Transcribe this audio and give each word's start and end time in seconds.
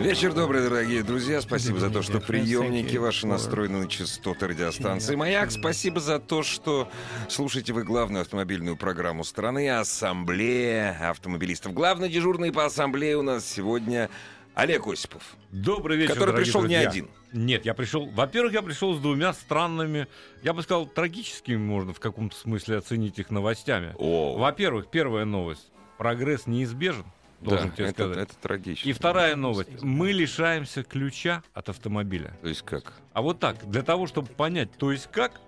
Вечер 0.00 0.32
добрый, 0.32 0.62
дорогие 0.62 1.02
друзья. 1.02 1.42
Спасибо 1.42 1.78
за 1.78 1.90
то, 1.90 2.00
что 2.00 2.20
приемники 2.20 2.96
ваши 2.96 3.26
настроены 3.26 3.80
на 3.80 3.86
частоты 3.86 4.48
радиостанции 4.48 5.14
«Маяк». 5.14 5.50
Спасибо 5.50 6.00
за 6.00 6.18
то, 6.18 6.42
что 6.42 6.88
слушаете 7.28 7.74
вы 7.74 7.84
главную 7.84 8.22
автомобильную 8.22 8.78
программу 8.78 9.24
страны 9.24 9.68
«Ассамблея 9.68 11.10
автомобилистов». 11.10 11.74
Главный 11.74 12.08
дежурный 12.08 12.50
по 12.50 12.64
ассамблее 12.64 13.18
у 13.18 13.22
нас 13.22 13.44
сегодня 13.44 14.08
Олег 14.54 14.86
Осипов. 14.86 15.36
Добрый 15.50 15.98
вечер, 15.98 16.14
Который 16.14 16.34
пришел 16.34 16.62
не 16.62 16.76
друзья. 16.76 16.88
один. 16.88 17.10
Нет, 17.34 17.66
я 17.66 17.74
пришел... 17.74 18.06
Во-первых, 18.06 18.54
я 18.54 18.62
пришел 18.62 18.94
с 18.94 19.00
двумя 19.00 19.34
странными, 19.34 20.08
я 20.42 20.54
бы 20.54 20.62
сказал, 20.62 20.86
трагическими, 20.86 21.58
можно 21.58 21.92
в 21.92 22.00
каком-то 22.00 22.34
смысле 22.34 22.78
оценить 22.78 23.18
их 23.18 23.30
новостями. 23.30 23.94
Во-первых, 23.98 24.88
первая 24.90 25.26
новость. 25.26 25.70
Прогресс 25.98 26.46
неизбежен, 26.46 27.04
должен 27.40 27.68
да, 27.70 27.74
тебе 27.76 27.84
это, 27.86 27.94
сказать. 27.94 28.18
это 28.18 28.34
трагично. 28.36 28.88
И 28.88 28.92
вторая 28.92 29.36
новость. 29.36 29.82
Мы 29.82 30.12
лишаемся 30.12 30.82
ключа 30.82 31.42
от 31.54 31.68
автомобиля. 31.68 32.36
То 32.42 32.48
есть 32.48 32.62
как? 32.62 32.94
А 33.12 33.22
вот 33.22 33.38
так, 33.40 33.68
для 33.70 33.82
того, 33.82 34.06
чтобы 34.06 34.28
понять, 34.28 34.70
то 34.72 34.92
есть 34.92 35.08
как, 35.10 35.40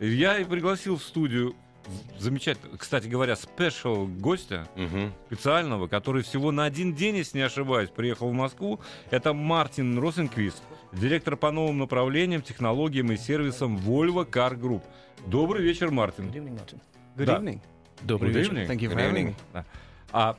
я 0.00 0.38
и 0.38 0.44
пригласил 0.44 0.96
в 0.96 1.02
студию 1.02 1.54
замечательно, 2.18 2.76
кстати 2.76 3.08
говоря, 3.08 3.34
спешл 3.34 4.06
гостя, 4.06 4.68
Мгм. 4.76 5.12
специального, 5.26 5.86
который 5.88 6.22
всего 6.22 6.50
на 6.52 6.64
один 6.64 6.94
день, 6.94 7.16
если 7.16 7.38
не 7.38 7.44
ошибаюсь, 7.44 7.88
приехал 7.88 8.28
в 8.28 8.34
Москву. 8.34 8.80
Это 9.10 9.32
Мартин 9.32 9.98
Росенквист, 9.98 10.62
директор 10.92 11.36
по 11.36 11.50
новым 11.50 11.78
направлениям, 11.78 12.42
технологиям 12.42 13.10
и 13.12 13.16
сервисам 13.16 13.78
Volvo 13.78 14.28
Car 14.30 14.58
Group. 14.60 14.82
Добрый 15.26 15.62
вечер, 15.64 15.90
Мартин. 15.90 16.26
Good 16.30 17.24
Да. 17.24 17.38
evening. 17.38 17.60
Добрый 18.02 18.32
вечер. 18.32 18.52
Thank 18.52 18.80
you 18.80 18.90
for 18.90 18.94
Good 18.96 19.12
having 19.12 19.34
me. 19.54 19.64
А 20.12 20.38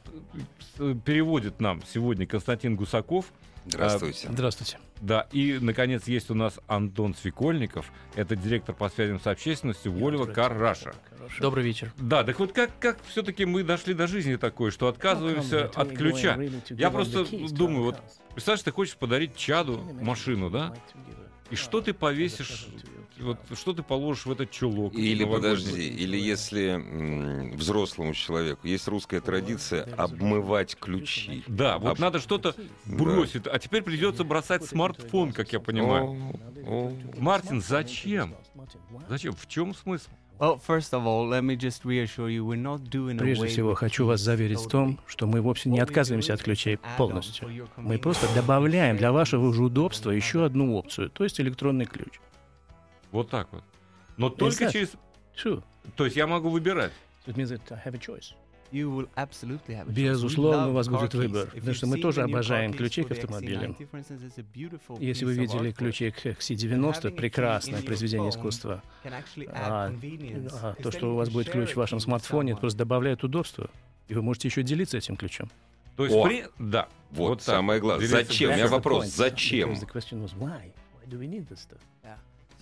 э, 0.79 0.95
переводит 1.05 1.59
нам 1.59 1.81
сегодня 1.85 2.25
Константин 2.25 2.75
Гусаков. 2.75 3.31
Здравствуйте. 3.65 4.29
Здравствуйте. 4.31 4.79
Да, 5.01 5.27
и, 5.31 5.59
наконец, 5.61 6.07
есть 6.07 6.29
у 6.31 6.33
нас 6.33 6.59
Антон 6.67 7.13
Свекольников. 7.13 7.91
Это 8.15 8.35
директор 8.35 8.75
по 8.75 8.89
связям 8.89 9.19
с 9.19 9.27
общественностью 9.27 9.93
Volvo 9.93 10.33
Car 10.33 10.57
Russia. 10.57 10.95
Добрый 11.39 11.63
вечер. 11.63 11.93
Да, 11.97 12.23
так 12.23 12.39
вот 12.39 12.51
как, 12.51 12.71
как 12.79 12.97
все-таки 13.05 13.45
мы 13.45 13.63
дошли 13.63 13.93
до 13.93 14.07
жизни 14.07 14.35
такой, 14.35 14.71
что 14.71 14.87
отказываемся 14.87 15.65
от 15.75 15.89
ключа? 15.89 16.37
Я 16.69 16.89
просто 16.89 17.25
думаю, 17.49 17.83
вот 17.83 18.01
представляешь, 18.33 18.63
ты 18.63 18.71
хочешь 18.71 18.95
подарить 18.95 19.35
чаду 19.35 19.77
машину, 20.01 20.49
да? 20.49 20.73
И 21.49 21.55
что 21.55 21.81
ты 21.81 21.93
повесишь, 21.93 22.67
вот 23.21 23.37
что 23.55 23.73
ты 23.73 23.83
положишь 23.83 24.25
в 24.25 24.31
этот 24.31 24.51
чулок? 24.51 24.93
Или 24.93 25.23
подожди, 25.23 25.87
или 25.87 26.17
если 26.17 26.69
м, 26.69 27.51
взрослому 27.51 28.13
человеку 28.13 28.67
есть 28.67 28.87
русская 28.87 29.21
традиция 29.21 29.83
обмывать 29.95 30.75
ключи. 30.75 31.43
Да, 31.47 31.77
вот 31.77 31.91
Об- 31.91 31.99
надо 31.99 32.19
что-то 32.19 32.55
бросить. 32.85 33.47
А 33.47 33.59
теперь 33.59 33.83
придется 33.83 34.23
бросать 34.23 34.63
смартфон, 34.65 35.31
как 35.33 35.51
я 35.53 35.59
понимаю. 35.59 36.33
О, 36.65 36.87
о. 36.87 36.93
Мартин, 37.17 37.61
зачем? 37.61 38.35
Зачем? 39.08 39.33
В 39.33 39.47
чем 39.47 39.73
смысл? 39.73 40.09
Прежде 43.17 43.47
всего, 43.47 43.73
хочу 43.75 44.05
вас 44.05 44.21
заверить 44.21 44.59
в 44.59 44.69
том, 44.69 44.97
что 45.05 45.27
мы 45.27 45.41
вовсе 45.41 45.69
не 45.69 45.79
отказываемся 45.79 46.33
от 46.33 46.41
ключей 46.41 46.77
полностью. 46.97 47.49
Мы 47.75 47.97
просто 47.97 48.33
добавляем 48.33 48.95
для 48.95 49.11
вашего 49.11 49.53
же 49.53 49.63
удобства 49.63 50.11
еще 50.11 50.45
одну 50.45 50.75
опцию, 50.75 51.09
то 51.09 51.25
есть 51.25 51.41
электронный 51.41 51.85
ключ. 51.85 52.21
Вот 53.11 53.30
так 53.30 53.47
вот. 53.52 53.64
Но 54.17 54.30
только 54.30 54.71
через... 54.71 54.93
Sure. 55.36 55.64
То 55.95 56.05
есть 56.05 56.17
я 56.17 56.27
могу 56.27 56.49
выбирать. 56.49 56.92
It 57.25 57.36
means 57.36 57.49
that 57.49 57.61
I 57.71 57.81
have 57.86 57.95
a 57.95 57.99
choice. 57.99 58.33
You 58.71 58.92
will 58.92 59.09
absolutely 59.15 59.73
have 59.75 59.87
a 59.87 59.92
choice. 59.92 59.93
Безусловно, 59.93 60.70
у 60.70 60.73
вас 60.73 60.87
будет 60.87 61.14
выбор, 61.15 61.47
потому 61.47 61.73
что 61.73 61.87
мы 61.87 61.99
тоже 61.99 62.21
обожаем 62.21 62.73
ключи 62.73 63.03
к 63.03 63.11
автомобилям. 63.11 63.71
XC90, 63.71 63.89
for 63.92 63.99
instance, 63.99 64.21
it's 64.21 64.37
a 64.37 64.45
beautiful 64.53 65.03
Если 65.03 65.25
вы 65.25 65.33
видели 65.33 65.71
ключи 65.71 66.11
к 66.11 66.25
XC90, 66.25 67.11
прекрасное 67.11 67.81
произведение 67.81 68.30
искусства. 68.30 68.83
А, 69.47 69.91
а 70.61 70.76
то, 70.83 70.91
что 70.91 71.14
у 71.14 71.15
вас 71.15 71.30
будет 71.30 71.49
ключ 71.49 71.71
в 71.71 71.77
вашем 71.77 71.99
смартфоне, 71.99 72.52
это 72.52 72.61
просто 72.61 72.77
добавляет 72.77 73.23
удобства. 73.23 73.70
И 74.08 74.14
вы 74.14 74.21
можете 74.21 74.49
еще 74.49 74.64
делиться 74.64 74.97
этим 74.97 75.15
ключом. 75.15 75.49
То 75.95 76.05
есть, 76.05 76.15
О, 76.15 76.23
при... 76.26 76.45
да. 76.58 76.87
Вот, 77.11 77.39
так. 77.39 77.55
самое 77.55 77.80
главное. 77.80 78.08
Зачем? 78.08 78.52
У 78.52 78.53
меня 78.53 78.67
вопрос. 78.67 79.08
Зачем 79.08 79.76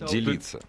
Делиться? 0.06 0.60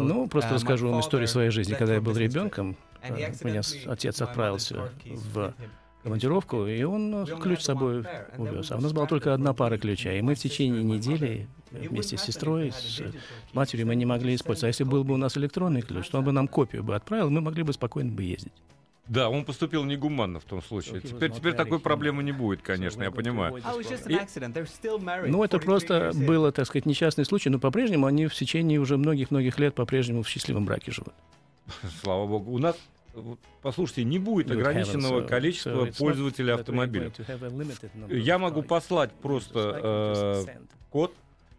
Ну, 0.00 0.28
просто 0.28 0.50
uh, 0.50 0.54
расскажу 0.54 0.88
вам 0.88 1.00
историю 1.00 1.28
своей 1.28 1.50
жизни. 1.50 1.74
Когда 1.74 1.94
я 1.94 2.00
был 2.00 2.16
ребенком, 2.16 2.76
э, 3.02 3.32
меня 3.42 3.62
отец 3.86 4.22
отправился 4.22 4.90
в 5.04 5.54
командировку, 6.02 6.66
и 6.66 6.82
он 6.82 7.14
э, 7.14 7.26
ключ 7.40 7.60
с 7.60 7.64
собой 7.64 8.04
увез. 8.36 8.70
А 8.70 8.76
у 8.76 8.80
нас 8.80 8.92
была 8.92 9.06
только 9.06 9.34
одна 9.34 9.52
пара 9.52 9.78
ключей, 9.78 10.18
и 10.18 10.22
мы 10.22 10.34
в 10.34 10.38
течение 10.38 10.82
недели 10.82 11.48
э, 11.70 11.88
вместе 11.88 12.16
с 12.16 12.22
сестрой, 12.22 12.72
с 12.72 13.02
матерью 13.52 13.86
мы 13.86 13.94
не 13.94 14.06
могли 14.06 14.34
использовать. 14.34 14.64
А 14.64 14.68
если 14.68 14.84
был 14.84 15.04
бы 15.04 15.14
у 15.14 15.16
нас 15.16 15.36
электронный 15.36 15.82
ключ, 15.82 16.08
то 16.08 16.18
он 16.18 16.24
бы 16.24 16.32
нам 16.32 16.48
копию 16.48 16.82
бы 16.82 16.94
отправил, 16.94 17.30
мы 17.30 17.40
могли 17.40 17.62
бы 17.62 17.72
спокойно 17.72 18.12
бы 18.12 18.22
ездить. 18.24 18.52
Да, 19.12 19.28
он 19.28 19.44
поступил 19.44 19.84
негуманно 19.84 20.40
в 20.40 20.44
том 20.44 20.62
случае. 20.62 21.02
Теперь, 21.02 21.30
теперь 21.30 21.52
такой 21.52 21.78
проблемы 21.78 22.22
не 22.22 22.32
будет, 22.32 22.62
конечно, 22.62 23.02
я 23.02 23.10
понимаю. 23.10 23.56
Oh, 23.56 25.26
И-. 25.26 25.30
Ну, 25.30 25.44
это 25.44 25.58
43 25.58 25.66
просто 25.66 26.12
было, 26.14 26.50
так 26.50 26.66
сказать, 26.66 26.86
несчастный 26.86 27.26
случай, 27.26 27.50
но 27.50 27.58
по-прежнему 27.58 28.06
они 28.06 28.26
в 28.26 28.34
течение 28.34 28.80
уже 28.80 28.96
многих-многих 28.96 29.58
лет 29.58 29.74
по-прежнему 29.74 30.22
в 30.22 30.28
счастливом 30.28 30.64
браке 30.64 30.92
живут. 30.92 31.12
Слава 32.02 32.26
богу. 32.26 32.52
У 32.52 32.58
нас, 32.58 32.74
послушайте, 33.60 34.04
не 34.04 34.18
будет 34.18 34.50
ограниченного 34.50 35.20
количества 35.26 35.90
пользователей 35.98 36.54
автомобиля. 36.54 37.12
Я 38.08 38.38
могу 38.38 38.62
послать 38.62 39.12
просто 39.12 40.46
э, 40.48 40.56
код 40.88 41.14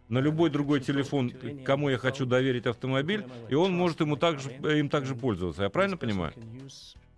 на 0.08 0.18
любой 0.18 0.50
другой 0.50 0.80
телефон, 0.80 1.32
кому 1.64 1.88
я 1.88 1.98
хочу 1.98 2.26
доверить 2.26 2.66
автомобиль, 2.66 3.24
и 3.48 3.54
он 3.54 3.76
может 3.76 4.00
ему 4.00 4.16
также, 4.16 4.50
им 4.50 4.88
также 4.88 5.14
пользоваться. 5.14 5.62
Я 5.62 5.70
правильно 5.70 5.96
понимаю? 5.96 6.32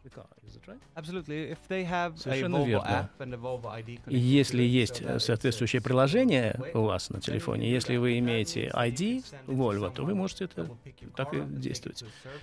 The 0.07 0.15
car, 0.15 0.27
is 0.47 0.57
it 0.57 0.63
right? 0.69 0.79
Absolutely. 0.95 1.51
If 1.51 1.59
they 1.69 1.85
have 1.85 2.15
a 2.15 2.19
Совершенно 2.19 2.57
Volvo 2.57 2.67
верно. 2.67 3.11
app 3.11 3.21
and 3.21 3.35
a 3.35 3.37
Volvo 3.37 3.71
ID 3.75 3.99
если 4.07 4.63
есть 4.63 5.03
соответствующее 5.21 5.81
uh, 5.81 5.85
приложение 5.85 6.61
у 6.75 6.83
вас 6.83 7.11
на 7.11 7.21
телефоне, 7.21 7.71
если 7.71 7.97
вы 7.97 8.19
имеете 8.19 8.69
ID 8.69 9.25
Volvo, 9.47 9.91
то 9.93 10.05
вы 10.05 10.15
можете 10.15 10.45
это 10.45 10.71
так 11.17 11.35
и 11.35 11.41
действовать. 11.43 12.01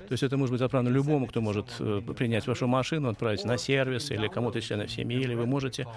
То 0.08 0.12
есть 0.12 0.24
это 0.24 0.38
может 0.38 0.52
быть 0.54 0.62
отправлено 0.62 0.94
любому, 0.94 1.28
кто 1.28 1.42
может 1.42 1.74
э, 1.80 2.02
принять 2.18 2.48
вашу 2.48 2.68
машину, 2.68 3.10
отправить 3.10 3.46
на 3.46 3.58
сервис 3.58 4.12
или 4.12 4.28
кому-то 4.28 4.60
из 4.60 4.66
членов 4.66 4.92
семьи, 4.92 5.22
или 5.22 5.34
вы 5.36 5.46
можете 5.46 5.88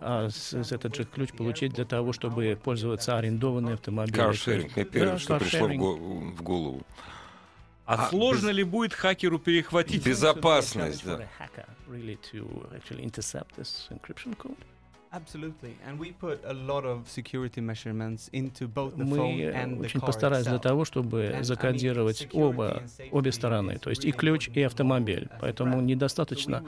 а, 0.00 0.28
с- 0.30 0.54
с 0.54 0.72
этот 0.72 0.94
же 0.96 1.04
ключ 1.04 1.32
получить 1.32 1.74
для 1.74 1.84
того, 1.84 2.12
чтобы 2.12 2.58
пользоваться 2.62 3.18
арендованным 3.18 3.74
автомобилем. 3.74 4.16
Каршеринг. 4.16 4.76
Мне 4.76 4.84
первое, 4.84 5.12
Да, 5.12 5.18
что 5.18 5.38
пришло 5.38 5.68
в 5.68 6.42
голову. 6.42 6.82
А, 7.90 8.06
А, 8.06 8.08
сложно 8.08 8.50
без- 8.50 8.56
ли 8.58 8.62
будет 8.62 8.94
хакеру 8.94 9.40
перехватить? 9.40 10.06
Безопасность, 10.06 11.04
да. 11.04 11.28
Absolutely. 15.12 15.74
And 15.84 15.98
we 15.98 16.12
put 16.12 16.38
a 16.44 16.52
lot 16.52 16.84
of 16.84 17.08
security 17.08 17.60
measurements 17.60 18.30
into 18.32 18.68
both 18.68 18.94
the 18.96 19.04
Мы 19.04 19.18
phone 19.18 19.40
э, 19.40 19.52
and 19.52 19.78
the 19.78 19.86
очень 19.86 19.98
car 19.98 20.06
постарались 20.06 20.46
для 20.46 20.60
того, 20.60 20.84
чтобы 20.84 21.38
закодировать 21.40 22.28
оба, 22.32 22.84
обе 23.10 23.32
стороны, 23.32 23.78
то 23.80 23.90
есть 23.90 24.04
и 24.04 24.12
ключ, 24.12 24.48
и 24.54 24.62
автомобиль. 24.62 25.28
Поэтому 25.40 25.80
недостаточно 25.80 26.62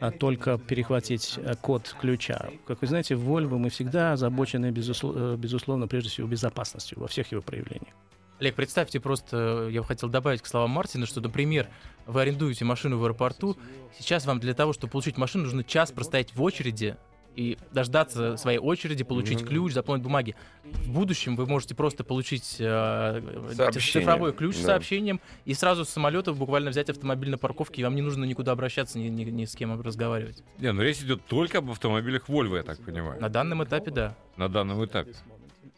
а, 0.00 0.10
только 0.10 0.56
перехватить 0.56 1.38
а, 1.44 1.54
код 1.54 1.94
ключа. 2.00 2.48
Как 2.66 2.80
вы 2.80 2.86
знаете, 2.86 3.14
в 3.14 3.28
Volvo 3.30 3.58
мы 3.58 3.68
всегда 3.68 4.14
озабочены, 4.14 4.72
э, 4.72 5.36
безусловно, 5.36 5.86
прежде 5.86 6.08
всего, 6.08 6.26
безопасностью 6.26 6.98
во 6.98 7.08
всех 7.08 7.30
его 7.30 7.42
проявлениях. 7.42 7.92
Олег, 8.40 8.54
представьте 8.56 8.98
просто, 8.98 9.68
я 9.70 9.82
бы 9.82 9.86
хотел 9.86 10.08
добавить 10.08 10.42
к 10.42 10.46
словам 10.46 10.70
Мартина, 10.70 11.06
что, 11.06 11.20
например, 11.20 11.68
вы 12.06 12.22
арендуете 12.22 12.64
машину 12.64 12.98
в 12.98 13.04
аэропорту, 13.04 13.56
сейчас 13.98 14.26
вам 14.26 14.40
для 14.40 14.52
того, 14.54 14.72
чтобы 14.72 14.90
получить 14.90 15.16
машину, 15.16 15.44
нужно 15.44 15.62
час 15.62 15.92
простоять 15.92 16.34
в 16.34 16.42
очереди 16.42 16.96
и 17.36 17.56
дождаться 17.70 18.36
своей 18.36 18.58
очереди, 18.58 19.04
получить 19.04 19.46
ключ, 19.46 19.72
заполнить 19.72 20.02
бумаги. 20.02 20.34
В 20.64 20.90
будущем 20.90 21.34
вы 21.36 21.46
можете 21.46 21.74
просто 21.74 22.04
получить 22.04 22.56
э, 22.58 23.22
Сообщение, 23.54 24.06
цифровой 24.06 24.32
ключ 24.34 24.56
с 24.56 24.60
да. 24.60 24.66
сообщением 24.66 25.18
и 25.46 25.54
сразу 25.54 25.86
с 25.86 25.88
самолета 25.88 26.34
буквально 26.34 26.68
взять 26.70 26.90
автомобиль 26.90 27.30
на 27.30 27.38
парковке, 27.38 27.80
и 27.80 27.84
вам 27.84 27.94
не 27.94 28.02
нужно 28.02 28.24
никуда 28.24 28.52
обращаться, 28.52 28.98
ни, 28.98 29.08
ни- 29.08 29.24
ни 29.30 29.44
с 29.46 29.54
кем 29.54 29.80
разговаривать. 29.80 30.42
Не, 30.58 30.72
ну 30.72 30.82
речь 30.82 30.98
идет 30.98 31.24
только 31.24 31.58
об 31.58 31.70
автомобилях 31.70 32.28
Volvo, 32.28 32.56
я 32.56 32.64
так 32.64 32.78
понимаю, 32.84 33.18
На 33.20 33.30
данном 33.30 33.64
этапе, 33.64 33.90
да. 33.92 34.14
на 34.36 34.48
данном 34.50 34.84
этапе. 34.84 35.14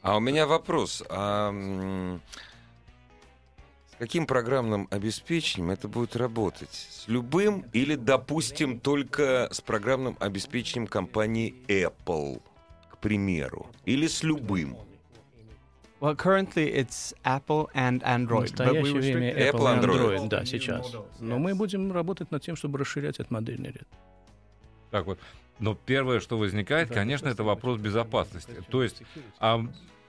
А 0.05 0.19
у 0.19 0.21
меня 0.21 0.47
вопрос. 0.47 1.03
А, 1.09 1.51
с 3.91 3.97
каким 3.99 4.27
программным 4.27 4.87
обеспечением 4.91 5.71
это 5.71 5.89
будет 5.89 6.15
работать? 6.15 6.69
С 6.75 7.09
любым 7.09 7.65
или, 7.73 7.95
допустим, 7.95 8.81
только 8.81 9.49
с 9.51 9.63
программным 9.63 10.19
обеспечением 10.21 10.87
компании 10.89 11.55
Apple, 11.69 12.43
к 12.91 12.99
примеру? 12.99 13.67
Или 13.87 14.07
с 14.07 14.23
любым? 14.23 14.77
Well, 16.01 16.15
currently 16.15 16.71
it's 16.71 17.15
Apple 17.25 17.69
and 17.75 18.01
В 18.01 18.05
Android. 18.05 18.29
we 18.29 18.41
настоящее 18.43 19.01
время 19.01 19.33
Apple 19.33 19.75
и 19.75 19.79
Android. 19.79 20.19
Android, 20.19 20.29
да, 20.29 20.45
сейчас. 20.45 20.93
Но 21.19 21.39
мы 21.39 21.55
будем 21.55 21.91
работать 21.91 22.31
над 22.31 22.43
тем, 22.43 22.57
чтобы 22.57 22.79
расширять 22.79 23.15
этот 23.15 23.31
модельный 23.31 23.71
ряд. 23.71 23.89
Так 24.91 25.07
вот. 25.07 25.19
Но 25.59 25.75
первое, 25.75 26.21
что 26.21 26.39
возникает, 26.39 26.91
конечно, 26.91 27.29
это 27.29 27.45
вопрос 27.45 27.81
безопасности. 27.81 28.63
То 28.69 28.83
есть, 28.83 29.03
а 29.39 29.65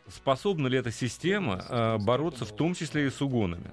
способна 0.08 0.68
ли 0.68 0.78
эта 0.78 0.92
система 0.92 1.66
а, 1.70 1.98
бороться 1.98 2.46
в 2.46 2.56
том 2.56 2.74
числе 2.74 3.08
и 3.08 3.10
с 3.10 3.22
угонами? 3.22 3.72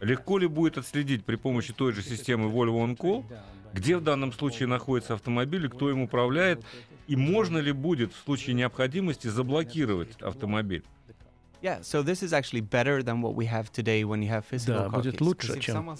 Легко 0.00 0.38
ли 0.38 0.46
будет 0.46 0.78
отследить 0.78 1.24
при 1.24 1.36
помощи 1.36 1.72
той 1.72 1.92
же 1.92 2.02
системы 2.02 2.50
Volvo 2.50 2.84
On 2.84 2.96
Call, 2.96 3.24
где 3.72 3.96
в 3.96 4.02
данном 4.02 4.32
случае 4.32 4.68
находится 4.68 5.14
автомобиль 5.14 5.66
и 5.66 5.68
кто 5.68 5.90
им 5.90 6.02
управляет, 6.02 6.64
и 7.06 7.16
можно 7.16 7.58
ли 7.58 7.72
будет 7.72 8.12
в 8.12 8.24
случае 8.24 8.54
необходимости 8.54 9.28
заблокировать 9.28 10.20
автомобиль? 10.20 10.84
Да, 14.66 14.88
будет 14.88 15.20
лучше, 15.20 15.60
чем 15.60 15.96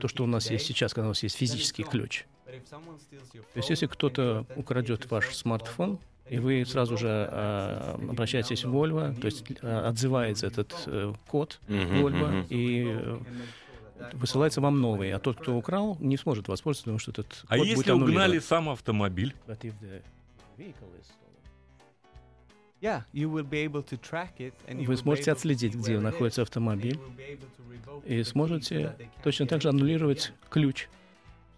То, 0.00 0.08
что 0.08 0.24
у 0.24 0.26
нас 0.26 0.50
есть 0.50 0.66
сейчас, 0.66 0.94
когда 0.94 1.08
у 1.08 1.10
нас 1.10 1.22
есть 1.22 1.36
физический 1.36 1.84
ключ. 1.84 2.24
То 2.46 3.56
есть, 3.56 3.70
если 3.70 3.86
кто-то 3.86 4.46
украдет 4.56 5.10
ваш 5.10 5.34
смартфон, 5.34 5.98
и 6.28 6.38
вы 6.38 6.64
сразу 6.64 6.96
же 6.96 7.08
а, 7.08 7.98
обращаетесь 8.08 8.64
в 8.64 8.74
Volvo, 8.74 9.18
то 9.20 9.26
есть 9.26 9.44
а, 9.62 9.88
отзывается 9.88 10.46
этот 10.46 10.72
э, 10.86 11.12
код 11.26 11.60
Мгм, 11.66 11.96
Volvo 11.96 12.28
мгм. 12.28 12.46
и 12.48 12.84
э, 12.86 13.18
высылается 14.12 14.60
вам 14.60 14.80
новый, 14.80 15.12
а 15.12 15.18
тот, 15.18 15.40
кто 15.40 15.56
украл, 15.56 15.96
не 15.98 16.16
сможет 16.16 16.46
воспользоваться, 16.46 16.84
потому 16.84 16.98
что 17.00 17.10
этот 17.10 17.44
А 17.48 17.56
код 17.56 17.66
если 17.66 17.90
будет 17.90 18.02
угнали 18.02 18.38
сам 18.38 18.68
автомобиль? 18.68 19.34
Вы 24.72 24.84
will 24.86 24.94
be 24.94 25.02
сможете 25.02 25.30
able 25.30 25.34
to 25.34 25.36
отследить, 25.36 25.74
где 25.74 25.98
находится 25.98 26.42
автомобиль, 26.42 26.94
you 26.94 27.00
will 27.00 27.16
be 27.16 27.38
able 27.38 27.48
to 27.56 27.62
revoke 27.68 28.06
и 28.06 28.22
сможете 28.24 28.96
точно 29.22 29.46
так 29.46 29.60
же 29.60 29.68
аннулировать 29.68 30.32
ключ, 30.48 30.88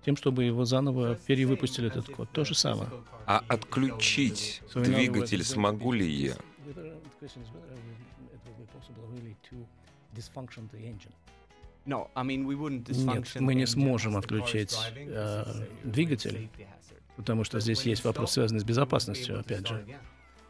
тем, 0.04 0.16
чтобы 0.16 0.44
его 0.44 0.64
заново 0.64 1.14
перевыпустили 1.14 1.88
этот 1.88 2.08
код. 2.08 2.28
То 2.32 2.44
же 2.44 2.54
самое. 2.54 2.90
А 3.26 3.44
отключить 3.48 4.62
двигатель 4.74 5.44
смогу 5.44 5.92
ли 5.92 6.08
я? 6.08 6.36
We 12.46 12.56
wouldn't 12.56 12.92
Нет, 12.92 13.40
мы 13.40 13.54
не 13.54 13.66
сможем 13.66 14.16
отключить 14.16 14.76
э, 14.94 15.44
двигатель, 15.82 16.48
потому 17.16 17.42
что 17.42 17.58
здесь 17.60 17.82
есть 17.82 18.04
вопрос, 18.04 18.32
связанный 18.32 18.60
с 18.60 18.64
безопасностью, 18.64 19.40
опять 19.40 19.66
же. 19.66 19.84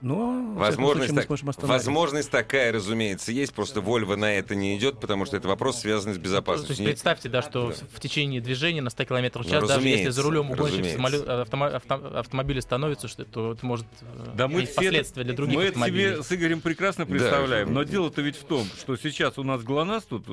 Но, 0.02 0.52
Возможность, 0.56 1.12
мы 1.12 1.22
так- 1.22 1.62
возможность 1.62 2.28
такая, 2.30 2.72
разумеется, 2.72 3.30
есть, 3.30 3.54
просто 3.54 3.78
Volvo 3.80 4.16
на 4.16 4.34
это 4.34 4.56
не 4.56 4.76
идет, 4.76 4.98
потому 4.98 5.24
что 5.26 5.36
это 5.36 5.46
вопрос, 5.46 5.78
связанный 5.78 6.14
с 6.14 6.16
То 6.16 6.20
есть 6.20 6.24
безопасностью. 6.24 6.76
Не- 6.80 6.86
представьте, 6.86 7.28
да, 7.28 7.40
что 7.40 7.70
в- 7.70 7.96
в 7.96 8.00
течение 8.00 8.40
движения 8.40 8.82
на 8.82 8.90
100 8.90 9.04
км 9.04 9.38
в 9.40 9.44
Ну, 9.44 9.50
час, 9.50 9.68
даже 9.68 9.88
если 9.88 10.10
за 10.10 10.22
рулем 10.22 10.50
угонщик 10.50 10.84
самолет, 10.86 11.24
автома- 11.24 11.70
авто- 11.76 12.18
автомобиля 12.18 12.60
становится, 12.60 13.06
что, 13.06 13.24
то 13.24 13.52
это 13.52 13.64
может 13.64 13.86
э, 14.00 14.32
Да 14.34 14.48
мы 14.48 14.62
все 14.62 14.72
это- 14.72 14.74
последствия 14.82 15.22
для 15.24 15.34
других 15.34 15.54
Мы 15.56 15.62
это 15.62 15.68
автомобилей. 15.70 16.14
себе 16.14 16.22
с 16.24 16.32
Игорем 16.32 16.60
прекрасно 16.60 17.04
Да. 17.06 17.10
представляем. 17.12 17.72
Но 17.72 17.84
дело-то 17.84 18.22
ведь 18.22 18.36
в 18.36 18.44
том, 18.44 18.66
что 18.78 18.96
сейчас 18.96 19.38
у 19.38 19.44
нас 19.44 19.62
ГЛОНАСС 19.62 20.04
тут 20.06 20.24
э, 20.28 20.32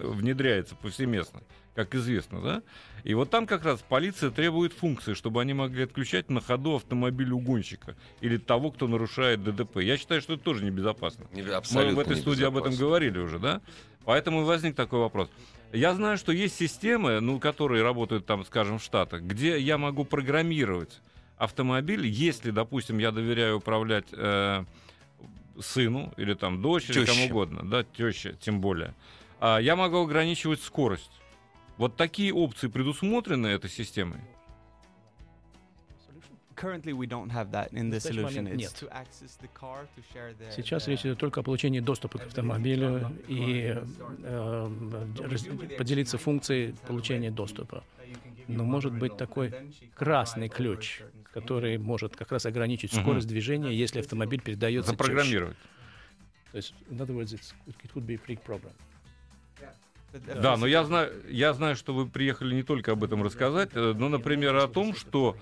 внедряется 0.00 0.74
повсеместно, 0.74 1.40
как 1.74 1.94
известно, 1.94 2.40
да? 2.40 2.62
И 3.04 3.14
вот 3.14 3.30
там 3.30 3.46
как 3.46 3.64
раз 3.64 3.82
полиция 3.88 4.30
требует 4.30 4.72
функции, 4.72 5.14
чтобы 5.14 5.40
они 5.40 5.54
могли 5.54 5.84
отключать 5.84 6.30
на 6.30 6.40
ходу 6.40 6.76
автомобиль 6.76 7.32
угонщика 7.32 7.96
или 8.20 8.36
того, 8.36 8.70
кто 8.70 8.86
нарушает 8.86 9.42
ДДП. 9.42 9.78
Я 9.78 9.96
считаю, 9.96 10.20
что 10.20 10.34
это 10.34 10.42
тоже 10.42 10.64
небезопасно. 10.64 11.24
Не- 11.32 11.42
Мы 11.42 11.50
абсолютно 11.52 11.96
в 11.96 11.98
этой 12.00 12.16
студии 12.16 12.44
об 12.44 12.56
этом 12.56 12.74
говорили 12.76 13.18
уже, 13.18 13.38
да? 13.38 13.60
Поэтому 14.04 14.44
возник 14.44 14.76
такой 14.76 14.98
вопрос. 15.00 15.30
Я 15.72 15.94
знаю, 15.94 16.18
что 16.18 16.32
есть 16.32 16.56
системы, 16.56 17.20
ну, 17.20 17.38
которые 17.40 17.82
работают 17.82 18.26
там, 18.26 18.44
скажем, 18.44 18.78
в 18.78 18.82
Штатах, 18.82 19.22
где 19.22 19.58
я 19.58 19.78
могу 19.78 20.04
программировать 20.04 21.00
автомобиль, 21.38 22.06
если, 22.06 22.50
допустим, 22.50 22.98
я 22.98 23.10
доверяю 23.10 23.56
управлять 23.56 24.04
э, 24.12 24.64
сыну 25.58 26.12
или 26.18 26.34
там 26.34 26.60
дочери, 26.60 26.92
Тёще. 26.92 27.06
кому 27.12 27.24
угодно, 27.26 27.62
да, 27.68 27.84
теща, 27.84 28.34
тем 28.34 28.60
более. 28.60 28.94
А 29.40 29.58
я 29.58 29.74
могу 29.74 30.02
ограничивать 30.02 30.60
скорость. 30.60 31.10
Вот 31.78 31.96
такие 31.96 32.32
опции 32.32 32.68
предусмотрены 32.68 33.46
этой 33.48 33.70
системой? 33.70 34.20
Нет. 38.54 38.84
Сейчас 40.54 40.86
речь 40.86 41.00
идет 41.00 41.18
только 41.18 41.40
о 41.40 41.42
получении 41.42 41.80
доступа 41.80 42.18
к 42.18 42.26
автомобилю 42.26 43.10
и 43.26 43.74
э, 44.22 44.68
раз- 45.18 45.46
поделиться 45.76 46.18
функцией 46.18 46.74
получения 46.86 47.30
доступа. 47.30 47.82
Но 48.48 48.64
может 48.64 48.92
быть 48.92 49.16
такой 49.16 49.52
красный 49.96 50.48
ключ, 50.48 51.00
который 51.32 51.78
может 51.78 52.14
как 52.16 52.30
раз 52.30 52.46
ограничить 52.46 52.92
скорость 52.92 53.26
движения, 53.26 53.72
если 53.72 54.00
автомобиль 54.00 54.40
передается. 54.42 54.90
Запрограммировать. 54.92 55.56
То 56.52 56.56
есть, 56.58 56.74
in 56.90 56.98
other 56.98 57.16
words, 57.16 57.32
it's, 57.32 57.54
it 57.66 57.74
could 57.94 58.04
be 58.06 58.18
the- 58.18 58.60
the 58.60 58.72
Да, 60.12 60.56
но 60.56 60.66
я 60.66 60.84
знаю, 60.84 61.12
я 61.28 61.54
знаю, 61.54 61.76
что 61.76 61.94
вы 61.94 62.06
приехали 62.06 62.54
не 62.54 62.62
только 62.62 62.92
об 62.92 63.04
этом 63.04 63.22
рассказать, 63.22 63.70
э, 63.74 63.94
но, 63.96 64.08
например, 64.08 64.56
о 64.56 64.68
том, 64.68 64.94
что 64.94 65.36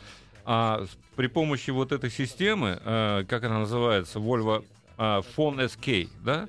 а, 0.44 0.87
при 1.17 1.26
помощи 1.26 1.70
вот 1.70 1.93
этой 1.93 2.11
системы, 2.11 2.81
э, 2.82 3.25
как 3.28 3.44
она 3.44 3.61
называется, 3.61 4.19
Volvo 4.19 4.64
а, 4.96 5.22
Phone 5.37 5.67
SK, 5.67 6.08
да, 6.22 6.49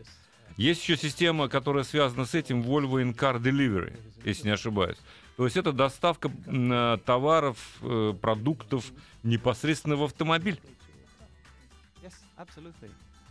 есть 0.58 0.82
еще 0.82 0.98
система, 0.98 1.50
которая 1.50 1.84
связана 1.84 2.26
с 2.26 2.36
этим 2.36 2.62
Volvo 2.62 3.02
In-Car 3.02 3.42
Delivery, 3.42 3.98
если 4.24 4.48
не 4.48 4.54
ошибаюсь. 4.54 4.98
То 5.38 5.46
есть 5.46 5.58
это 5.58 5.72
доставка 5.72 6.32
э, 6.46 6.98
товаров, 7.06 7.58
э, 7.82 8.14
продуктов 8.22 8.92
непосредственно 9.24 9.96
в 9.96 10.04
автомобиль. 10.04 10.60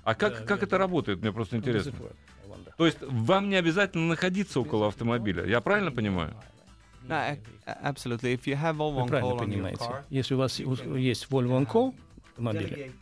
А 0.02 0.14
как, 0.14 0.44
как 0.46 0.62
это 0.62 0.78
работает, 0.78 1.20
мне 1.20 1.30
просто 1.32 1.56
интересно. 1.56 1.92
То 2.80 2.86
есть 2.86 2.96
вам 3.02 3.50
не 3.50 3.56
обязательно 3.56 4.06
находиться 4.08 4.58
около 4.58 4.88
автомобиля, 4.88 5.44
я 5.44 5.60
правильно 5.60 5.92
понимаю? 5.92 6.34
No, 7.06 7.12
a- 7.12 7.36
a- 7.66 7.90
absolutely. 7.92 8.32
If 8.34 8.44
you 8.46 8.58
have 8.58 8.78
all 8.78 8.94
Вы 9.02 9.06
правильно 9.06 9.32
call 9.32 9.36
on 9.36 9.36
your 9.36 9.38
понимаете. 9.52 9.84
car, 9.84 10.02
Если 10.08 10.32
у 10.32 10.38
вас 10.38 10.58
есть 10.58 11.26
Volvo 11.28 11.60
On 11.60 11.66
Call 11.66 11.94
access 12.38 12.92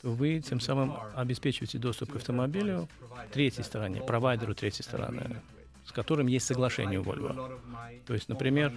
то 0.00 0.10
вы 0.12 0.38
тем 0.38 0.60
самым 0.60 0.94
обеспечиваете 1.16 1.78
доступ 1.78 2.12
к 2.12 2.16
автомобилю 2.16 2.88
третьей 3.32 3.64
стороне, 3.64 4.00
провайдеру 4.00 4.54
третьей 4.54 4.84
стороны, 4.84 5.40
с 5.84 5.90
которым 5.90 6.28
есть 6.28 6.46
соглашение 6.46 7.00
у 7.00 7.02
Volvo. 7.02 7.58
То 8.06 8.14
есть, 8.14 8.28
например, 8.28 8.72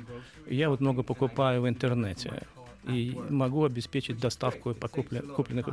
я 0.47 0.71
вот 0.71 0.79
много 0.79 1.03
покупаю 1.03 1.61
в 1.61 1.69
интернете 1.69 2.41
и 2.87 3.17
могу 3.29 3.63
обеспечить 3.63 4.19
доставку 4.19 4.75
купленных 5.35 5.69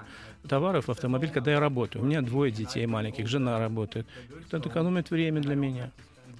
товаров 0.48 0.88
в 0.88 0.90
автомобиль, 0.90 1.30
когда 1.30 1.52
я 1.52 1.60
работаю. 1.60 2.04
У 2.04 2.06
меня 2.06 2.22
двое 2.22 2.50
детей 2.52 2.86
маленьких, 2.86 3.26
жена 3.26 3.58
работает. 3.58 4.06
Это 4.50 4.68
экономит 4.68 5.10
время 5.10 5.40
для 5.40 5.54
меня. 5.54 5.90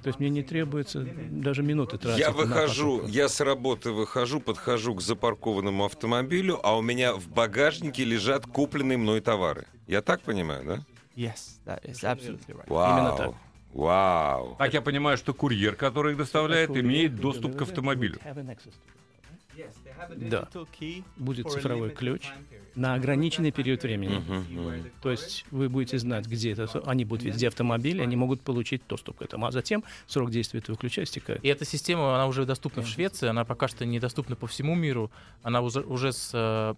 То 0.02 0.08
есть 0.08 0.20
мне 0.20 0.28
не 0.28 0.42
требуется 0.42 1.06
даже 1.30 1.62
минуты 1.62 1.96
тратить. 1.96 2.20
Я 2.20 2.30
выхожу, 2.30 3.06
я 3.06 3.26
с 3.26 3.40
работы 3.40 3.90
выхожу, 3.90 4.38
подхожу 4.38 4.94
к 4.94 5.00
запаркованному 5.00 5.86
автомобилю, 5.86 6.60
а 6.62 6.76
у 6.76 6.82
меня 6.82 7.14
в 7.14 7.28
багажнике 7.28 8.04
лежат 8.04 8.44
купленные 8.44 8.98
мной 8.98 9.22
товары. 9.22 9.66
Я 9.86 10.02
так 10.02 10.20
понимаю, 10.20 10.64
да? 10.66 10.84
yes, 11.16 11.58
that 11.64 11.82
is 11.84 12.04
absolutely 12.04 12.54
right. 12.54 12.68
Вау. 12.68 13.16
так. 13.16 13.34
Вау. 13.72 14.56
Так 14.58 14.72
я 14.72 14.82
понимаю, 14.82 15.16
что 15.16 15.34
курьер, 15.34 15.74
который 15.74 16.12
их 16.12 16.18
доставляет, 16.18 16.70
имеет 16.70 17.16
доступ 17.16 17.56
к 17.56 17.62
автомобилю. 17.62 18.18
Да. 20.16 20.48
Будет 21.16 21.50
цифровой 21.50 21.90
ключ 21.90 22.28
на 22.74 22.94
ограниченный 22.94 23.52
период 23.52 23.82
времени. 23.82 24.16
Мгм. 24.16 24.90
То 25.00 25.10
есть 25.10 25.44
вы 25.50 25.68
будете 25.68 25.98
знать, 25.98 26.26
где 26.26 26.52
это, 26.52 26.68
они 26.86 27.04
будут 27.04 27.24
видеть, 27.24 27.36
где 27.38 27.48
автомобиль, 27.48 27.98
и 27.98 28.02
они 28.02 28.16
могут 28.16 28.40
получить 28.40 28.82
доступ 28.88 29.18
к 29.18 29.22
этому. 29.22 29.46
А 29.46 29.52
затем 29.52 29.84
срок 30.06 30.30
действия 30.30 30.60
этого 30.60 30.76
ключа 30.76 31.02
истекает. 31.02 31.44
И 31.44 31.48
эта 31.48 31.64
система, 31.64 32.14
она 32.14 32.26
уже 32.26 32.44
доступна 32.44 32.82
в 32.82 32.88
Швеции, 32.88 33.28
она 33.28 33.44
пока 33.44 33.68
что 33.68 33.84
недоступна 33.84 34.36
по 34.36 34.46
всему 34.46 34.74
миру. 34.74 35.10
Она 35.42 35.60
уже, 35.60 35.80
уже 35.80 36.12
с, 36.12 36.30
э, 36.32 36.74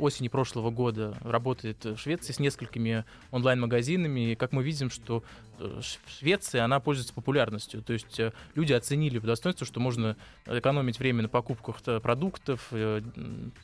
осени 0.00 0.28
прошлого 0.28 0.70
года 0.70 1.16
работает 1.20 1.84
в 1.84 1.96
Швеции 1.96 2.32
с 2.32 2.38
несколькими 2.38 3.04
онлайн-магазинами. 3.30 4.32
И 4.32 4.34
как 4.34 4.52
мы 4.52 4.62
видим, 4.62 4.90
что 4.90 5.22
э, 5.58 5.80
Швеция, 6.18 6.64
она 6.64 6.80
пользуется 6.80 7.14
популярностью. 7.14 7.82
То 7.82 7.92
есть 7.92 8.18
э, 8.18 8.32
люди 8.54 8.72
оценили 8.72 9.18
по 9.18 9.26
достоинству, 9.26 9.66
что 9.66 9.80
можно 9.80 10.16
экономить 10.46 10.98
время 10.98 11.22
на 11.22 11.28
покупках 11.28 11.82
продуктов, 12.02 12.72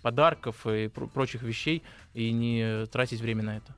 подарков 0.03 0.67
и 0.67 0.89
прочих 0.89 1.43
вещей 1.43 1.83
и 2.15 2.33
не 2.33 2.87
тратить 2.87 3.21
время 3.21 3.43
на 3.43 3.57
это. 3.57 3.75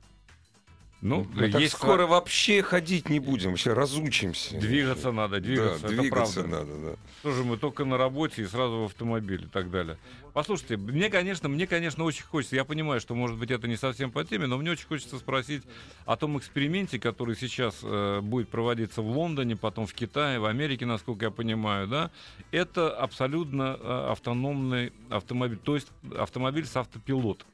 Ну, 1.01 1.25
Мы 1.33 1.45
есть 1.45 1.75
скоро 1.75 2.07
вообще 2.07 2.61
ходить 2.61 3.09
не 3.09 3.21
будем, 3.21 3.51
вообще 3.51 3.71
разучимся. 3.71 4.57
Двигаться 4.57 5.13
надо, 5.13 5.39
двигаться, 5.39 5.87
да, 5.87 5.93
это 5.93 6.01
двигаться 6.01 6.41
правда. 6.41 6.57
надо, 6.57 6.77
да. 6.77 6.95
Что 7.19 7.31
же 7.31 7.43
мы 7.45 7.55
только 7.55 7.85
на 7.85 7.97
работе 7.97 8.41
и 8.41 8.45
сразу 8.45 8.79
в 8.79 8.83
автомобиле 8.85 9.45
и 9.45 9.47
так 9.47 9.71
далее. 9.71 9.97
Послушайте, 10.33 10.75
мне, 10.75 11.09
конечно, 11.09 11.47
мне, 11.47 11.67
конечно, 11.67 12.03
очень 12.03 12.23
хочется, 12.23 12.57
я 12.57 12.65
понимаю, 12.65 12.99
что, 12.99 13.15
может 13.15 13.37
быть, 13.37 13.49
это 13.49 13.67
не 13.67 13.77
совсем 13.77 14.11
по 14.11 14.25
теме, 14.25 14.45
но 14.47 14.57
мне 14.57 14.71
очень 14.71 14.87
хочется 14.87 15.17
спросить 15.17 15.63
о 16.05 16.17
том 16.17 16.37
эксперименте, 16.37 16.99
который 16.99 17.37
сейчас 17.37 17.79
э, 17.81 18.19
будет 18.21 18.49
проводиться 18.49 19.01
в 19.01 19.09
Лондоне, 19.09 19.55
потом 19.55 19.87
в 19.87 19.93
Китае, 19.93 20.39
в 20.39 20.45
Америке, 20.45 20.85
насколько 20.85 21.25
я 21.25 21.31
понимаю, 21.31 21.87
да. 21.87 22.11
Это 22.51 22.93
абсолютно 22.93 23.77
э, 23.79 24.07
автономный 24.11 24.91
автомобиль, 25.09 25.59
то 25.63 25.75
есть 25.75 25.87
автомобиль 26.17 26.65
с 26.65 26.75
автопилотом. 26.75 27.47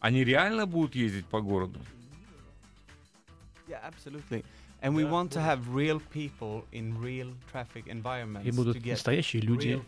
Они 0.00 0.24
реально 0.24 0.66
будут 0.66 0.94
ездить 0.94 1.26
по 1.26 1.40
городу? 1.40 1.80
Yeah, 3.68 3.80
absolutely. 3.82 4.44
And 4.82 4.94
we 4.94 5.04
want 5.04 5.32
to 5.32 5.40
have 5.40 5.74
real 5.74 6.00
people 6.12 6.64
in 6.70 7.00
real 7.00 7.28
traffic 7.50 7.86
environments 7.86 8.46
И 8.46 8.50
будут 8.50 8.84
настоящие 8.84 9.42
люди 9.42 9.82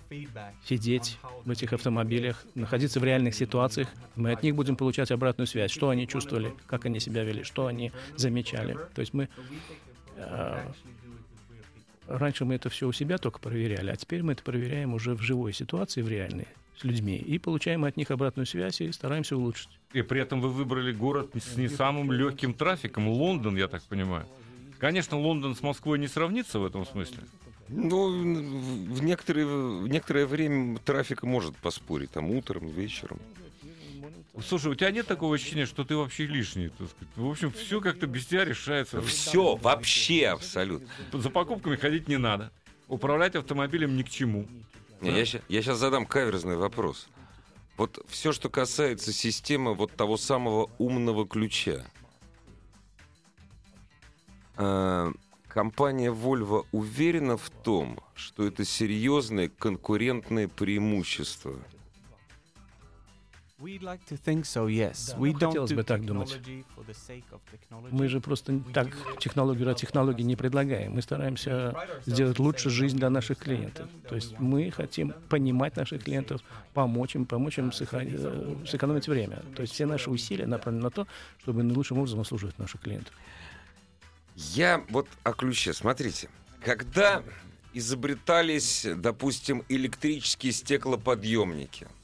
сидеть 0.65 1.19
в 1.45 1.51
этих 1.51 1.73
автомобилях, 1.73 2.45
находиться 2.55 2.99
в 2.99 3.05
реальных 3.05 3.35
ситуациях. 3.35 3.89
Мы 4.17 4.33
от 4.33 4.43
них 4.43 4.55
будем 4.55 4.77
получать 4.77 5.11
обратную 5.11 5.47
связь, 5.47 5.71
что 5.71 5.91
они 5.91 6.09
чувствовали, 6.09 6.55
как 6.67 6.87
они 6.87 7.01
себя 7.01 7.23
вели, 7.23 7.43
что 7.43 7.67
они 7.67 7.93
замечали. 8.17 8.79
То 8.95 9.01
есть 9.01 9.13
мы 9.13 9.29
э, 10.17 10.73
раньше 12.09 12.45
мы 12.45 12.55
это 12.55 12.71
все 12.71 12.89
у 12.89 12.93
себя 12.93 13.19
только 13.19 13.39
проверяли, 13.39 13.91
а 13.91 13.97
теперь 13.97 14.23
мы 14.23 14.33
это 14.33 14.43
проверяем 14.43 14.95
уже 14.95 15.15
в 15.15 15.21
живой 15.21 15.53
ситуации, 15.53 16.03
в 16.03 16.09
реальной 16.09 16.49
с 16.79 16.85
людьми 16.85 17.17
и 17.17 17.39
получаем 17.39 17.85
от 17.85 17.97
них 17.97 18.11
обратную 18.11 18.47
связь 18.47 18.81
и 18.81 18.93
стараемся 18.93 19.37
улучшить. 19.37 19.71
И 19.93 20.03
при 20.03 20.21
этом 20.21 20.41
вы 20.41 20.51
выбрали 20.51 20.93
город 20.93 21.31
с 21.35 21.57
не 21.57 21.69
самым 21.69 22.13
легким 22.13 22.55
трафиком, 22.55 23.09
Лондон, 23.09 23.57
я 23.57 23.69
так 23.69 23.83
понимаю. 23.85 24.27
Конечно, 24.79 25.19
Лондон 25.19 25.57
с 25.57 25.63
Москвой 25.63 25.99
не 25.99 26.09
сравнится 26.09 26.59
в 26.59 26.67
этом 26.67 26.87
смысле. 26.87 27.19
Ну, 27.69 28.09
в 28.09 29.03
некоторое, 29.03 29.45
в 29.45 29.89
некоторое 29.89 30.27
время 30.27 30.79
трафик 30.79 31.23
может 31.23 31.55
поспорить, 31.57 32.11
там, 32.11 32.31
утром, 32.31 32.69
вечером. 32.69 33.19
Слушай, 34.47 34.71
у 34.71 34.75
тебя 34.75 34.91
нет 34.91 35.07
такого 35.07 35.35
ощущения, 35.35 35.67
что 35.67 35.85
ты 35.85 35.97
вообще 35.97 36.27
лишний? 36.27 36.69
Так 36.69 36.89
сказать? 36.89 37.17
В 37.17 37.29
общем, 37.29 37.51
все 37.51 37.81
как-то 37.81 38.07
без 38.07 38.27
тебя 38.27 38.45
решается. 38.45 39.03
Все, 39.03 39.57
вообще 39.57 40.29
абсолютно. 40.29 40.87
За 41.13 41.29
покупками 41.29 41.77
ходить 41.77 42.09
не 42.09 42.19
надо. 42.19 42.53
Управлять 42.87 43.35
автомобилем 43.35 43.97
ни 43.97 44.03
к 44.03 44.09
чему. 44.09 44.47
Не, 45.01 45.11
я, 45.11 45.25
я 45.49 45.63
сейчас 45.63 45.79
задам 45.79 46.07
каверзный 46.07 46.57
вопрос. 46.57 47.09
Вот 47.77 48.05
все, 48.09 48.33
что 48.33 48.49
касается 48.51 49.13
системы 49.13 49.75
вот 49.75 49.93
того 49.93 50.17
самого 50.17 50.71
умного 50.79 51.27
ключа. 51.27 51.85
Э, 54.57 55.13
компания 55.47 56.11
Volvo 56.11 56.67
уверена 56.73 57.37
в 57.37 57.51
том, 57.51 58.01
что 58.15 58.45
это 58.45 58.65
серьезное 58.65 59.49
конкурентное 59.49 60.49
преимущество– 60.49 61.55
Хотелось 65.49 65.73
бы 65.73 65.83
так 65.83 66.05
думать. 66.05 66.39
Мы 67.91 68.09
же 68.09 68.21
просто 68.21 68.61
так 68.73 68.89
технологию 69.19 69.67
ради 69.67 69.81
технологии 69.81 70.23
не 70.23 70.37
предлагаем. 70.37 70.93
Мы 70.93 71.03
стараемся 71.03 71.75
сделать 72.07 72.39
лучше 72.39 72.71
жизнь 72.71 72.97
для 72.97 73.11
наших 73.11 73.39
клиентов. 73.39 73.89
То 74.09 74.15
есть 74.15 74.39
мы 74.39 74.71
хотим 74.71 75.13
понимать 75.29 75.77
наших 75.77 76.05
клиентов, 76.05 76.41
помочь 76.73 77.17
им, 77.17 77.27
помочь 77.27 77.59
им 77.59 77.71
э, 77.71 78.57
сэкономить 78.67 79.09
время. 79.09 79.43
То 79.57 79.63
есть 79.63 79.75
все 79.75 79.87
наши 79.87 80.09
усилия 80.09 80.47
направлены 80.47 80.85
на 80.85 80.91
то, 80.91 81.09
чтобы 81.43 81.65
наилучшим 81.65 81.99
образом 81.99 82.21
обслуживать 82.21 82.59
наших 82.59 82.81
клиентов. 82.81 83.13
Я 84.37 84.85
вот 84.91 85.09
о 85.25 85.33
ключе. 85.33 85.73
Смотрите, 85.73 86.29
когда 86.65 87.25
изобретались, 87.75 88.87
допустим, 88.97 89.65
электрические 89.69 90.53
стеклоподъемники– 90.53 91.89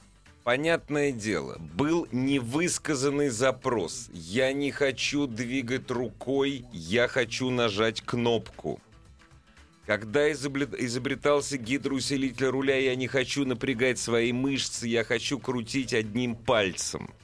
Понятное 0.45 1.11
дело, 1.11 1.57
был 1.59 2.07
невысказанный 2.13 3.31
запрос. 3.31 4.11
Я 4.13 4.53
не 4.53 4.71
хочу 4.71 5.27
двигать 5.27 5.91
рукой, 5.91 6.67
я 6.71 7.09
хочу 7.09 7.49
нажать 7.49 8.03
кнопку. 8.03 8.79
Когда 9.87 10.31
изобретался 10.31 11.57
гидроусилитель 11.57 12.49
руля, 12.49 12.77
я 12.77 12.95
не 12.95 13.07
хочу 13.07 13.47
напрягать 13.47 13.99
свои 13.99 14.33
мышцы, 14.33 14.87
я 14.87 15.03
хочу 15.03 15.39
крутить 15.39 15.95
одним 15.95 16.37
пальцем. 16.37 17.15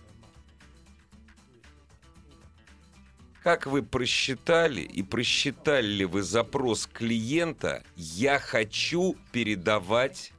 Как 3.42 3.66
вы 3.66 3.82
просчитали 3.82 4.80
и 4.80 5.02
просчитали 5.02 5.86
ли 5.86 6.04
вы 6.06 6.22
запрос 6.22 6.86
клиента 6.86 7.82
«Я 7.96 8.38
хочу 8.38 9.14
передавать 9.30 10.32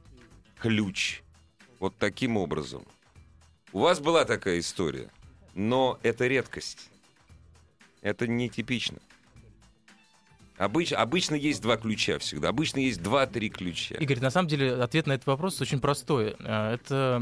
ключ»? 0.58 1.22
Вот 1.82 1.96
таким 1.98 2.36
образом. 2.36 2.84
У 3.72 3.80
вас 3.80 3.98
была 3.98 4.24
такая 4.24 4.60
история, 4.60 5.08
но 5.56 5.98
это 6.04 6.28
редкость. 6.28 6.88
Это 8.02 8.28
нетипично. 8.28 8.98
Обыч, 10.58 10.92
обычно 10.92 11.34
есть 11.34 11.60
два 11.60 11.76
ключа 11.76 12.20
всегда. 12.20 12.50
Обычно 12.50 12.78
есть 12.78 13.02
два-три 13.02 13.50
ключа. 13.50 13.96
Игорь, 13.96 14.20
на 14.20 14.30
самом 14.30 14.46
деле 14.46 14.74
ответ 14.74 15.08
на 15.08 15.14
этот 15.14 15.26
вопрос 15.26 15.60
очень 15.60 15.80
простой. 15.80 16.36
Э, 16.38 16.74
это 16.74 17.20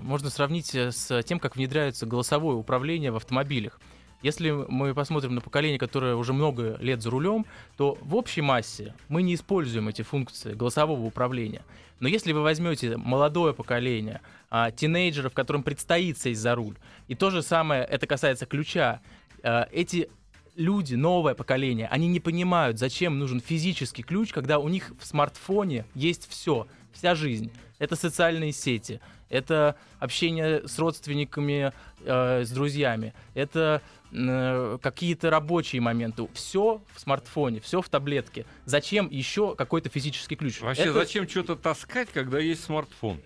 можно 0.00 0.30
сравнить 0.30 0.72
с 0.72 1.20
тем, 1.24 1.40
как 1.40 1.56
внедряется 1.56 2.06
голосовое 2.06 2.56
управление 2.56 3.10
в 3.10 3.16
автомобилях. 3.16 3.80
Если 4.24 4.52
мы 4.52 4.94
посмотрим 4.94 5.34
на 5.34 5.42
поколение, 5.42 5.78
которое 5.78 6.14
уже 6.14 6.32
много 6.32 6.78
лет 6.80 7.02
за 7.02 7.10
рулем, 7.10 7.44
то 7.76 7.98
в 8.00 8.14
общей 8.16 8.40
массе 8.40 8.94
мы 9.10 9.22
не 9.22 9.34
используем 9.34 9.86
эти 9.88 10.00
функции 10.00 10.54
голосового 10.54 11.04
управления. 11.04 11.60
Но 12.00 12.08
если 12.08 12.32
вы 12.32 12.40
возьмете 12.40 12.96
молодое 12.96 13.52
поколение, 13.52 14.22
а, 14.48 14.70
тинейджеров, 14.70 15.34
которым 15.34 15.62
предстоит 15.62 16.18
сесть 16.18 16.40
за 16.40 16.54
руль, 16.54 16.74
и 17.06 17.14
то 17.14 17.28
же 17.28 17.42
самое, 17.42 17.84
это 17.84 18.06
касается 18.06 18.46
ключа, 18.46 19.02
а, 19.42 19.68
эти 19.70 20.08
люди, 20.56 20.94
новое 20.94 21.34
поколение, 21.34 21.86
они 21.88 22.08
не 22.08 22.18
понимают, 22.18 22.78
зачем 22.78 23.18
нужен 23.18 23.40
физический 23.40 24.02
ключ, 24.02 24.32
когда 24.32 24.58
у 24.58 24.68
них 24.68 24.90
в 24.98 25.04
смартфоне 25.04 25.84
есть 25.94 26.30
все, 26.30 26.66
вся 26.94 27.14
жизнь. 27.14 27.52
Это 27.78 27.94
социальные 27.94 28.52
сети, 28.52 29.00
это 29.28 29.76
общение 29.98 30.66
с 30.66 30.78
родственниками, 30.78 31.72
э, 32.04 32.44
с 32.44 32.50
друзьями, 32.50 33.12
это 33.34 33.82
какие-то 34.14 35.30
рабочие 35.30 35.80
моменты. 35.80 36.28
Все 36.34 36.80
в 36.94 37.00
смартфоне, 37.00 37.60
все 37.60 37.82
в 37.82 37.88
таблетке. 37.88 38.46
Зачем 38.64 39.08
еще 39.10 39.54
какой-то 39.56 39.88
физический 39.88 40.36
ключ? 40.36 40.60
Вообще, 40.60 40.84
это... 40.84 40.92
зачем 40.94 41.28
что-то 41.28 41.56
таскать, 41.56 42.08
когда 42.12 42.38
есть 42.38 42.64
смартфон? 42.64 43.20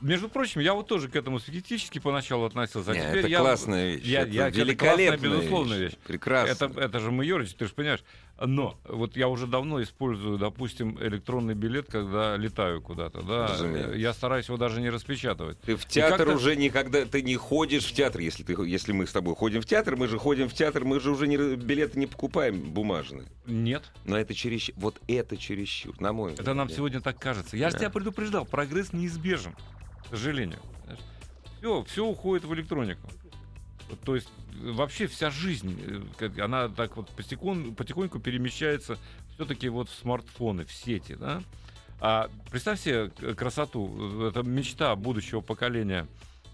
Между 0.00 0.28
прочим, 0.28 0.60
я 0.60 0.74
вот 0.74 0.86
тоже 0.86 1.08
к 1.08 1.16
этому 1.16 1.40
скептически 1.40 1.98
поначалу 1.98 2.44
относился. 2.44 2.92
А 2.92 2.94
Нет, 2.94 3.08
теперь 3.08 3.18
это 3.18 3.28
я, 3.28 3.38
классная 3.40 3.96
вещь. 3.96 4.04
Я, 4.04 4.22
это 4.22 4.30
я, 4.30 4.48
великолепная, 4.48 5.08
это 5.08 5.18
классная, 5.18 5.38
безусловная 5.38 5.78
вещь. 5.78 5.90
вещь. 5.90 5.98
Прекрасно. 6.06 6.64
Это, 6.66 6.80
это 6.80 7.00
же 7.00 7.10
майорич, 7.10 7.54
ты 7.54 7.66
же 7.66 7.74
понимаешь. 7.74 8.04
Но 8.40 8.78
вот 8.84 9.16
я 9.16 9.28
уже 9.28 9.46
давно 9.46 9.82
использую, 9.82 10.38
допустим, 10.38 10.98
электронный 11.00 11.54
билет, 11.54 11.90
когда 11.90 12.36
летаю 12.36 12.80
куда-то, 12.80 13.22
да. 13.22 13.48
Разумеется. 13.48 13.96
Я 13.96 14.12
стараюсь 14.12 14.46
его 14.46 14.56
даже 14.56 14.80
не 14.80 14.90
распечатывать. 14.90 15.60
Ты 15.60 15.76
в 15.76 15.86
театр 15.86 16.28
уже 16.28 16.56
никогда, 16.56 17.04
ты 17.04 17.22
не 17.22 17.36
ходишь 17.36 17.84
в 17.84 17.92
театр, 17.92 18.20
если 18.20 18.42
ты, 18.44 18.52
если 18.66 18.92
мы 18.92 19.06
с 19.06 19.12
тобой 19.12 19.34
ходим 19.34 19.60
в 19.60 19.66
театр, 19.66 19.96
мы 19.96 20.06
же 20.06 20.18
ходим 20.18 20.48
в 20.48 20.54
театр, 20.54 20.84
мы 20.84 21.00
же 21.00 21.10
уже 21.10 21.26
не, 21.26 21.36
билеты 21.56 21.98
не 21.98 22.06
покупаем 22.06 22.60
бумажные. 22.60 23.26
Нет. 23.46 23.90
Но 24.04 24.18
это 24.18 24.34
чересчур, 24.34 24.74
вот 24.78 25.00
это 25.08 25.36
чересчур, 25.36 26.00
на 26.00 26.12
мой 26.12 26.30
взгляд. 26.30 26.46
Это 26.46 26.54
нам 26.54 26.68
сегодня 26.70 27.00
так 27.00 27.18
кажется. 27.18 27.56
Я 27.56 27.66
да. 27.66 27.70
же 27.70 27.78
тебя 27.78 27.90
предупреждал, 27.90 28.44
прогресс 28.44 28.92
неизбежен 28.92 29.54
к 30.08 30.10
сожалению. 30.10 30.58
Все, 31.58 31.82
все 31.84 32.06
уходит 32.06 32.44
в 32.44 32.54
электронику. 32.54 33.08
То 34.04 34.14
есть 34.14 34.28
вообще 34.60 35.06
вся 35.06 35.30
жизнь, 35.30 35.78
э, 36.20 36.30
она 36.40 36.68
так 36.68 36.96
вот 36.96 37.08
потихоньку, 37.10 37.72
потихоньку 37.72 38.18
перемещается 38.18 38.98
все-таки 39.34 39.68
вот 39.68 39.88
в 39.88 39.94
смартфоны, 39.94 40.64
в 40.64 40.72
сети, 40.72 41.14
да? 41.14 41.42
А 42.00 42.30
представь 42.50 42.80
себе 42.80 43.08
красоту, 43.34 44.28
это 44.28 44.42
мечта 44.42 44.94
будущего 44.94 45.40
поколения 45.40 46.06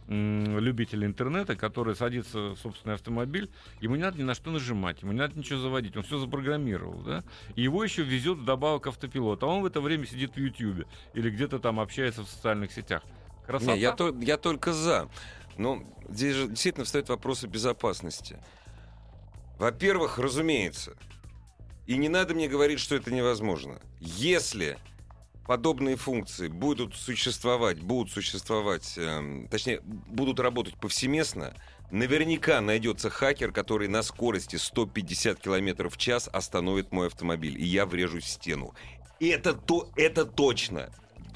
любителя 0.09 1.07
интернета, 1.07 1.57
который 1.57 1.97
садится 1.97 2.50
в 2.50 2.57
собственный 2.57 2.95
автомобиль, 2.95 3.49
ему 3.81 3.97
не 3.97 4.03
надо 4.03 4.19
ни 4.19 4.23
на 4.23 4.35
что 4.35 4.50
нажимать, 4.50 5.00
ему 5.00 5.12
не 5.12 5.19
надо 5.19 5.38
ничего 5.38 5.59
заводить, 5.59 5.97
он 5.97 6.03
все 6.03 6.19
запрограммировал, 6.19 6.99
да, 7.03 7.25
и 7.57 7.62
его 7.62 7.83
еще 7.83 8.03
везет 8.03 8.38
вдобавок 8.38 8.87
автопилот, 8.87 9.43
а 9.43 9.47
он 9.47 9.62
в 9.62 9.67
это 9.67 9.81
время 9.81 10.07
сидит 10.07 10.35
в 10.35 10.38
Ютьюбе 10.38 10.87
или 11.14 11.31
где-то 11.31 11.59
там 11.59 11.81
общается 11.81 12.23
в 12.23 12.29
социальных 12.29 12.73
сетях. 12.73 13.03
Красота. 13.47 13.75
Не, 13.75 13.81
я, 13.81 13.97
я 14.21 14.37
только 14.37 14.73
за. 14.73 15.09
Но 15.58 15.82
здесь 16.08 16.34
же 16.34 16.49
действительно 16.49 16.84
встают 16.84 17.08
вопросы 17.08 17.46
безопасности. 17.46 18.38
Во-первых, 19.58 20.18
разумеется, 20.18 20.96
и 21.87 21.96
не 21.96 22.08
надо 22.08 22.34
мне 22.34 22.49
говорить, 22.49 22.80
что 22.80 22.96
это 22.96 23.12
невозможно. 23.12 23.80
Если 24.00 24.78
подобные 25.46 25.96
функции 25.96 26.49
будут 26.49 26.94
существовать, 26.94 27.80
будут 27.80 28.12
существовать, 28.12 28.94
эм, 28.96 29.49
точнее, 29.49 29.80
будут 29.82 30.40
работать 30.40 30.75
повсеместно, 30.76 31.54
наверняка 31.90 32.61
найдется 32.61 33.11
хакер, 33.11 33.52
который 33.52 33.88
на 33.88 34.02
скорости 34.02 34.56
150 34.56 35.40
км 35.40 35.88
в 35.88 35.96
час 35.96 36.28
остановит 36.32 36.90
мой 36.92 37.08
автомобиль, 37.08 37.61
и 37.61 37.64
я 37.64 37.87
врежусь 37.87 38.25
в 38.25 38.28
стену. 38.28 38.75
Это, 39.20 39.52
то, 39.52 39.90
это 39.96 40.25
точно 40.25 40.90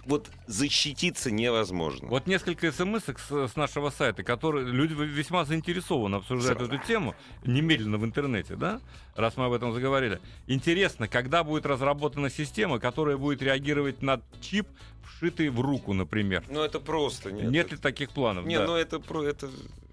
вот 0.09 0.31
защититься 0.47 1.31
невозможно. 1.31 2.09
Вот 2.09 2.27
несколько 2.27 2.73
смс 2.73 3.05
с, 3.05 3.49
с 3.49 3.57
нашего 3.57 3.91
сайта, 3.91 4.23
которые 4.23 4.67
люди 4.67 4.95
весьма 4.95 5.45
заинтересованно 5.45 6.17
обсуждают 6.17 6.63
эту 6.63 6.79
тему 6.79 7.15
немедленно 7.45 7.99
в 7.99 8.05
интернете, 8.05 8.57
да, 8.57 8.81
раз 9.15 9.37
мы 9.37 9.45
об 9.45 9.53
этом 9.53 9.73
заговорили. 9.73 10.19
Интересно, 10.47 11.09
когда 11.09 11.45
будет 11.45 11.67
разработана 11.67 12.31
система, 12.31 12.79
которая 12.79 13.19
будет 13.19 13.43
реагировать 13.43 14.01
на 14.01 14.23
чип, 14.41 14.67
вшитый 15.05 15.51
в 15.51 15.61
руку, 15.61 15.93
например. 15.93 16.43
Ну 16.49 16.63
это 16.63 16.81
просто 16.81 17.31
нет. 17.31 17.51
Нет 17.51 17.71
ли 17.71 17.77
таких 17.77 18.11
планов? 18.11 18.47
Не, 18.47 18.59
да. 18.59 18.67
ну 18.67 18.77
это 18.77 19.01
про 19.01 19.23
это. 19.25 19.51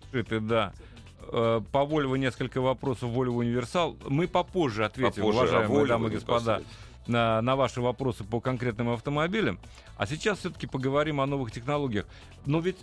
Вшитый, 0.10 0.39
да 0.39 0.74
э, 1.27 1.62
по 1.74 1.79
Volvo 1.79 2.17
несколько 2.17 2.62
вопросов 2.62 3.10
Volvo 3.10 3.38
Универсал. 3.38 3.98
Мы 4.07 4.29
попозже 4.29 4.86
ответим, 4.86 5.24
попозже, 5.24 5.39
уважаемые 5.39 5.84
а 5.84 5.88
дамы 5.88 6.07
и 6.07 6.12
господа. 6.13 6.62
Спасибо 6.62 6.85
на, 7.08 7.42
на 7.42 7.56
ваши 7.56 7.82
вопросы 7.82 8.24
по 8.24 8.40
конкретным 8.40 8.90
автомобилям. 8.90 9.60
А 9.98 10.06
сейчас 10.06 10.40
все-таки 10.40 10.68
поговорим 10.68 11.22
о 11.22 11.26
новых 11.26 11.52
технологиях. 11.52 12.06
Но 12.46 12.60
ведь 12.60 12.78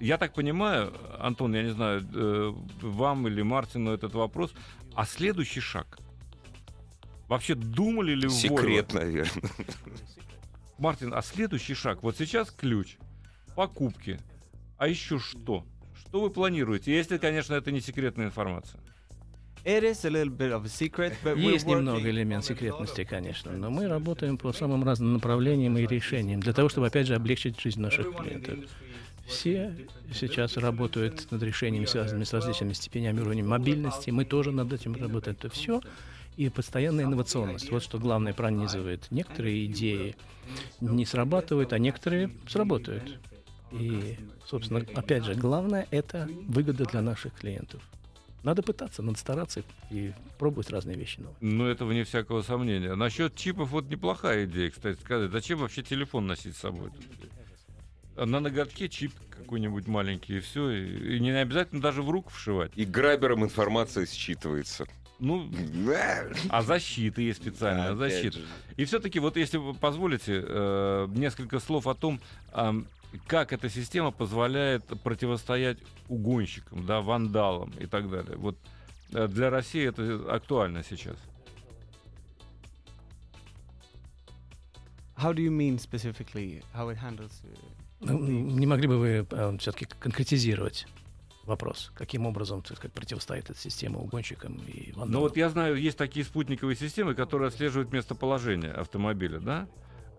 я 0.00 0.18
так 0.18 0.32
понимаю, 0.34 0.92
Антон, 1.18 1.54
я 1.54 1.62
не 1.62 1.70
знаю, 1.70 2.06
э, 2.14 2.52
вам 2.82 3.26
или 3.26 3.42
Мартину 3.42 3.92
этот 3.92 4.14
вопрос, 4.14 4.52
а 4.94 5.04
следующий 5.04 5.60
шаг? 5.60 5.98
Вообще 7.28 7.54
думали 7.54 8.14
ли 8.14 8.26
вы? 8.26 8.34
Секрет, 8.34 8.92
Volvo? 8.92 9.00
наверное. 9.00 9.50
Мартин, 10.78 11.12
а 11.12 11.22
следующий 11.22 11.74
шаг? 11.74 12.02
Вот 12.02 12.16
сейчас 12.16 12.50
ключ, 12.50 12.96
покупки, 13.56 14.18
а 14.78 14.86
еще 14.86 15.18
что? 15.18 15.64
Что 15.98 16.20
вы 16.20 16.30
планируете, 16.30 16.96
если, 16.96 17.18
конечно, 17.18 17.54
это 17.54 17.72
не 17.72 17.80
секретная 17.80 18.26
информация? 18.26 18.80
Есть 21.36 21.66
немного 21.66 22.10
элемент 22.10 22.44
секретности, 22.44 23.04
конечно, 23.04 23.52
но 23.52 23.70
мы 23.70 23.88
работаем 23.88 24.38
по 24.38 24.52
самым 24.52 24.84
разным 24.84 25.14
направлениям 25.14 25.76
и 25.78 25.86
решениям, 25.86 26.40
для 26.40 26.52
того, 26.52 26.68
чтобы, 26.68 26.86
опять 26.86 27.06
же, 27.06 27.14
облегчить 27.14 27.60
жизнь 27.60 27.80
наших 27.80 28.14
клиентов. 28.16 28.58
Все 29.26 29.74
сейчас 30.14 30.56
работают 30.56 31.30
над 31.30 31.42
решениями, 31.42 31.84
связанными 31.84 32.24
с 32.24 32.32
различными 32.32 32.72
степенями 32.72 33.20
уровня 33.20 33.44
мобильности. 33.44 34.10
Мы 34.10 34.24
тоже 34.24 34.52
над 34.52 34.72
этим 34.72 34.94
работаем. 34.94 35.36
Это 35.38 35.50
все 35.50 35.82
и 36.38 36.48
постоянная 36.48 37.04
инновационность. 37.04 37.70
Вот 37.70 37.82
что 37.82 37.98
главное 37.98 38.32
пронизывает. 38.32 39.06
Некоторые 39.10 39.66
идеи 39.66 40.16
не 40.80 41.04
срабатывают, 41.04 41.74
а 41.74 41.78
некоторые 41.78 42.30
сработают. 42.48 43.18
И, 43.72 44.16
собственно, 44.46 44.86
опять 44.94 45.24
же, 45.24 45.34
главное— 45.34 45.86
это 45.90 46.26
выгода 46.46 46.84
для 46.84 47.02
наших 47.02 47.34
клиентов. 47.34 47.82
Надо 48.42 48.62
пытаться, 48.62 49.02
надо 49.02 49.18
стараться 49.18 49.62
и 49.90 50.12
пробовать 50.38 50.70
разные 50.70 50.96
вещи 50.96 51.18
новые. 51.20 51.36
Ну, 51.40 51.66
это 51.66 51.84
вне 51.84 52.04
всякого 52.04 52.42
сомнения. 52.42 52.94
Насчет 52.94 53.34
чипов 53.34 53.70
вот 53.70 53.90
неплохая 53.90 54.46
идея, 54.46 54.70
кстати 54.70 54.98
сказать. 55.00 55.30
Зачем 55.30 55.58
вообще 55.58 55.82
телефон 55.82 56.26
носить 56.26 56.56
с 56.56 56.60
собой? 56.60 56.90
На 58.16 58.40
ноготке 58.40 58.88
чип 58.88 59.12
какой-нибудь 59.30 59.86
маленький, 59.86 60.38
и 60.38 60.40
все. 60.40 60.70
И, 60.70 61.16
и 61.16 61.20
не 61.20 61.30
обязательно 61.30 61.80
даже 61.80 62.02
в 62.02 62.10
руку 62.10 62.30
вшивать. 62.30 62.72
И 62.74 62.84
грабером 62.84 63.44
информация 63.44 64.06
считывается. 64.06 64.88
Ну, 65.20 65.50
а 66.48 66.62
защита 66.62 67.20
есть 67.20 67.42
специальная, 67.42 67.96
защита. 67.96 68.38
И 68.76 68.84
все-таки, 68.84 69.18
вот 69.18 69.36
если 69.36 69.56
вы 69.56 69.74
позволите, 69.74 70.44
э, 70.46 71.08
несколько 71.10 71.58
слов 71.58 71.88
о 71.88 71.94
том, 71.94 72.20
э, 72.52 72.72
как 73.26 73.52
эта 73.52 73.68
система 73.68 74.10
позволяет 74.10 74.84
противостоять 75.02 75.78
угонщикам, 76.08 76.86
да, 76.86 77.00
вандалам 77.00 77.70
и 77.78 77.86
так 77.86 78.10
далее. 78.10 78.36
Вот 78.36 78.56
э, 79.12 79.28
для 79.28 79.50
России 79.50 79.88
это 79.88 80.34
актуально 80.34 80.82
сейчас. 80.82 81.16
How 85.16 85.34
do 85.34 85.40
you 85.40 85.50
mean 85.50 85.78
specifically 85.78 86.62
how 86.74 86.88
it 86.90 86.98
handles? 87.02 87.32
Ну, 88.00 88.18
не 88.18 88.66
могли 88.66 88.86
бы 88.86 88.98
вы 88.98 89.26
э, 89.28 89.58
все-таки 89.58 89.86
конкретизировать 89.86 90.86
вопрос, 91.44 91.90
каким 91.94 92.26
образом, 92.26 92.62
так 92.62 92.76
сказать, 92.76 92.92
противостоит 92.92 93.50
эта 93.50 93.58
система 93.58 93.98
угонщикам 93.98 94.56
и 94.66 94.92
вандалам? 94.92 95.10
Ну 95.10 95.20
вот 95.20 95.36
я 95.36 95.48
знаю, 95.48 95.74
есть 95.76 95.98
такие 95.98 96.24
спутниковые 96.24 96.76
системы, 96.76 97.14
которые 97.14 97.48
отслеживают 97.48 97.92
местоположение 97.92 98.70
автомобиля, 98.70 99.40
да, 99.40 99.68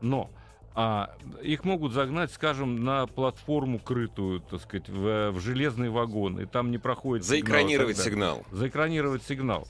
но 0.02 0.32
а 0.75 1.15
их 1.41 1.65
могут 1.65 1.93
загнать, 1.93 2.32
скажем, 2.32 2.84
на 2.84 3.08
платформу 3.08 3.79
крытую, 3.79 4.41
так 4.41 4.62
сказать, 4.62 4.88
в, 4.88 5.32
в 5.32 5.39
железный 5.39 5.89
вагон, 5.89 6.39
и 6.39 6.45
там 6.45 6.71
не 6.71 6.77
проходит 6.77 7.25
Заэкранировать 7.25 7.97
сигнал. 7.97 8.38
сигнал. 8.38 8.60
Заэкранировать 8.60 9.23
сигнал. 9.23 9.67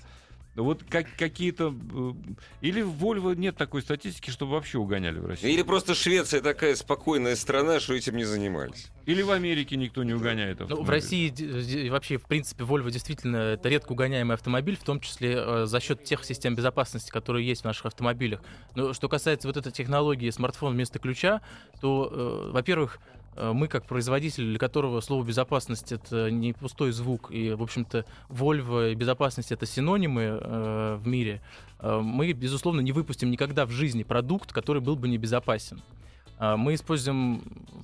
Вот 0.55 0.83
как, 0.89 1.07
какие-то... 1.17 1.73
Э, 1.93 2.13
или 2.61 2.81
в 2.81 2.91
Вольво 2.91 3.31
нет 3.31 3.55
такой 3.55 3.81
статистики, 3.81 4.29
чтобы 4.29 4.53
вообще 4.53 4.77
угоняли 4.77 5.19
в 5.19 5.25
России. 5.25 5.51
Или 5.51 5.61
просто 5.63 5.95
Швеция 5.95 6.41
такая 6.41 6.75
спокойная 6.75 7.35
страна, 7.35 7.79
что 7.79 7.93
этим 7.93 8.17
не 8.17 8.25
занимались. 8.25 8.87
Или 9.05 9.21
в 9.21 9.31
Америке 9.31 9.75
никто 9.75 10.03
не 10.03 10.13
угоняет 10.13 10.61
автомобиль. 10.61 10.77
Ну, 10.77 10.83
в 10.83 10.89
России 10.89 11.89
вообще, 11.89 12.17
в 12.17 12.23
принципе, 12.23 12.63
Volvo 12.63 12.91
действительно 12.91 13.37
это 13.37 13.69
редко 13.69 13.93
угоняемый 13.93 14.35
автомобиль, 14.35 14.75
в 14.75 14.83
том 14.83 14.99
числе 14.99 15.35
э, 15.37 15.65
за 15.65 15.79
счет 15.79 16.03
тех 16.03 16.23
систем 16.25 16.55
безопасности, 16.55 17.09
которые 17.09 17.47
есть 17.47 17.61
в 17.61 17.65
наших 17.65 17.87
автомобилях. 17.87 18.41
Но 18.75 18.93
что 18.93 19.07
касается 19.07 19.47
вот 19.47 19.57
этой 19.57 19.71
технологии 19.71 20.29
смартфон 20.29 20.73
вместо 20.73 20.99
ключа, 20.99 21.41
то, 21.79 22.09
э, 22.11 22.51
во-первых, 22.51 22.99
мы, 23.53 23.67
как 23.67 23.85
производитель, 23.85 24.45
для 24.45 24.59
которого 24.59 25.01
слово 25.01 25.23
безопасность 25.23 25.91
это 25.91 26.29
не 26.31 26.53
пустой 26.53 26.91
звук, 26.91 27.31
и, 27.31 27.51
в 27.51 27.61
общем-то, 27.61 28.05
Volvo 28.29 28.91
и 28.91 28.95
безопасность 28.95 29.51
это 29.51 29.65
синонимы 29.65 30.21
э, 30.21 30.99
в 31.01 31.07
мире, 31.07 31.41
э, 31.79 31.99
мы, 32.01 32.31
безусловно, 32.33 32.81
не 32.81 32.91
выпустим 32.91 33.31
никогда 33.31 33.65
в 33.65 33.71
жизни 33.71 34.03
продукт, 34.03 34.51
который 34.51 34.81
был 34.81 34.95
бы 34.95 35.07
небезопасен. 35.07 35.81
Э, 36.39 36.55
мы 36.55 36.73
используем 36.73 37.43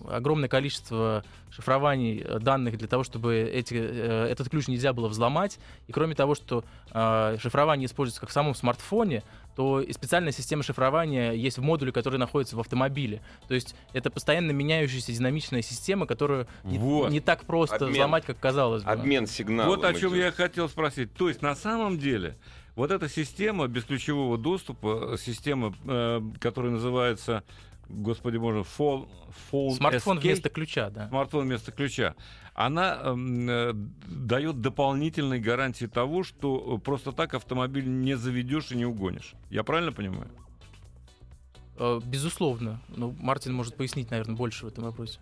огромное 0.10 0.50
количество 0.50 1.24
шифрований 1.50 2.22
э, 2.24 2.39
данных 2.39 2.78
для 2.78 2.88
того, 2.88 3.04
чтобы 3.04 3.38
эти, 3.38 3.74
этот 3.74 4.50
ключ 4.50 4.68
нельзя 4.68 4.94
было 4.94 5.08
взломать. 5.08 5.60
И 5.88 5.91
кроме 5.91 6.15
того, 6.15 6.36
что 6.36 6.63
шифрование 6.89 7.88
используется 7.88 8.22
как 8.22 8.30
в 8.30 8.34
самом 8.34 8.56
смартфоне, 8.56 9.24
то 9.56 9.80
и 9.80 9.91
специальная 9.94 10.32
система 10.32 10.63
шифрования 10.63 11.32
есть 11.32 11.58
в 11.58 11.62
модуле, 11.62 11.91
который 11.91 12.18
находится 12.18 12.56
в 12.56 12.60
автомобиле. 12.60 13.22
То 13.48 13.54
есть 13.54 13.76
это 13.94 14.10
постоянно 14.10 14.52
меняющаяся 14.52 15.12
динамичная 15.13 15.62
система, 15.62 16.06
которую 16.06 16.48
вот. 16.63 17.10
не, 17.10 17.13
не 17.15 17.20
так 17.22 17.46
просто 17.46 17.76
Обмен. 17.76 17.91
взломать, 17.91 18.26
как 18.26 18.39
казалось 18.39 18.84
бы. 18.84 18.91
Обмен 18.91 19.28
сигналом. 19.28 19.70
Вот 19.70 19.86
о 19.86 19.94
чем 19.94 20.12
идет. 20.12 20.26
я 20.26 20.32
хотел 20.32 20.68
спросить. 20.68 21.13
То 21.13 21.30
есть 21.30 21.41
на 21.41 21.56
самом 21.56 21.98
деле 21.98 22.38
вот 22.76 22.91
эта 22.91 23.08
система 23.08 23.68
бесключевого 23.68 24.38
доступа, 24.38 25.15
система, 25.18 25.74
э, 25.86 26.22
которая 26.39 26.74
называется 26.74 27.44
господи 27.89 28.38
боже, 28.38 28.60
Fall, 28.60 29.08
Fold 29.52 29.76
Смартфон 29.78 30.17
SK, 30.17 30.21
вместо 30.21 30.50
ключа, 30.50 30.89
да. 30.89 31.08
Смартфон 31.10 31.45
вместо 31.45 31.71
ключа. 31.71 32.15
Она 32.54 33.00
эм, 33.04 33.50
э, 33.50 33.74
дает 34.08 34.62
дополнительные 34.62 35.41
гарантии 35.41 35.86
того, 35.86 36.24
что 36.24 36.78
просто 36.78 37.12
так 37.12 37.34
автомобиль 37.34 37.88
не 37.88 38.15
заведешь 38.15 38.71
и 38.71 38.78
не 38.78 38.86
угонишь. 38.86 39.34
Я 39.50 39.63
правильно 39.63 39.91
понимаю? 39.91 40.30
Э, 41.78 42.00
безусловно. 42.04 42.82
Ну, 42.89 43.15
Мартин 43.19 43.54
может 43.54 43.76
пояснить, 43.76 44.12
наверное, 44.12 44.36
больше 44.36 44.65
в 44.65 44.69
этом 44.69 44.86
вопросе. 44.86 45.19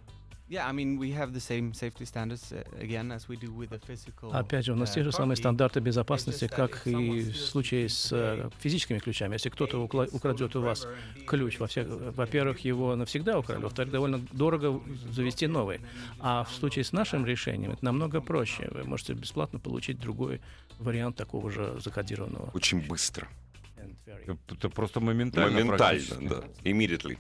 Опять 4.31 4.65
же, 4.65 4.73
у 4.73 4.75
нас 4.75 4.91
те 4.91 5.03
же 5.03 5.11
самые 5.11 5.35
стандарты 5.35 5.79
безопасности, 5.79 6.47
как 6.47 6.85
и 6.87 7.21
в 7.21 7.37
случае 7.37 7.89
с 7.89 8.11
uh, 8.11 8.53
физическими 8.59 8.99
ключами. 8.99 9.33
Если 9.33 9.49
кто-то 9.49 9.81
украдет 9.81 10.55
у 10.55 10.61
вас 10.61 10.87
ключ, 11.27 11.59
во-первых, 11.59 12.59
его 12.59 12.95
навсегда 12.95 13.39
украли, 13.39 13.61
во-вторых, 13.61 13.91
довольно 13.91 14.19
дорого 14.31 14.81
завести 15.11 15.47
новый. 15.47 15.81
А 16.19 16.43
в 16.43 16.51
случае 16.53 16.83
с 16.83 16.91
нашим 16.91 17.25
решением 17.25 17.71
это 17.71 17.83
намного 17.85 18.21
проще. 18.21 18.69
Вы 18.71 18.83
можете 18.83 19.13
бесплатно 19.13 19.59
получить 19.59 19.99
другой 19.99 20.41
вариант 20.79 21.15
такого 21.15 21.49
же 21.51 21.79
закодированного. 21.83 22.51
Очень 22.53 22.87
быстро. 22.87 23.27
Это 24.25 24.69
просто 24.69 24.99
моментально. 24.99 25.59
Моментально, 25.59 26.29
да. 26.29 26.43
Immediately. 26.63 27.17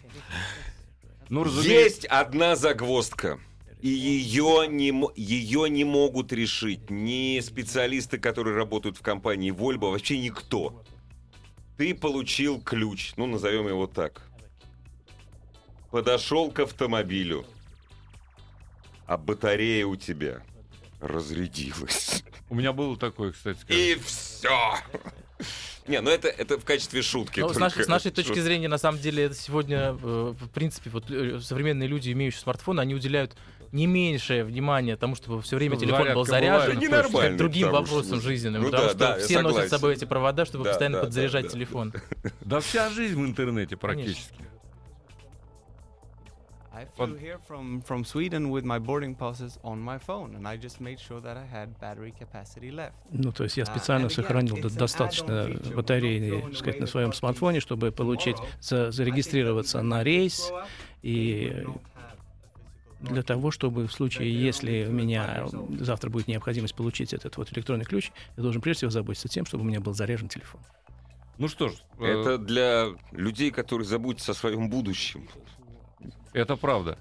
Ну, 1.33 1.43
разумеется... 1.45 1.73
Есть 1.73 2.05
одна 2.05 2.55
загвоздка. 2.55 3.39
И 3.81 3.89
ее 3.89 4.67
не, 4.69 4.93
ее 5.15 5.67
не 5.67 5.83
могут 5.83 6.31
решить 6.31 6.91
ни 6.91 7.39
специалисты, 7.39 8.19
которые 8.19 8.55
работают 8.55 8.97
в 8.97 9.01
компании 9.01 9.51
Volvo, 9.51 9.89
вообще 9.89 10.19
никто. 10.19 10.83
Ты 11.75 11.95
получил 11.95 12.61
ключ, 12.61 13.13
ну 13.17 13.25
назовем 13.25 13.67
его 13.67 13.87
так. 13.87 14.21
Подошел 15.89 16.51
к 16.51 16.59
автомобилю. 16.59 17.47
а 19.07 19.17
батарея 19.17 19.87
у 19.87 19.95
тебя 19.95 20.43
разрядилась. 21.01 22.23
У 22.51 22.53
меня 22.53 22.73
было 22.73 22.95
такое, 22.95 23.31
кстати. 23.31 23.65
И 23.69 23.95
все. 24.05 24.75
Не, 25.87 26.01
ну 26.01 26.09
это, 26.09 26.27
это 26.29 26.57
в 26.57 26.63
качестве 26.65 27.01
шутки. 27.01 27.41
Ну, 27.41 27.49
с, 27.53 27.57
нашей, 27.57 27.83
с 27.83 27.87
нашей 27.87 28.11
точки 28.19 28.39
зрения, 28.39 28.67
на 28.67 28.77
самом 28.77 28.99
деле, 28.99 29.23
это 29.25 29.35
сегодня, 29.35 29.97
э, 30.01 30.33
в 30.39 30.49
принципе, 30.53 30.89
вот 30.89 31.09
э, 31.11 31.39
современные 31.41 31.87
люди, 31.87 32.11
имеющие 32.11 32.39
смартфон, 32.39 32.79
они 32.79 32.95
уделяют 32.95 33.35
не 33.73 33.87
меньшее 33.87 34.43
внимание 34.43 34.95
тому, 34.95 35.15
чтобы 35.15 35.41
все 35.41 35.55
время 35.55 35.75
Чтобы 35.75 35.87
телефон 35.87 36.13
был 36.13 36.25
зарядка 36.25 36.59
заряжен, 36.67 36.77
это 36.77 36.81
чем 36.81 36.91
ненормально, 36.91 37.37
другим 37.37 37.67
потому 37.67 37.85
что- 37.87 37.95
вопросам 37.95 38.21
жизненным, 38.21 38.61
Ну 38.61 38.69
потому 38.69 38.83
да, 38.83 38.89
что 38.89 38.97
да, 38.99 39.17
все 39.17 39.41
носят 39.41 39.67
с 39.67 39.69
собой 39.69 39.93
эти 39.95 40.05
провода, 40.05 40.45
чтобы 40.45 40.63
Да, 40.63 40.69
постоянно 40.69 40.97
да, 40.97 41.01
да, 41.01 41.05
подзаряжать 41.07 41.43
да. 41.45 41.49
телефон. 41.49 41.93
Да 42.41 42.59
вся 42.59 42.89
жизнь 42.91 43.19
в 43.19 43.25
интернете 43.25 43.75
практически. 43.75 44.35
I 46.83 47.05
flew 47.05 47.17
here 47.17 47.39
from, 47.47 47.81
from 47.81 48.03
Sweden 48.03 48.49
with 48.49 48.63
my 48.63 48.79
boarding 48.79 49.15
passes 49.15 49.59
on 49.63 49.79
my 49.79 49.97
phone, 49.97 50.35
and 50.35 50.47
I 50.47 50.57
just 50.57 50.79
made 50.79 50.99
sure 50.99 51.21
that 51.21 51.37
I 51.37 51.45
had 51.45 51.79
battery 51.79 52.13
capacity 52.19 52.71
left. 52.71 52.93
Ну, 53.11 53.31
то 53.31 53.43
есть 53.43 53.57
я 53.57 53.63
А, 53.63 53.65
специально 53.65 54.09
сохранил 54.09 54.57
достаточно 54.57 55.49
батареи, 55.75 56.31
We're 56.31 56.49
так 56.49 56.57
сказать, 56.57 56.79
на 56.79 56.87
своем 56.87 57.13
смартфоне, 57.13 57.59
чтобы 57.59 57.91
получить, 57.91 58.37
зарегистрироваться 58.61 59.81
на 59.81 60.03
рейс 60.03 60.51
и 61.01 61.65
для 63.01 63.21
того, 63.21 63.51
чтобы 63.51 63.87
в 63.87 63.91
случае, 63.91 64.33
если 64.33 64.85
у 64.85 64.91
меня 64.91 65.45
завтра 65.79 66.09
будет 66.09 66.27
необходимость 66.27 66.73
получить 66.75 67.13
этот 67.13 67.35
вот 67.37 67.51
электронный 67.53 67.85
ключ, 67.85 68.11
я 68.37 68.43
должен 68.43 68.61
прежде 68.61 68.79
всего 68.79 68.91
заботиться 68.91 69.27
тем, 69.27 69.45
чтобы 69.45 69.63
у 69.63 69.67
меня 69.67 69.81
был 69.81 69.93
заряжен 69.93 70.29
телефон. 70.29 70.61
Ну 71.37 71.47
что 71.47 71.69
ж, 71.69 71.73
э, 71.99 72.05
Это 72.05 72.37
для 72.37 72.87
людей, 73.11 73.51
которые 73.51 73.87
заботятся 73.87 74.31
о 74.31 74.35
своем 74.35 74.69
будущем. 74.69 75.27
Это 76.33 76.55
правда. 76.55 76.97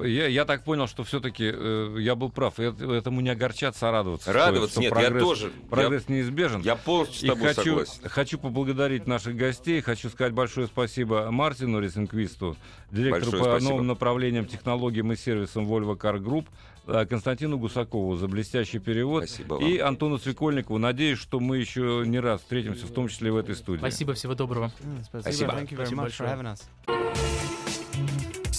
Я, 0.00 0.28
я 0.28 0.44
так 0.44 0.62
понял, 0.62 0.86
что 0.86 1.02
все-таки 1.02 1.42
я 2.00 2.14
был 2.14 2.30
прав. 2.30 2.60
Это- 2.60 2.92
этому 2.92 3.20
не 3.20 3.30
огорчаться, 3.30 3.88
а 3.88 3.90
радоваться. 3.90 4.32
Радоваться 4.32 4.74
стоит, 4.76 4.82
нет, 4.84 4.92
что 4.92 5.00
я 5.00 5.08
прогресс, 5.08 5.24
тоже. 5.28 5.52
Прогресс 5.68 6.08
неизбежен. 6.08 6.60
Я 6.60 6.76
полностью 6.76 7.16
с 7.28 7.32
тобой 7.34 7.48
хочу, 7.52 7.70
согласен. 7.70 8.08
хочу 8.08 8.38
поблагодарить 8.38 9.08
наших 9.08 9.34
гостей. 9.34 9.80
Хочу 9.80 10.08
сказать 10.08 10.32
большое 10.32 10.68
спасибо 10.68 11.28
Мартину 11.32 11.80
Ресенквисту, 11.80 12.56
директору 12.92 13.32
Большое 13.32 13.42
по 13.42 13.50
спасибо. 13.50 13.70
новым 13.72 13.86
направлениям, 13.88 14.46
технологиям 14.46 15.10
и 15.10 15.16
сервисам 15.16 15.66
Volvo 15.66 15.96
Car 15.98 16.18
Group, 16.22 16.46
э, 16.86 17.04
Константину 17.06 17.58
Гусакову 17.58 18.14
за 18.14 18.28
блестящий 18.28 18.78
перевод 18.78 19.28
Спасибо 19.28 19.54
вам. 19.54 19.64
и 19.66 19.78
Антону 19.78 20.18
Свекольникову. 20.18 20.78
Надеюсь, 20.78 21.18
что 21.18 21.40
мы 21.40 21.58
еще 21.58 22.04
не 22.06 22.20
раз 22.20 22.40
встретимся, 22.42 22.86
в 22.86 22.92
том 22.92 23.08
числе 23.08 23.28
и 23.28 23.30
в 23.32 23.36
этой 23.36 23.56
студии. 23.56 23.80
Спасибо, 23.80 24.14
всего 24.14 24.36
доброго. 24.36 24.70
Mm, 24.78 25.20
Спасибо. 25.22 25.50
Thank 25.54 25.70
you 25.70 25.76
very 25.76 25.86
Спасибо 25.86 26.02
much 26.02 26.16
for 26.16 26.24
большое. 26.24 26.30
having 26.30 26.52
us. 26.52 27.57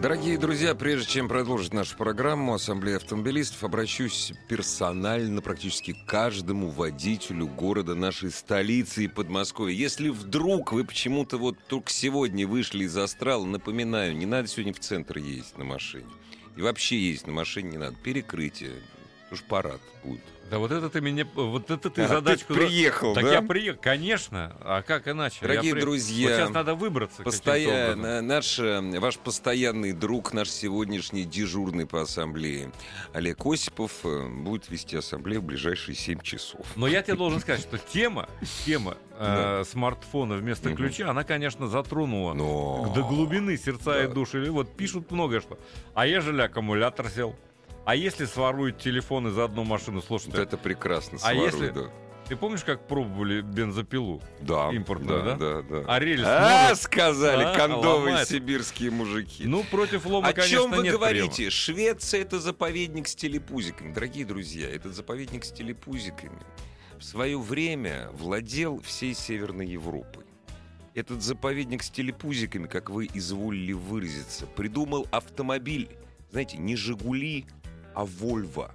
Дорогие 0.00 0.38
друзья, 0.38 0.74
прежде 0.74 1.12
чем 1.12 1.28
продолжить 1.28 1.74
нашу 1.74 1.94
программу 1.94 2.54
Ассамблея 2.54 2.96
автомобилистов, 2.96 3.62
обращусь 3.64 4.32
персонально 4.48 5.42
практически 5.42 5.94
каждому 6.06 6.70
водителю 6.70 7.46
города 7.46 7.94
нашей 7.94 8.30
столицы 8.30 9.04
и 9.04 9.08
Подмосковья. 9.08 9.74
Если 9.76 10.08
вдруг 10.08 10.72
вы 10.72 10.86
почему-то 10.86 11.36
вот 11.36 11.58
только 11.66 11.90
сегодня 11.92 12.48
вышли 12.48 12.84
из 12.84 12.96
астрала, 12.96 13.44
напоминаю, 13.44 14.16
не 14.16 14.24
надо 14.24 14.48
сегодня 14.48 14.72
в 14.72 14.80
центр 14.80 15.18
ездить 15.18 15.58
на 15.58 15.64
машине. 15.64 16.08
И 16.56 16.62
вообще 16.62 16.98
ездить 16.98 17.26
на 17.26 17.34
машине 17.34 17.72
не 17.72 17.76
надо. 17.76 17.94
Перекрытие. 18.02 18.80
Уж 19.30 19.42
парад 19.42 19.82
будет. 20.02 20.24
Да 20.50 20.58
вот 20.58 20.72
это 20.72 20.90
ты 20.90 21.00
меня, 21.00 21.24
вот 21.34 21.70
это 21.70 21.90
ты 21.90 22.02
А, 22.02 22.08
ты 22.08 22.14
задачку... 22.14 22.54
приехал, 22.54 23.14
Так 23.14 23.22
да? 23.22 23.34
я 23.34 23.42
приехал, 23.42 23.80
конечно. 23.80 24.56
А 24.62 24.82
как 24.82 25.06
иначе? 25.06 25.38
Дорогие 25.42 25.74
при- 25.74 25.80
друзья, 25.80 26.28
Вот 26.28 26.36
сейчас 26.36 26.50
надо 26.50 26.74
выбраться. 26.74 27.22
Постоянно 27.22 28.20
наш, 28.20 28.58
э, 28.58 28.80
ваш 28.98 29.18
постоянный 29.18 29.92
друг, 29.92 30.32
наш 30.32 30.50
сегодняшний 30.50 31.22
дежурный 31.24 31.86
по 31.86 32.02
ассамблее 32.02 32.72
Олег 33.12 33.46
Осипов 33.46 33.92
э, 34.02 34.28
будет 34.28 34.68
вести 34.70 34.96
ассамблею 34.96 35.40
в 35.40 35.44
ближайшие 35.44 35.94
7 35.94 36.20
часов. 36.20 36.66
Но 36.74 36.88
я 36.88 37.02
тебе 37.02 37.14
должен 37.16 37.38
сказать, 37.38 37.60
что 37.60 37.78
тема, 37.78 38.28
тема 38.66 38.96
э, 39.18 39.62
смартфона 39.70 40.34
вместо 40.34 40.74
ключа, 40.74 41.10
она, 41.10 41.22
конечно, 41.22 41.68
затронула 41.68 42.34
до 42.34 43.02
глубины 43.04 43.56
сердца 43.56 44.02
и 44.02 44.08
души. 44.08 44.50
Вот 44.50 44.76
пишут 44.76 45.12
многое 45.12 45.40
что. 45.40 45.58
А 45.94 46.06
ежели 46.06 46.40
аккумулятор 46.42 47.08
сел? 47.08 47.36
А 47.84 47.94
если 47.94 48.24
своруют 48.26 48.78
телефоны 48.78 49.30
за 49.30 49.44
одну 49.44 49.64
машину? 49.64 50.00
Слушай, 50.02 50.26
Вот 50.30 50.38
это 50.38 50.56
прекрасно. 50.56 51.16
А 51.22 51.32
своруй, 51.32 51.44
если- 51.46 51.70
да. 51.70 51.90
ты 52.28 52.36
помнишь, 52.36 52.62
как 52.62 52.86
пробовали 52.86 53.40
бензопилу? 53.40 54.22
Да, 54.40 54.70
импортную, 54.70 55.24
да? 55.24 55.34
Да, 55.36 55.62
да. 55.62 55.84
А 55.88 55.98
рельс 55.98 56.22
А, 56.24 56.62
может? 56.68 56.82
сказали 56.82 57.42
А, 57.44 57.56
кондовые 57.56 58.10
ломает. 58.12 58.28
сибирские 58.28 58.90
мужики. 58.90 59.44
Ну, 59.46 59.64
против 59.64 60.06
лома, 60.06 60.28
О 60.28 60.32
конечно, 60.32 60.58
чем 60.58 60.70
вы 60.70 60.82
нет 60.84 60.92
говорите? 60.94 61.34
приема. 61.34 61.50
Швеция 61.50 62.20
это 62.22 62.38
заповедник 62.38 63.08
с 63.08 63.14
телепузиками. 63.16 63.92
Дорогие 63.92 64.24
друзья, 64.24 64.68
этот 64.68 64.94
заповедник 64.94 65.44
с 65.44 65.50
телепузиками 65.50 66.38
в 66.98 67.02
свое 67.02 67.38
время 67.40 68.10
владел 68.12 68.80
всей 68.82 69.14
Северной 69.14 69.66
Европой. 69.66 70.24
Этот 70.94 71.22
заповедник 71.22 71.82
с 71.82 71.90
телепузиками, 71.90 72.66
как 72.66 72.90
вы 72.90 73.08
изволили 73.14 73.72
выразиться, 73.72 74.46
придумал 74.46 75.06
автомобиль. 75.10 75.88
Знаете, 76.30 76.58
не 76.58 76.76
«Жигули», 76.76 77.46
а 78.00 78.04
«Вольво». 78.04 78.70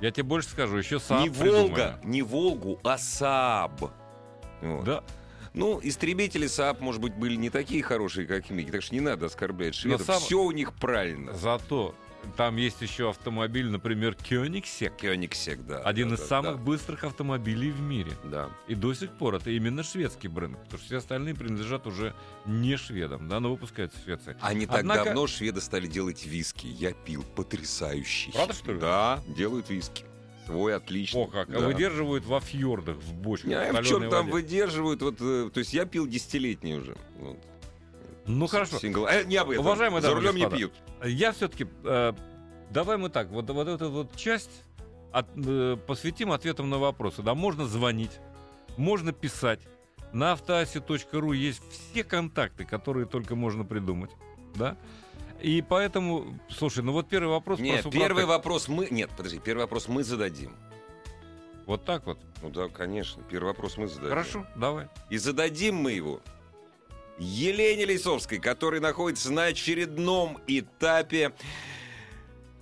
Я 0.00 0.10
тебе 0.10 0.22
больше 0.24 0.48
скажу, 0.50 0.76
еще 0.76 1.00
сам 1.00 1.22
не 1.22 1.28
«Волга», 1.28 1.98
не 2.04 2.22
«Волгу», 2.22 2.78
а 2.84 2.98
«Сааб». 2.98 3.90
Вот. 4.60 4.84
Да. 4.84 5.02
Ну, 5.54 5.80
истребители 5.82 6.46
СААП, 6.46 6.80
может 6.80 7.00
быть, 7.00 7.14
были 7.14 7.34
не 7.34 7.50
такие 7.50 7.82
хорошие, 7.82 8.26
как 8.26 8.48
Миги, 8.50 8.70
так 8.70 8.82
что 8.82 8.94
не 8.94 9.00
надо 9.00 9.26
оскорблять 9.26 9.74
шведов. 9.74 10.06
сам- 10.06 10.20
Все 10.20 10.40
у 10.40 10.52
них 10.52 10.72
правильно. 10.74 11.32
Зато 11.32 11.94
там 12.36 12.56
есть 12.56 12.80
еще 12.82 13.10
автомобиль, 13.10 13.68
например, 13.68 14.14
Кёнигсек. 14.14 14.96
Кёнигсек, 14.96 15.64
да. 15.66 15.78
Один 15.80 16.08
да, 16.08 16.14
из 16.14 16.20
да, 16.20 16.26
самых 16.26 16.60
быстрых 16.60 17.04
автомобилей 17.04 17.70
в 17.70 17.80
мире. 17.80 18.12
Да. 18.24 18.50
И 18.66 18.74
до 18.74 18.94
сих 18.94 19.10
пор 19.10 19.36
это 19.36 19.50
именно 19.50 19.82
шведский 19.82 20.28
бренд, 20.28 20.56
потому 20.58 20.78
что 20.78 20.86
все 20.86 20.96
остальные 20.98 21.34
принадлежат 21.34 21.86
уже 21.86 22.14
не 22.46 22.76
шведам, 22.76 23.28
да, 23.28 23.40
но 23.40 23.50
выпускаются 23.50 23.98
в 23.98 24.02
Швеции. 24.04 24.36
А 24.40 24.54
не 24.54 24.66
так 24.66 24.80
Однако- 24.80 25.04
давно 25.04 25.26
шведы 25.26 25.60
стали 25.60 25.86
делать 25.86 26.26
виски. 26.26 26.66
Я 26.66 26.92
пил 26.92 27.24
потрясающий. 27.34 28.32
Правда, 28.32 28.54
что 28.54 28.72
ли? 28.72 28.80
Да, 28.80 29.20
делают 29.26 29.70
виски. 29.70 30.04
Свой 30.46 30.74
отличный. 30.74 31.22
О, 31.22 31.26
как, 31.26 31.50
да. 31.50 31.58
а 31.58 31.60
выдерживают 31.60 32.24
во 32.24 32.40
фьордах, 32.40 32.96
в 32.96 33.12
бочках. 33.12 33.50
Не 33.50 33.54
знаю, 33.54 33.84
в 33.84 33.86
чем 33.86 34.08
там 34.08 34.30
воде. 34.30 34.32
выдерживают. 34.32 35.02
Вот, 35.02 35.16
э, 35.20 35.50
то 35.52 35.58
есть 35.58 35.74
я 35.74 35.84
пил 35.84 36.06
десятилетний 36.06 36.78
уже. 36.78 36.96
Вот. 37.18 37.38
Ну 38.28 38.46
хорошо. 38.46 38.78
Сингл. 38.78 39.06
Э, 39.06 39.24
не 39.24 39.36
об 39.36 39.50
этом. 39.50 39.64
Уважаемые 39.64 40.02
За 40.02 40.08
дамы 40.08 40.20
рулем 40.20 40.36
не 40.36 40.42
господа, 40.42 40.56
пьют. 40.56 40.72
Я 41.04 41.32
все-таки... 41.32 41.66
давай 42.70 42.96
мы 42.98 43.08
так, 43.08 43.28
вот, 43.30 43.48
вот 43.50 43.68
эту 43.68 43.90
вот 43.90 44.14
часть 44.16 44.64
от- 45.12 45.28
э, 45.36 45.76
посвятим 45.86 46.32
ответам 46.32 46.70
на 46.70 46.78
вопросы. 46.78 47.22
Да, 47.22 47.34
можно 47.34 47.66
звонить, 47.66 48.18
можно 48.76 49.12
писать. 49.12 49.60
На 50.12 50.32
автоасе.ру 50.32 51.32
есть 51.32 51.62
все 51.70 52.04
контакты, 52.04 52.64
которые 52.64 53.06
только 53.06 53.34
можно 53.34 53.64
придумать. 53.64 54.10
Да? 54.54 54.76
И 55.40 55.62
поэтому, 55.62 56.38
слушай, 56.48 56.82
ну 56.82 56.92
вот 56.92 57.08
первый 57.08 57.28
вопрос 57.30 57.60
Нет, 57.60 57.86
первый 57.90 58.24
вопрос 58.24 58.68
мы... 58.68 58.88
Нет, 58.90 59.10
подожди, 59.16 59.38
первый 59.38 59.62
вопрос 59.62 59.86
мы 59.86 60.02
зададим. 60.02 60.56
Вот 61.66 61.84
так 61.84 62.06
вот. 62.06 62.18
Ну 62.42 62.48
да, 62.50 62.68
конечно, 62.68 63.22
первый 63.22 63.48
вопрос 63.48 63.76
мы 63.76 63.86
зададим. 63.86 64.08
Хорошо, 64.08 64.46
давай. 64.56 64.88
И 65.10 65.18
зададим 65.18 65.76
мы 65.76 65.92
его 65.92 66.20
Елене 67.18 67.84
Лисовской, 67.84 68.38
которая 68.38 68.80
находится 68.80 69.32
на 69.32 69.44
очередном 69.44 70.38
этапе 70.46 71.32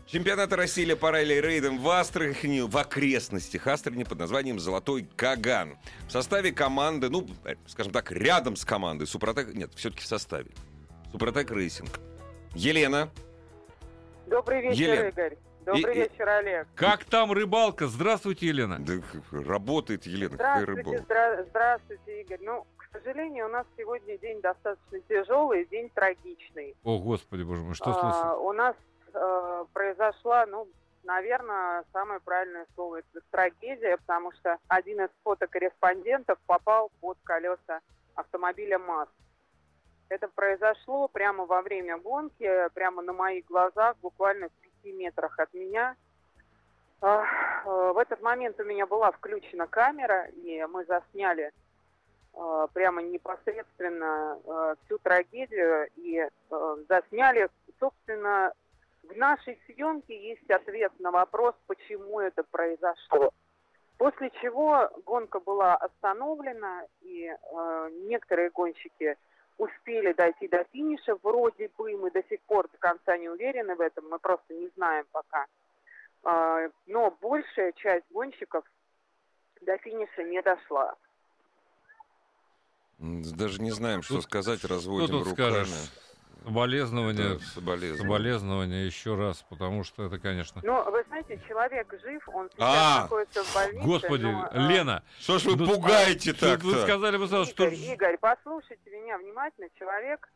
чемпионата 0.07 0.57
России 0.57 0.95
по 0.95 1.11
ралли-рейдам 1.11 1.79
в 1.79 1.89
Астрахани, 1.91 2.61
в 2.61 2.77
окрестностях 2.77 3.67
Астрахани 3.67 4.05
под 4.05 4.19
названием 4.19 4.59
«Золотой 4.59 5.07
Каган». 5.17 5.77
В 6.09 6.13
составе 6.13 6.53
команды, 6.53 7.11
ну, 7.11 7.27
э, 7.45 7.57
скажем 7.67 7.93
так, 7.93 8.11
рядом 8.13 8.57
с 8.57 8.65
командой 8.65 9.07
Супротек... 9.07 9.53
Нет, 9.55 9.73
все-таки 9.75 10.03
в 10.03 10.07
составе. 10.07 10.51
Супротек 11.13 11.51
Рейсинг. 11.51 12.01
Елена, 12.55 13.11
Добрый 14.27 14.63
вечер, 14.63 14.81
Елена. 14.93 15.09
Игорь. 15.09 15.37
Добрый 15.67 15.95
И- 15.97 15.99
вечер, 15.99 16.29
Олег. 16.29 16.69
Как 16.77 17.05
там 17.05 17.33
рыбалка? 17.33 17.89
Здравствуйте, 17.89 18.47
Елена. 18.47 18.79
да, 18.79 18.95
работает 19.33 20.07
Елена, 20.07 20.37
какая 20.37 20.63
Здравствуйте, 20.63 20.91
рыба. 20.91 21.05
здра- 21.05 21.47
здравствуйте, 21.51 22.21
Игорь. 22.23 22.39
Ну, 22.43 22.67
к 22.97 23.03
сожалению, 23.05 23.47
у 23.47 23.49
нас 23.51 23.67
сегодня 23.77 24.17
день 24.19 24.41
достаточно 24.41 25.01
тяжелый, 25.01 25.67
день 25.67 25.91
трагичный. 25.91 26.75
О, 26.83 26.99
господи, 26.99 27.43
боже 27.43 27.63
мой, 27.63 27.75
что 27.75 27.91
А, 27.91 27.93
случилось? 27.93 28.39
у 28.41 28.53
нас 28.53 28.77
э, 29.13 29.65
произошла, 29.73 30.47
ну, 30.47 30.67
наверное, 31.05 31.85
самое 31.93 32.21
правильное 32.21 32.67
слово 32.75 33.01
это 33.01 33.21
трагедия, 33.31 33.99
потому 33.99 34.33
что 34.33 34.59
один 34.69 35.03
из 35.03 35.11
фотокорреспондентов 35.25 36.39
попал 36.47 36.91
под 37.01 37.19
колеса 37.23 37.81
автомобиля 38.15 38.79
МАЗ. 38.79 39.09
Это 40.09 40.29
произошло 40.29 41.09
прямо 41.09 41.45
во 41.45 41.61
время 41.63 41.99
гонки, 41.99 42.51
прямо 42.75 43.03
на 43.03 43.13
моих 43.13 43.45
глазах, 43.45 43.97
буквально 43.99 44.49
в 44.49 44.53
пяти 44.53 44.93
метрах 44.93 45.39
от 45.39 45.53
меня. 45.53 45.97
А, 47.03 47.25
э, 47.25 47.93
в 47.93 47.99
этот 47.99 48.23
момент 48.23 48.59
у 48.59 48.65
меня 48.65 48.87
была 48.87 49.13
включена 49.13 49.67
камера, 49.67 50.29
и 50.29 50.65
мы 50.65 50.87
засняли 50.87 51.53
прямо 52.75 53.03
непосредственно 53.03 54.39
э, 54.45 54.75
всю 54.85 54.99
трагедию 54.99 55.89
и 55.97 56.29
засняли, 56.89 57.49
собственно, 57.81 58.53
в 59.09 59.17
нашей 59.17 59.59
съемке 59.67 60.31
есть 60.31 60.51
ответ 60.51 60.93
на 60.99 61.11
вопрос, 61.11 61.55
почему 61.67 62.21
это 62.21 62.43
произошло. 62.45 63.33
После 63.99 64.31
чего 64.43 64.91
гонка 65.07 65.41
была 65.41 65.77
остановлена, 65.77 66.85
и 67.01 67.27
э, 67.27 67.91
некоторые 68.09 68.51
гонщики 68.51 69.17
успели 69.57 70.13
дойти 70.13 70.49
до 70.49 70.65
финиша. 70.65 71.17
Вроде 71.23 71.71
бы 71.79 71.97
мы 71.97 72.11
до 72.11 72.23
сих 72.25 72.41
пор 72.43 72.69
до 72.69 72.79
конца 72.79 73.17
не 73.17 73.29
уверены 73.31 73.75
в 73.75 73.81
этом, 73.81 74.09
мы 74.11 74.19
просто 74.19 74.53
не 74.53 74.69
знаем 74.77 75.07
пока. 75.13 75.47
Э, 76.25 76.69
но 76.87 77.11
большая 77.23 77.73
часть 77.73 78.05
гонщиков 78.11 78.65
до 79.63 79.79
финиша 79.79 80.25
не 80.25 80.43
дошла. 80.43 80.95
Даже 82.99 83.61
не 83.61 83.71
знаем, 83.73 84.03
что 84.03 84.21
сказать, 84.23 84.65
разводим 84.65 85.07
что 85.09 85.19
тут 85.19 85.29
руками. 85.29 85.51
Скажешь? 85.65 85.91
Соболезнования, 86.45 87.35
Да, 87.35 87.45
соболезнования. 87.55 87.97
соболезнования 88.03 88.87
еще 88.87 89.17
раз, 89.17 89.45
потому 89.49 89.83
что 89.83 90.05
это, 90.05 90.19
конечно... 90.21 90.61
Но 90.65 90.85
вы 90.93 91.03
знаете, 91.09 91.41
человек 91.49 91.93
жив, 92.01 92.29
он 92.29 92.49
сейчас 92.51 92.61
А, 92.61 93.01
находится 93.03 93.43
в 93.43 93.55
больнице. 93.55 93.85
Господи, 93.85 94.23
но, 94.27 94.49
э, 94.53 94.69
Лена, 94.69 95.03
Что 95.19 95.39
ж 95.41 95.45
вы 95.47 95.57
ну, 95.57 95.67
пугаете 95.75 96.33
что 96.35 96.47
Вы 96.47 96.53
так-то? 96.53 96.83
сказали 96.85 97.17
бы 97.17 97.27
сразу, 97.27 97.51
что... 97.51 97.65
Игорь, 97.65 97.79
Игорь, 97.95 98.19
послушайте 98.21 98.91
меня 98.91 99.19
внимательно. 99.19 99.69
Человек 99.77 100.29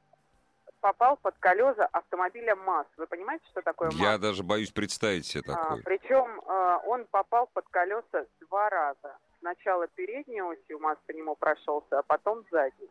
попал 0.80 1.16
под 1.16 1.36
колеса 1.38 1.86
автомобиля 1.92 2.56
МАЗ. 2.56 2.86
Вы 2.96 3.06
понимаете, 3.06 3.44
что 3.52 3.62
такое 3.62 3.90
МАЗ? 3.92 4.00
Я 4.00 4.18
даже 4.18 4.42
боюсь 4.42 4.72
представить 4.72 5.26
себе 5.26 5.42
А, 5.46 5.52
такое. 5.54 5.82
причем 5.84 6.40
а, 6.48 6.78
он 6.86 7.04
попал 7.12 7.48
под 7.54 7.68
колеса 7.68 8.26
два 8.40 8.68
раза. 8.68 9.16
Сначала 9.40 9.86
передней 9.88 10.42
осью 10.42 10.78
МАЗ 10.80 10.98
по 11.06 11.12
нему 11.12 11.34
прошелся, 11.34 11.98
а 11.98 12.02
потом 12.02 12.44
задней. 12.50 12.88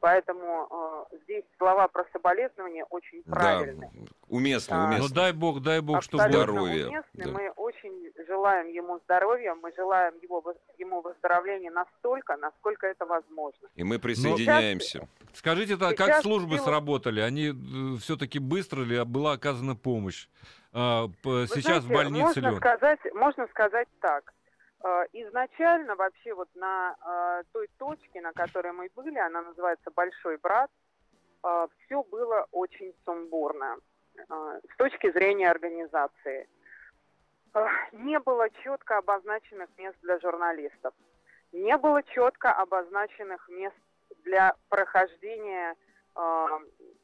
Поэтому 0.00 0.66
а, 0.68 1.06
здесь 1.24 1.44
слова 1.58 1.86
про 1.86 2.04
соболезнования 2.12 2.84
очень 2.90 3.22
Да, 3.24 3.34
правильные. 3.36 3.90
уместно, 4.26 4.76
Да. 4.76 4.82
Ну 4.88 4.94
уместно. 4.96 5.14
дай 5.14 5.32
бог, 5.32 5.62
дай 5.62 5.80
бог, 5.80 6.02
чтобы... 6.02 6.24
Здоровья, 6.24 6.88
уместны. 6.88 7.24
да. 7.24 7.30
Мы 7.30 7.50
очень 7.50 8.10
желаем 8.26 8.66
ему 8.68 8.98
здоровья, 9.04 9.54
мы 9.54 9.70
желаем 9.76 10.14
его, 10.20 10.42
ему 10.78 11.02
выздоровления 11.02 11.70
настолько, 11.70 12.36
насколько 12.38 12.88
это 12.88 13.06
возможно. 13.06 13.68
И 13.76 13.84
мы 13.84 14.00
присоединяемся. 14.00 15.06
Скажите, 15.34 15.76
так, 15.76 15.96
как 15.96 16.06
Сейчас 16.08 16.22
службы 16.22 16.56
дело- 16.56 16.64
сработали? 16.64 17.20
Они 17.20 17.52
все-таки 18.00 18.40
быстро 18.40 18.80
ли 18.80 19.04
была 19.04 19.32
оказана 19.34 19.76
помощь? 19.76 20.26
А, 20.72 21.06
сейчас 21.22 21.84
в 21.84 21.86
знаете, 21.86 21.94
больнице 21.94 22.40
ли 22.40 22.46
можно 22.46 22.50
он? 22.54 22.56
сказать, 22.56 22.98
можно 23.14 23.46
сказать 23.48 23.88
так. 24.00 24.32
Э, 24.84 25.06
Изначально 25.12 25.94
вообще 25.94 26.34
вот 26.34 26.48
на 26.54 26.96
э, 27.00 27.42
той 27.52 27.68
точке, 27.78 28.20
на 28.20 28.32
которой 28.32 28.72
мы 28.72 28.90
были, 28.94 29.18
она 29.18 29.42
называется 29.42 29.90
Большой 29.90 30.36
Брат, 30.38 30.70
все 31.84 32.04
было 32.04 32.46
очень 32.52 32.94
сумбурно 33.04 33.76
с 34.28 34.76
точки 34.76 35.10
зрения 35.10 35.50
организации. 35.50 36.48
Не 37.90 38.20
было 38.20 38.48
четко 38.62 38.98
обозначенных 38.98 39.68
мест 39.76 39.96
для 40.02 40.20
журналистов. 40.20 40.94
Не 41.50 41.76
было 41.78 42.04
четко 42.04 42.52
обозначенных 42.52 43.48
мест 43.48 43.74
для 44.22 44.54
прохождения 44.68 45.74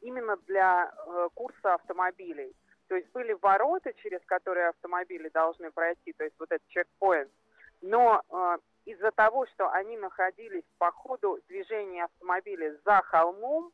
именно 0.02 0.36
для 0.46 0.94
курса 1.34 1.74
автомобилей. 1.74 2.54
То 2.86 2.94
есть 2.94 3.10
были 3.10 3.32
ворота, 3.32 3.92
через 3.94 4.20
которые 4.26 4.68
автомобили 4.68 5.28
должны 5.30 5.72
пройти, 5.72 6.12
то 6.12 6.22
есть 6.22 6.36
вот 6.38 6.52
этот 6.52 6.68
чекпоинт. 6.68 7.32
Но 7.80 8.22
э, 8.28 8.58
из-за 8.84 9.10
того, 9.12 9.46
что 9.46 9.70
они 9.70 9.96
находились 9.96 10.64
по 10.78 10.90
ходу 10.90 11.38
движения 11.48 12.04
автомобиля 12.04 12.76
за 12.84 13.02
холмом, 13.02 13.72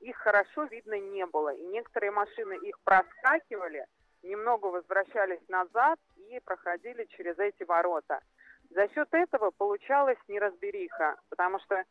их 0.00 0.16
хорошо 0.16 0.64
видно 0.64 0.98
не 0.98 1.24
было. 1.26 1.54
И 1.54 1.62
некоторые 1.66 2.10
машины 2.10 2.54
их 2.62 2.78
проскакивали, 2.80 3.86
немного 4.22 4.66
возвращались 4.66 5.46
назад 5.48 5.98
и 6.16 6.40
проходили 6.40 7.04
через 7.04 7.38
эти 7.38 7.62
ворота. 7.62 8.20
За 8.70 8.88
счет 8.88 9.08
этого 9.12 9.52
получалась 9.52 10.18
неразбериха, 10.28 11.16
потому 11.30 11.60
что, 11.60 11.76
э, 11.76 11.84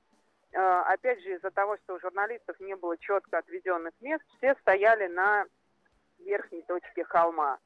опять 0.51 1.21
же, 1.21 1.35
из-за 1.35 1.51
того, 1.51 1.77
что 1.77 1.95
у 1.95 1.99
журналистов 1.99 2.59
не 2.59 2.75
было 2.75 2.97
четко 2.97 3.37
отведенных 3.37 3.93
мест, 4.01 4.23
все 4.37 4.55
стояли 4.55 5.07
на 5.07 5.45
верхней 6.19 6.61
точке 6.63 7.03
холма. 7.05 7.57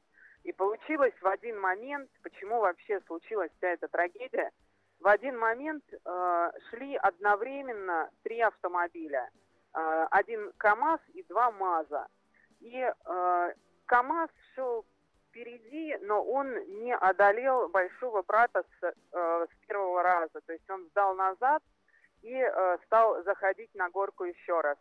И 0.44 0.52
получилось 0.52 1.14
в 1.20 1.26
один 1.26 1.60
момент, 1.60 2.10
почему 2.22 2.60
вообще 2.60 3.00
случилась 3.06 3.50
вся 3.58 3.68
эта 3.68 3.88
трагедия, 3.88 4.50
в 5.00 5.08
один 5.08 5.38
момент 5.38 5.84
э, 5.92 6.50
шли 6.68 6.96
одновременно 6.96 8.10
три 8.22 8.40
автомобиля. 8.40 9.30
Э, 9.74 10.06
один 10.10 10.52
КАМАЗ 10.58 11.00
и 11.14 11.22
два 11.24 11.50
МАЗа. 11.50 12.06
И 12.60 12.76
э, 12.76 13.52
КАМАЗ 13.86 14.30
шел 14.54 14.84
впереди, 15.28 15.96
но 16.02 16.22
он 16.22 16.52
не 16.82 16.94
одолел 16.94 17.68
большого 17.68 18.22
брата 18.22 18.62
с, 18.62 18.84
э, 18.84 18.92
с 19.46 19.66
первого 19.66 20.02
раза. 20.02 20.40
То 20.46 20.52
есть 20.52 20.68
он 20.68 20.86
сдал 20.88 21.14
назад 21.14 21.62
и 22.22 22.34
э, 22.34 22.78
стал 22.84 23.22
заходить 23.24 23.74
на 23.74 23.88
горку 23.88 24.24
еще 24.24 24.60
раз. 24.60 24.76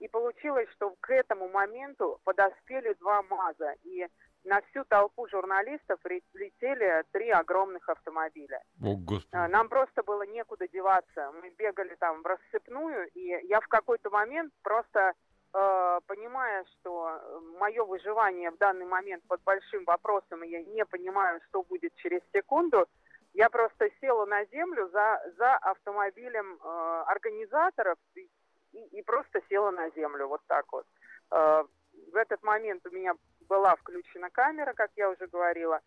И 0.00 0.08
получилось, 0.08 0.68
что 0.70 0.96
к 1.00 1.10
этому 1.10 1.48
моменту 1.48 2.20
подоспели 2.24 2.94
два 2.94 3.22
МАЗа. 3.22 3.74
И 3.84 4.06
на 4.44 4.60
всю 4.62 4.84
толпу 4.84 5.28
журналистов 5.28 6.00
ре- 6.04 6.22
летели 6.34 7.04
три 7.12 7.30
огромных 7.30 7.88
автомобиля. 7.88 8.62
О, 8.82 8.96
Господи. 8.96 9.36
А, 9.36 9.48
Нам 9.48 9.68
просто 9.68 10.02
было 10.02 10.22
некуда 10.22 10.66
деваться. 10.68 11.30
Мы 11.42 11.50
бегали 11.50 11.94
там 11.96 12.22
в 12.22 12.26
рассыпную, 12.26 13.08
и 13.14 13.20
я 13.46 13.60
в 13.60 13.68
какой-то 13.68 14.08
момент 14.10 14.52
просто 14.62 15.12
э, 15.52 16.00
понимая, 16.06 16.64
что 16.64 17.20
мое 17.58 17.84
выживание 17.84 18.50
в 18.50 18.56
данный 18.58 18.86
момент 18.86 19.22
под 19.28 19.42
большим 19.42 19.84
вопросом, 19.84 20.42
и 20.44 20.48
я 20.48 20.62
не 20.62 20.84
понимаю, 20.86 21.40
что 21.48 21.62
будет 21.62 21.94
через 21.96 22.20
секунду, 22.32 22.86
я 23.34 23.48
просто 23.50 23.90
села 24.00 24.24
на 24.26 24.44
землю 24.46 24.88
за, 24.88 25.22
за 25.36 25.54
автомобилем 25.56 26.58
э, 26.62 27.02
организаторов 27.06 27.98
и, 28.14 28.28
и- 28.72 28.98
и 28.98 29.02
просто 29.02 29.40
села 29.48 29.70
на 29.70 29.90
землю, 29.90 30.28
вот 30.28 30.40
так 30.46 30.64
вот. 30.72 30.86
Э, 31.32 31.64
в 32.12 32.16
этот 32.16 32.42
момент 32.42 32.86
у 32.86 32.90
меня 32.90 33.14
была 33.50 33.74
включена 33.74 34.30
камера, 34.30 34.72
как 34.72 34.90
я 34.96 35.10
уже 35.10 35.26
говорила, 35.26 35.80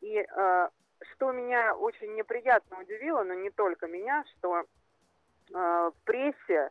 и 0.00 0.16
э, 0.16 0.68
что 1.12 1.32
меня 1.32 1.76
очень 1.76 2.14
неприятно 2.14 2.80
удивило, 2.80 3.22
но 3.22 3.34
не 3.34 3.50
только 3.50 3.86
меня, 3.86 4.24
что 4.32 4.60
э, 4.60 4.64
в 5.52 5.94
прессе 6.04 6.70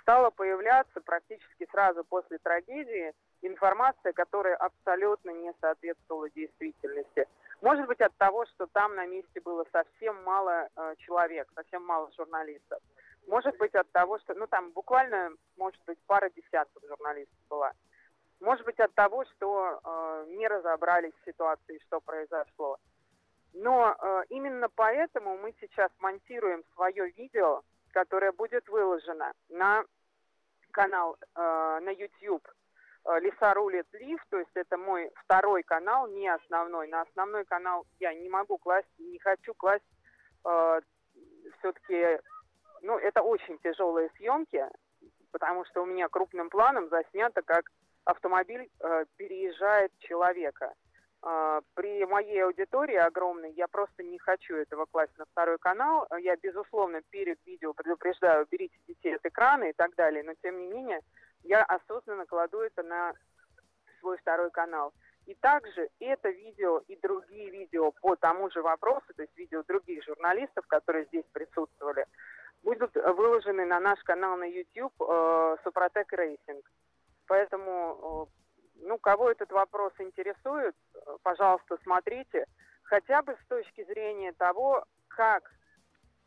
стала 0.00 0.30
появляться 0.30 1.00
практически 1.02 1.68
сразу 1.70 2.02
после 2.04 2.38
трагедии 2.38 3.12
информация, 3.42 4.12
которая 4.14 4.56
абсолютно 4.56 5.30
не 5.30 5.52
соответствовала 5.60 6.30
действительности. 6.30 7.26
Может 7.60 7.86
быть 7.86 8.00
от 8.00 8.16
того, 8.16 8.46
что 8.46 8.66
там 8.68 8.94
на 8.94 9.06
месте 9.06 9.40
было 9.42 9.66
совсем 9.70 10.22
мало 10.24 10.68
э, 10.74 10.94
человек, 11.00 11.46
совсем 11.54 11.84
мало 11.84 12.10
журналистов. 12.16 12.82
Может 13.26 13.56
быть 13.58 13.74
от 13.74 13.90
того, 13.92 14.18
что, 14.20 14.32
ну 14.32 14.46
там 14.46 14.70
буквально, 14.72 15.30
может 15.58 15.80
быть, 15.86 15.98
пара 16.06 16.30
десятков 16.30 16.82
журналистов 16.88 17.38
была. 17.50 17.72
Может 18.40 18.64
быть 18.64 18.80
от 18.80 18.94
того, 18.94 19.24
что 19.26 19.80
э, 19.82 20.26
не 20.36 20.48
разобрались 20.48 21.12
в 21.20 21.24
ситуации, 21.24 21.78
что 21.86 22.00
произошло. 22.00 22.78
Но 23.52 23.94
э, 23.98 24.22
именно 24.30 24.68
поэтому 24.74 25.36
мы 25.36 25.54
сейчас 25.60 25.90
монтируем 25.98 26.62
свое 26.74 27.10
видео, 27.10 27.62
которое 27.92 28.32
будет 28.32 28.66
выложено 28.68 29.32
на 29.48 29.84
канал 30.70 31.16
э, 31.34 31.80
на 31.82 31.90
YouTube 31.90 32.46
э, 33.04 33.20
Лиса 33.20 33.52
рулит 33.54 33.86
лифт, 33.92 34.24
то 34.30 34.38
есть 34.38 34.52
это 34.54 34.78
мой 34.78 35.10
второй 35.24 35.62
канал, 35.62 36.06
не 36.08 36.28
основной. 36.28 36.88
На 36.88 37.02
основной 37.02 37.44
канал 37.44 37.84
я 37.98 38.14
не 38.14 38.28
могу 38.28 38.56
класть, 38.56 38.88
не 38.98 39.18
хочу 39.18 39.52
класть 39.54 39.84
э, 40.44 40.80
все-таки, 41.58 42.20
ну, 42.82 42.98
это 42.98 43.22
очень 43.22 43.58
тяжелые 43.58 44.10
съемки, 44.16 44.64
потому 45.30 45.64
что 45.66 45.82
у 45.82 45.86
меня 45.86 46.08
крупным 46.08 46.48
планом 46.48 46.88
заснято, 46.88 47.42
как 47.42 47.64
автомобиль 48.04 48.68
э, 48.80 49.04
переезжает 49.16 49.92
человека. 49.98 50.74
Э, 51.22 51.60
при 51.74 52.04
моей 52.06 52.44
аудитории 52.44 52.96
огромной 52.96 53.52
я 53.52 53.68
просто 53.68 54.02
не 54.02 54.18
хочу 54.18 54.56
этого 54.56 54.86
класть 54.86 55.16
на 55.18 55.24
второй 55.26 55.58
канал. 55.58 56.06
Я, 56.20 56.36
безусловно, 56.36 57.02
перед 57.10 57.38
видео 57.46 57.72
предупреждаю, 57.72 58.46
берите 58.50 58.76
детей 58.86 59.16
от 59.16 59.24
экрана 59.24 59.64
и 59.64 59.72
так 59.72 59.94
далее, 59.94 60.22
но 60.22 60.32
тем 60.42 60.58
не 60.58 60.66
менее 60.66 61.00
я 61.42 61.62
осознанно 61.64 62.26
кладу 62.26 62.60
это 62.60 62.82
на 62.82 63.14
свой 64.00 64.18
второй 64.18 64.50
канал. 64.50 64.92
И 65.26 65.34
также 65.34 65.88
это 66.00 66.30
видео 66.30 66.78
и 66.88 66.96
другие 66.96 67.50
видео 67.50 67.92
по 67.92 68.16
тому 68.16 68.50
же 68.50 68.62
вопросу, 68.62 69.06
то 69.14 69.22
есть 69.22 69.36
видео 69.36 69.62
других 69.62 70.04
журналистов, 70.04 70.66
которые 70.66 71.04
здесь 71.06 71.24
присутствовали, 71.32 72.06
будут 72.62 72.94
выложены 72.94 73.64
на 73.64 73.78
наш 73.80 74.02
канал 74.02 74.36
на 74.36 74.44
YouTube 74.44 74.94
э, 75.00 75.56
Супротек 75.62 76.12
Рейсинг. 76.12 76.70
Поэтому, 77.30 78.26
э, 78.26 78.86
ну, 78.88 78.98
кого 78.98 79.30
этот 79.30 79.52
вопрос 79.52 79.92
интересует, 80.00 80.74
э, 80.94 81.16
пожалуйста, 81.22 81.78
смотрите. 81.84 82.44
Хотя 82.82 83.22
бы 83.22 83.36
с 83.40 83.46
точки 83.46 83.84
зрения 83.84 84.32
того, 84.32 84.84
как 85.06 85.48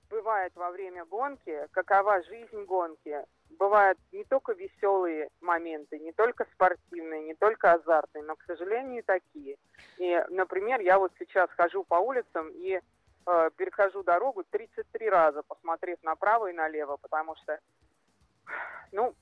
бывает 0.10 0.54
во 0.56 0.72
время 0.72 1.04
гонки, 1.04 1.68
какова 1.72 2.24
жизнь 2.24 2.64
гонки. 2.64 3.22
Бывают 3.60 4.00
не 4.14 4.24
только 4.24 4.54
веселые 4.54 5.28
моменты, 5.42 6.00
не 6.00 6.14
только 6.14 6.48
спортивные, 6.54 7.24
не 7.24 7.36
только 7.36 7.74
азартные, 7.74 8.24
но, 8.24 8.38
к 8.38 8.44
сожалению, 8.44 9.04
такие. 9.04 9.58
И, 9.98 10.26
например, 10.30 10.80
я 10.80 11.00
вот 11.00 11.12
сейчас 11.20 11.50
хожу 11.58 11.84
по 11.84 11.96
улицам 11.96 12.48
и 12.50 12.80
э, 12.80 13.50
перехожу 13.58 14.04
дорогу 14.04 14.46
33 14.50 15.10
раза, 15.10 15.44
посмотрев 15.44 16.02
направо 16.02 16.48
и 16.48 16.54
налево, 16.54 16.96
потому 16.96 17.36
что, 17.36 17.60
ну, 18.94 19.14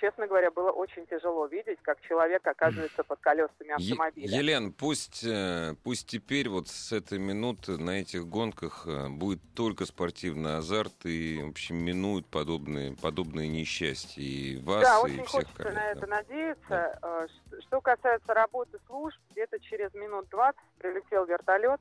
честно 0.00 0.26
говоря, 0.26 0.50
было 0.50 0.70
очень 0.70 1.06
тяжело 1.06 1.46
видеть, 1.46 1.78
как 1.82 2.00
человек 2.02 2.46
оказывается 2.46 3.04
под 3.04 3.20
колесами 3.20 3.70
автомобиля. 3.70 4.38
Елен, 4.38 4.72
пусть, 4.72 5.24
э, 5.24 5.74
пусть 5.84 6.08
теперь 6.08 6.48
вот 6.48 6.68
с 6.68 6.92
этой 6.92 7.18
минуты 7.18 7.78
на 7.78 8.00
этих 8.00 8.26
гонках 8.26 8.86
э, 8.86 9.08
будет 9.08 9.40
только 9.54 9.84
спортивный 9.84 10.56
азарт 10.56 11.04
и, 11.04 11.42
в 11.42 11.50
общем, 11.50 11.76
минуют 11.76 12.26
подобные, 12.26 12.96
подобные 13.00 13.48
несчастья 13.48 14.22
и 14.22 14.58
вас, 14.58 14.82
да, 14.82 14.98
и 14.98 15.02
очень 15.02 15.24
всех 15.24 15.30
хочется 15.30 15.56
коллег. 15.56 15.74
на 15.74 15.80
да. 15.80 15.90
это 15.90 16.06
надеяться. 16.06 16.98
Э, 17.02 17.26
Что 17.66 17.80
касается 17.80 18.34
работы 18.34 18.78
служб, 18.86 19.18
где-то 19.30 19.58
через 19.60 19.92
минут 19.94 20.28
20 20.30 20.58
прилетел 20.78 21.24
вертолет, 21.26 21.80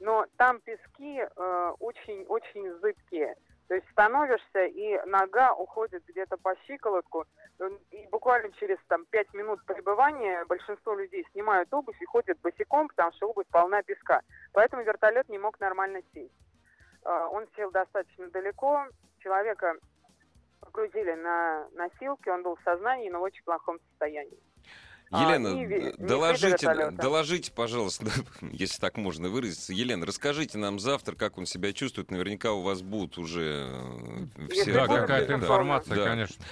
но 0.00 0.26
там 0.36 0.60
пески 0.60 1.22
очень-очень 1.80 2.80
зыбкие. 2.80 3.36
То 3.68 3.74
есть 3.74 3.88
становишься, 3.90 4.64
и 4.64 4.98
нога 5.06 5.52
уходит 5.52 6.02
где-то 6.06 6.38
по 6.38 6.54
щиколотку, 6.66 7.26
и 7.90 8.08
буквально 8.10 8.50
через 8.52 8.78
там, 8.88 9.04
5 9.06 9.34
минут 9.34 9.64
пребывания 9.66 10.44
большинство 10.46 10.94
людей 10.94 11.26
снимают 11.32 11.72
обувь 11.72 12.00
и 12.00 12.06
ходят 12.06 12.40
босиком, 12.40 12.88
потому 12.88 13.12
что 13.12 13.28
обувь 13.28 13.46
полна 13.50 13.82
песка. 13.82 14.22
Поэтому 14.52 14.82
вертолет 14.82 15.28
не 15.28 15.38
мог 15.38 15.60
нормально 15.60 16.00
сесть. 16.14 16.32
А, 17.04 17.28
Он 17.28 17.46
сел 17.56 17.70
достаточно 17.70 18.28
далеко, 18.28 18.86
человека 19.18 19.76
погрузили 20.60 21.12
на 21.12 21.68
носилки, 21.72 22.28
он 22.28 22.42
был 22.42 22.56
в 22.56 22.62
сознании, 22.62 23.10
но 23.10 23.20
в 23.20 23.22
очень 23.22 23.44
плохом 23.44 23.78
состоянии. 23.90 24.38
А, 25.10 25.22
Елена, 25.24 25.48
и 25.62 25.66
ви- 25.66 25.78
д- 25.80 25.94
не 25.98 26.06
доложите, 26.06 26.90
доложите, 26.92 27.50
пожалуйста, 27.52 28.06
если 28.52 28.78
так 28.78 28.96
можно 28.98 29.28
выразиться. 29.30 29.72
Елена, 29.72 30.04
расскажите 30.04 30.58
нам 30.58 30.78
завтра, 30.78 31.14
как 31.14 31.38
он 31.38 31.46
себя 31.46 31.72
чувствует. 31.72 32.10
Наверняка 32.10 32.52
у 32.52 32.60
вас 32.62 32.82
будут 32.82 33.16
уже 33.16 33.68
э, 34.36 34.48
все... 34.50 34.72
Да, 34.72 34.86
какая-то 34.86 35.34
информация, 35.34 35.96
Да. 35.96 36.04
конечно. 36.04 36.44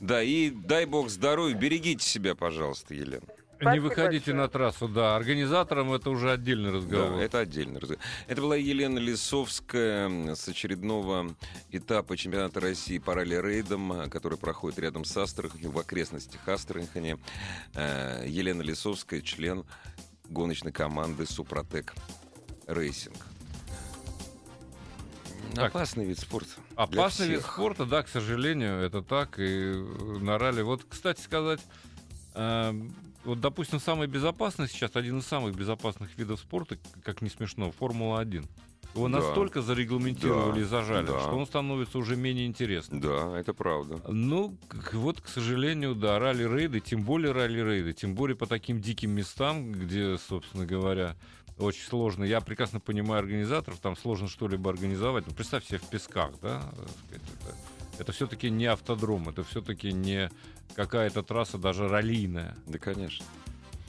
Да, 0.00 0.22
и 0.22 0.50
дай 0.50 0.86
бог 0.86 1.10
здоровья, 1.10 1.54
берегите 1.54 2.04
себя, 2.04 2.34
пожалуйста, 2.34 2.94
Елена. 2.94 3.26
Не 3.58 3.64
Спасибо 3.64 3.84
выходите 3.84 4.32
большое. 4.32 4.36
на 4.36 4.48
трассу, 4.48 4.88
да. 4.88 5.16
Организаторам 5.16 5.92
это 5.92 6.10
уже 6.10 6.30
отдельный 6.30 6.70
разговор. 6.70 7.16
Да, 7.16 7.24
это 7.24 7.40
отдельно. 7.40 7.80
разговор. 7.80 8.02
Это 8.28 8.40
была 8.40 8.54
Елена 8.54 8.98
Лисовская 8.98 10.34
с 10.36 10.48
очередного 10.48 11.34
этапа 11.70 12.16
чемпионата 12.16 12.60
России 12.60 12.98
по 12.98 13.14
ралли-рейдам, 13.14 14.08
который 14.10 14.38
проходит 14.38 14.78
рядом 14.78 15.04
с 15.04 15.16
Астраханью, 15.16 15.72
в 15.72 15.78
окрестностях 15.78 16.46
Астрахани. 16.48 17.18
Э, 17.74 18.24
Елена 18.28 18.62
Лисовская, 18.62 19.22
член 19.22 19.64
гоночной 20.28 20.70
команды 20.70 21.26
«Супротек 21.26 21.94
Рейсинг». 22.68 23.16
Так. 25.54 25.70
Опасный 25.70 26.04
вид 26.04 26.20
спорта. 26.20 26.50
Опасный 26.76 27.28
вид 27.28 27.42
спорта, 27.42 27.86
да, 27.86 28.04
к 28.04 28.08
сожалению, 28.08 28.80
это 28.80 29.02
так. 29.02 29.38
И 29.38 29.72
на 30.20 30.38
ралли. 30.38 30.62
Вот, 30.62 30.84
кстати 30.88 31.20
сказать, 31.20 31.60
э, 32.34 32.72
вот, 33.24 33.40
допустим, 33.40 33.80
самый 33.80 34.06
безопасный 34.06 34.68
сейчас, 34.68 34.94
один 34.94 35.18
из 35.18 35.26
самых 35.26 35.54
безопасных 35.56 36.16
видов 36.18 36.40
спорта, 36.40 36.78
как 37.04 37.22
не 37.22 37.28
смешно, 37.30 37.72
Формула-1. 37.78 38.46
Его 38.94 39.08
Да. 39.08 39.18
настолько 39.18 39.60
зарегламентировали 39.60 40.54
Да, 40.54 40.60
и 40.60 40.64
зажали, 40.64 41.06
да. 41.06 41.20
что 41.20 41.36
он 41.36 41.46
становится 41.46 41.98
уже 41.98 42.16
менее 42.16 42.46
интересным. 42.46 43.00
Да, 43.00 43.38
это 43.38 43.52
правда. 43.52 44.00
Ну, 44.08 44.56
вот, 44.94 45.20
к 45.20 45.28
сожалению, 45.28 45.94
да, 45.94 46.18
ралли-рейды, 46.18 46.80
тем 46.80 47.02
более 47.02 47.32
ралли-рейды, 47.32 47.92
тем 47.92 48.14
более 48.14 48.34
по 48.36 48.46
таким 48.46 48.80
диким 48.80 49.10
местам, 49.10 49.72
где, 49.72 50.16
собственно 50.16 50.64
говоря, 50.64 51.16
очень 51.58 51.82
сложно. 51.82 52.24
Я 52.24 52.40
прекрасно 52.40 52.80
понимаю 52.80 53.18
организаторов, 53.20 53.78
там 53.80 53.96
сложно 53.96 54.26
что-либо 54.28 54.70
организовать. 54.70 55.26
Ну, 55.26 55.34
представь 55.34 55.66
себе 55.66 55.78
в 55.78 55.88
песках, 55.90 56.30
да, 56.40 56.60
так 56.60 56.88
сказать, 56.88 57.22
это, 57.42 57.54
это 58.00 58.12
все-таки 58.12 58.50
не 58.50 58.66
автодром, 58.66 59.28
это 59.28 59.44
все-таки 59.44 59.92
не 59.92 60.30
какая-то 60.74 61.22
трасса 61.22 61.58
даже 61.58 61.88
раллийная. 61.88 62.56
Да, 62.66 62.78
конечно. 62.78 63.24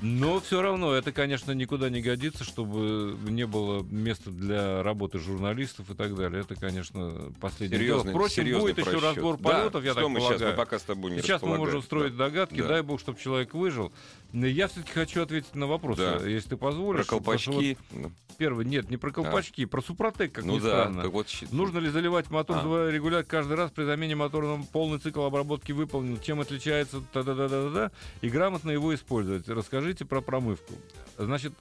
Но 0.02 0.40
все 0.40 0.62
равно 0.62 0.94
это, 0.94 1.12
конечно, 1.12 1.52
никуда 1.52 1.90
не 1.90 2.02
годится, 2.02 2.44
чтобы 2.46 3.18
не 3.30 3.46
было 3.46 3.84
места 3.84 4.30
для 4.32 4.82
работы 4.82 5.20
журналистов 5.20 5.90
и 5.90 5.94
так 5.94 6.16
далее. 6.16 6.42
Это, 6.42 6.56
конечно, 6.56 7.34
последнее 7.42 7.80
дело. 7.80 8.00
Серьезный, 8.00 8.12
Впрочем, 8.14 8.36
серьезный 8.36 8.62
будет 8.62 8.78
еще 8.78 8.90
просчет. 8.92 9.04
разбор 9.16 9.38
Да, 9.38 9.50
полетов, 9.50 9.84
я 9.84 9.92
что 9.92 10.02
так 10.02 10.10
мы 10.10 10.20
сейчас, 10.20 10.28
полагаю. 10.30 10.52
мы 10.52 10.58
пока 10.58 10.80
с 10.80 10.84
тобой 10.84 11.12
не 11.12 11.22
Сейчас 11.22 11.42
мы 11.42 11.58
можем 11.58 11.82
строить 11.84 12.16
Да. 12.16 12.26
догадки, 12.26 12.62
Да. 12.62 12.68
дай 12.70 12.82
бог, 12.82 13.00
чтобы 13.02 13.20
человек 13.20 13.54
выжил. 13.54 13.92
Я 14.32 14.68
все-таки 14.68 14.92
хочу 14.94 15.22
ответить 15.22 15.56
на 15.56 15.68
вопросы, 15.68 16.02
Да. 16.20 16.26
если 16.26 16.50
ты 16.50 16.58
Про 16.58 16.68
позволишь. 16.68 17.06
что 17.06 17.16
колпачки. 17.18 17.78
Ну, 17.92 18.04
вот 18.04 18.12
первый, 18.38 18.66
нет, 18.66 18.90
не 18.90 18.96
про 18.98 19.12
колпачки, 19.12 19.66
про 19.66 19.82
супротек, 19.82 20.32
как 20.32 20.46
ну 20.46 20.56
ни 20.56 20.60
да, 20.60 20.84
странно. 20.84 21.10
вот 21.10 21.28
Нужно 21.52 21.80
ли 21.80 21.90
заливать 21.90 22.30
мотор 22.30 22.58
А. 22.58 22.88
а. 22.88 22.90
регулятор 22.92 23.26
каждый 23.26 23.58
раз 23.58 23.72
при 23.72 23.84
замене 23.84 24.16
мотора? 24.16 24.60
Полный 24.72 25.00
цикл 25.00 25.24
обработки 25.24 25.72
выполнен. 25.74 26.20
Чем 26.22 26.40
отличается? 26.40 27.02
Та-да-да-да-да. 27.12 27.92
И 28.22 28.30
грамотно 28.30 28.72
его 28.72 28.94
использовать. 28.96 29.48
Расскажите 29.90 30.06
про 30.06 30.22
промывку. 30.22 30.74
Значит, 31.18 31.52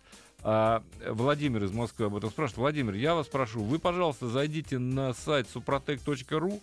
а, 0.42 0.82
Владимир 1.08 1.64
из 1.64 1.72
Москвы 1.72 2.06
об 2.06 2.16
этом 2.16 2.28
спрашивает. 2.28 2.58
Владимир, 2.58 2.92
я 2.92 3.14
вас 3.14 3.26
прошу, 3.26 3.62
вы, 3.62 3.78
пожалуйста, 3.78 4.28
зайдите 4.28 4.78
на 4.78 5.14
сайт 5.14 5.46
suprotec.ru. 5.54 6.60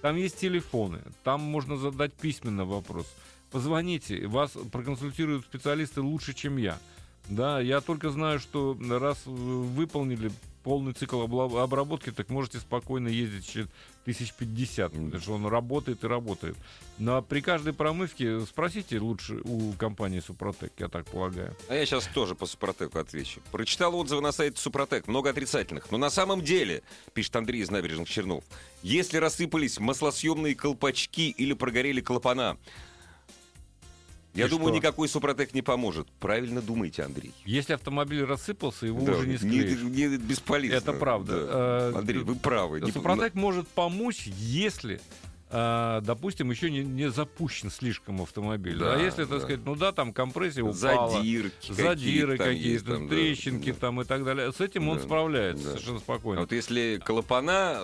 Там 0.00 0.16
есть 0.16 0.38
телефоны. 0.38 1.02
Там 1.22 1.42
можно 1.42 1.76
задать 1.76 2.14
письменно 2.14 2.64
вопрос. 2.64 3.06
Позвоните, 3.50 4.26
вас 4.26 4.52
проконсультируют 4.72 5.44
специалисты 5.44 6.00
лучше, 6.00 6.32
чем 6.32 6.56
я. 6.56 6.78
Да, 7.28 7.60
я 7.60 7.82
только 7.82 8.08
знаю, 8.08 8.38
что 8.38 8.74
раз 8.88 9.26
вы 9.26 9.62
выполнили 9.62 10.32
полный 10.64 10.94
цикл 10.94 11.22
обработки, 11.22 12.10
так 12.10 12.30
можете 12.30 12.58
спокойно 12.58 13.08
ездить 13.08 13.68
тысяч 14.04 14.32
пятьдесят, 14.32 14.92
потому 14.92 15.20
что 15.20 15.34
он 15.34 15.46
работает 15.46 16.02
и 16.02 16.06
работает. 16.08 16.56
Но 16.98 17.22
при 17.22 17.40
каждой 17.40 17.72
промывке 17.72 18.40
спросите 18.40 18.98
лучше 18.98 19.40
у 19.44 19.72
компании 19.74 20.20
Супротек, 20.20 20.72
я 20.78 20.88
так 20.88 21.06
полагаю. 21.06 21.56
А 21.68 21.74
я 21.74 21.86
сейчас 21.86 22.06
тоже 22.06 22.34
по 22.34 22.46
Супротеку 22.46 22.98
отвечу. 22.98 23.40
Прочитал 23.52 23.94
отзывы 23.94 24.22
на 24.22 24.32
сайте 24.32 24.60
Супротек, 24.60 25.06
много 25.06 25.30
отрицательных. 25.30 25.90
Но 25.90 25.98
на 25.98 26.10
самом 26.10 26.42
деле, 26.42 26.82
пишет 27.12 27.36
Андрей 27.36 27.62
из 27.62 27.70
набережных 27.70 28.08
Чернов, 28.08 28.42
если 28.82 29.18
рассыпались 29.18 29.78
маслосъемные 29.78 30.54
колпачки 30.54 31.30
или 31.30 31.52
прогорели 31.52 32.00
клапана, 32.00 32.56
я 34.34 34.46
И 34.46 34.48
думаю, 34.48 34.68
что? 34.68 34.76
никакой 34.76 35.08
Супротек 35.08 35.54
не 35.54 35.62
поможет. 35.62 36.06
Правильно 36.20 36.60
думаете, 36.60 37.02
Андрей. 37.02 37.32
Если 37.44 37.72
автомобиль 37.72 38.24
рассыпался, 38.24 38.86
его 38.86 39.00
Да, 39.04 39.12
уже 39.12 39.26
не 39.28 39.36
склеишь. 39.36 39.80
не- 39.80 40.06
не- 40.06 40.16
бесполезно. 40.16 40.76
Это 40.76 40.92
правда. 40.92 41.32
Да. 41.46 41.90
Э, 41.94 41.98
Андрей, 41.98 42.18
вы 42.22 42.34
правы. 42.34 42.80
Не- 42.80 42.90
Супротек 42.92 43.34
может 43.34 43.68
помочь, 43.68 44.26
если, 44.26 45.00
э, 45.50 46.00
допустим, 46.04 46.50
еще 46.50 46.70
не, 46.70 46.80
не 46.84 47.10
запущен 47.10 47.70
слишком 47.70 48.22
автомобиль. 48.22 48.76
Да, 48.78 48.94
а 48.94 48.98
если, 48.98 49.22
так 49.22 49.30
да. 49.30 49.38
сказать, 49.40 49.60
ну 49.64 49.76
да, 49.76 49.92
там 49.92 50.12
компрессия 50.12 50.64
упала, 50.64 51.10
Задирки 51.12 51.72
задиры 51.72 52.36
какие-то, 52.36 52.84
там, 52.84 53.08
да, 53.08 53.14
трещинки 53.14 53.72
да. 53.72 53.78
там 53.78 54.00
и 54.00 54.04
так 54.04 54.24
далее. 54.24 54.52
С 54.52 54.60
этим 54.60 54.88
он 54.88 54.98
Да, 54.98 55.04
справляется 55.04 55.64
да. 55.64 55.70
совершенно 55.70 55.96
А 55.98 56.00
спокойно. 56.00 56.40
вот 56.40 56.52
если 56.52 57.00
клапана 57.04 57.82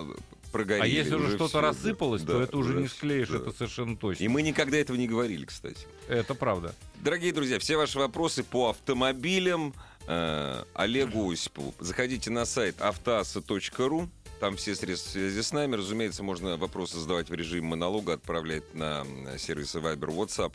прогорели... 0.51 0.83
а 0.83 0.87
если 0.87 1.15
уже 1.15 1.35
что-то 1.37 1.61
рассыпалось, 1.61 2.23
да, 2.23 2.33
то 2.33 2.39
да, 2.39 2.45
это 2.45 2.59
уже 2.59 2.75
не 2.75 2.87
всё, 2.87 2.97
склеишь, 2.97 3.29
да. 3.29 3.39
это 3.39 3.53
совершенно 3.53 3.97
точно. 3.97 4.25
И 4.25 4.29
мы 4.29 4.43
никогда 4.43 4.77
этого 4.77 4.97
не 4.97 5.09
говорили, 5.09 5.45
кстати. 5.45 5.87
Это 6.09 6.35
правда. 6.35 6.75
Дорогие 6.97 7.33
друзья, 7.33 7.59
все 7.59 7.77
ваши 7.77 7.99
вопросы 7.99 8.43
по 8.45 8.71
автомобилям 8.71 9.75
э, 10.07 10.65
Олегу 10.75 11.31
Осипову. 11.31 11.75
Заходите 11.79 12.31
на 12.31 12.45
сайт 12.45 12.81
автоаса.ру. 12.81 14.09
Там 14.41 14.57
все 14.57 14.75
средства 14.75 15.11
связи 15.11 15.43
с 15.43 15.53
нами. 15.53 15.77
Разумеется, 15.77 16.23
можно 16.23 16.57
вопросы 16.57 16.99
задавать 16.99 17.29
в 17.29 17.35
режиме 17.35 17.69
монолога, 17.69 18.15
отправлять 18.15 18.75
на 18.75 19.05
э, 19.27 19.39
сервисы 19.39 19.79
Viber, 19.79 20.09
WhatsApp. 20.15 20.53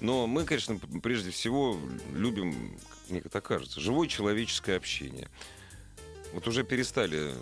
Но 0.00 0.26
мы, 0.26 0.44
конечно, 0.44 0.78
прежде 1.02 1.30
всего 1.30 1.78
любим, 2.14 2.78
как 2.88 3.10
мне 3.10 3.20
так 3.20 3.44
кажется, 3.44 3.80
живое 3.80 4.08
человеческое 4.08 4.76
общение. 4.76 5.28
Вот 6.32 6.48
уже 6.48 6.64
перестали 6.64 7.32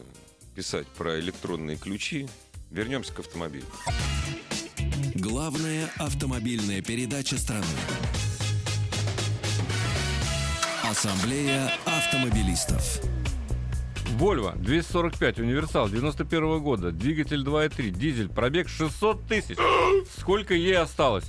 писать 0.54 0.86
про 0.88 1.18
электронные 1.18 1.76
ключи. 1.76 2.28
Вернемся 2.70 3.12
к 3.12 3.20
автомобилю. 3.20 3.66
Главная 5.14 5.90
автомобильная 5.98 6.82
передача 6.82 7.36
страны. 7.38 7.66
Ассамблея 10.82 11.72
автомобилистов. 11.86 13.00
Volvo 14.18 14.52
245, 14.56 15.40
универсал 15.40 15.88
91 15.88 16.62
года, 16.62 16.92
двигатель 16.92 17.42
2.3, 17.42 17.90
дизель, 17.90 18.28
пробег 18.28 18.68
600 18.68 19.26
тысяч. 19.26 19.56
Сколько 20.18 20.54
ей 20.54 20.76
осталось? 20.76 21.24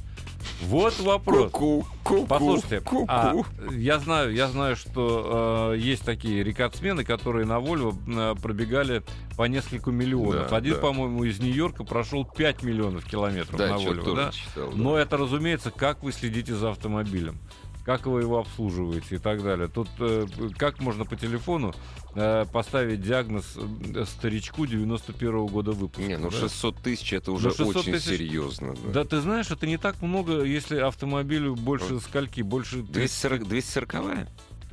Вот 0.63 0.97
вопрос. 0.99 1.51
Ку-ку, 1.51 1.85
ку-ку, 2.03 2.25
Послушайте, 2.27 2.79
ку-ку. 2.81 3.05
а, 3.09 3.35
я 3.71 3.99
знаю, 3.99 4.33
я 4.33 4.47
знаю, 4.47 4.75
что 4.75 5.73
э, 5.73 5.77
есть 5.77 6.03
такие 6.03 6.43
рекордсмены, 6.43 7.03
которые 7.03 7.45
на 7.45 7.59
Volvo 7.59 7.95
э, 8.07 8.35
пробегали 8.41 9.03
по 9.35 9.43
несколько 9.43 9.91
миллионов. 9.91 10.49
Да, 10.49 10.55
Один, 10.57 10.75
да. 10.75 10.79
по-моему, 10.79 11.23
из 11.25 11.39
Нью-Йорка 11.39 11.83
прошел 11.83 12.25
5 12.25 12.63
миллионов 12.63 13.05
километров 13.05 13.57
Да, 13.57 13.67
на 13.67 13.77
тоже 13.77 14.01
Да? 14.15 14.31
читал, 14.31 14.69
да. 14.71 14.75
Но 14.77 14.97
это, 14.97 15.17
разумеется, 15.17 15.71
как 15.71 16.03
вы 16.03 16.11
следите 16.11 16.55
за 16.55 16.71
автомобилем. 16.71 17.37
Как 17.85 18.07
вы 18.07 18.21
его 18.21 18.39
обслуживаете 18.39 19.15
и 19.15 19.17
так 19.19 19.43
далее. 19.43 19.67
Тут 19.67 19.87
э, 19.99 20.25
как 20.57 20.79
можно 20.79 21.05
по 21.05 21.15
телефону 21.15 21.73
э, 22.15 22.45
поставить 22.51 23.01
диагноз 23.01 23.55
э, 23.55 24.05
старичку 24.05 24.65
91 24.65 25.45
года 25.45 25.71
выпуска? 25.71 26.01
Не, 26.07 26.17
ну 26.17 26.31
да? 26.31 26.37
600 26.39 26.77
тысяч 26.77 27.13
это 27.13 27.31
уже 27.31 27.51
600 27.51 27.75
очень 27.75 27.93
тысяч- 27.93 28.05
серьезно. 28.17 28.73
Да. 28.85 28.91
Да 28.91 29.05
ты 29.05 29.21
знаешь, 29.21 29.51
это 29.51 29.67
не 29.67 29.77
так 29.77 30.01
много, 30.01 30.41
если 30.43 30.77
автомобилю 30.79 31.55
больше 31.55 31.99
скольки, 31.99 32.41
больше 32.41 32.77
240, 32.81 33.47
240 33.47 34.27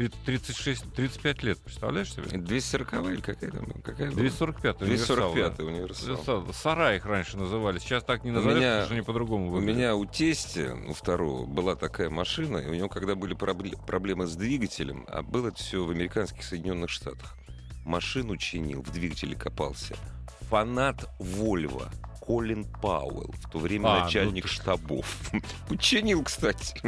36, 0.08 0.92
35 0.94 1.42
лет, 1.42 1.58
представляешь 1.60 2.12
себе? 2.12 2.24
240 2.38 2.92
или 3.10 3.20
какая 3.20 3.50
там? 3.50 3.66
Какая 3.84 4.08
была? 4.10 4.20
245 4.20 4.78
245 4.78 5.60
универсал. 5.60 6.06
универсал. 6.10 6.42
да. 6.42 6.52
Сарай 6.52 6.96
их 6.96 7.04
раньше 7.06 7.36
называли, 7.36 7.78
сейчас 7.78 8.04
так 8.04 8.24
не 8.24 8.30
У 8.30 8.34
назовут, 8.34 8.56
меня- 8.58 8.68
потому 8.70 8.84
что 8.86 8.94
они 8.94 9.02
по-другому 9.02 9.46
У 9.48 9.50
выглядят. 9.50 9.76
меня 9.76 9.96
у 9.96 10.04
тестя, 10.04 10.74
у 10.88 10.92
второго, 10.94 11.46
была 11.46 11.76
такая 11.76 12.10
машина, 12.10 12.58
и 12.58 12.68
у 12.68 12.74
него, 12.74 12.88
когда 12.88 13.14
были 13.14 13.34
пробле- 13.34 13.76
проблемы 13.86 14.26
с 14.26 14.34
двигателем, 14.36 15.04
а 15.08 15.22
было 15.22 15.48
это 15.48 15.56
все 15.58 15.84
в 15.84 15.90
американских 15.90 16.42
Соединенных 16.44 16.90
Штатах, 16.90 17.36
машину 17.84 18.36
чинил, 18.36 18.82
в 18.82 18.90
двигателе 18.92 19.36
копался 19.36 19.96
фанат 20.50 21.08
Вольво 21.18 21.90
Колин 22.20 22.64
Пауэлл, 22.80 23.34
в 23.38 23.50
то 23.50 23.58
время 23.58 23.88
А, 23.88 23.98
ну 23.98 24.04
начальник 24.04 24.44
ты- 24.44 24.48
штабов. 24.50 25.30
Чинил, 25.80 26.22
кстати. 26.22 26.80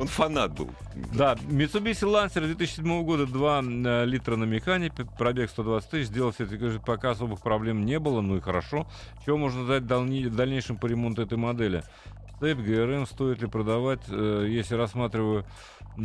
Он 0.00 0.06
фанат 0.06 0.52
был. 0.54 0.70
Да, 1.12 1.34
Mitsubishi 1.34 2.08
Lancer 2.08 2.46
2007 2.46 3.04
года 3.04 3.26
2 3.26 3.60
литра 4.06 4.36
на 4.36 4.44
механике, 4.44 5.04
пробег 5.18 5.50
120 5.50 5.90
тысяч, 5.90 6.06
сделал 6.06 6.32
все 6.32 6.44
это, 6.44 6.80
пока 6.80 7.10
особых 7.10 7.42
проблем 7.42 7.84
не 7.84 7.98
было, 7.98 8.22
ну 8.22 8.38
и 8.38 8.40
хорошо. 8.40 8.86
Чего 9.26 9.36
можно 9.36 9.66
дать 9.66 9.82
в 9.82 10.36
дальнейшем 10.36 10.78
по 10.78 10.86
ремонту 10.86 11.20
этой 11.20 11.36
модели? 11.36 11.84
Цепь, 12.40 12.60
ГРМ, 12.60 13.06
стоит 13.06 13.42
ли 13.42 13.46
продавать, 13.46 14.00
э, 14.08 14.46
если 14.48 14.74
рассматриваю 14.74 15.44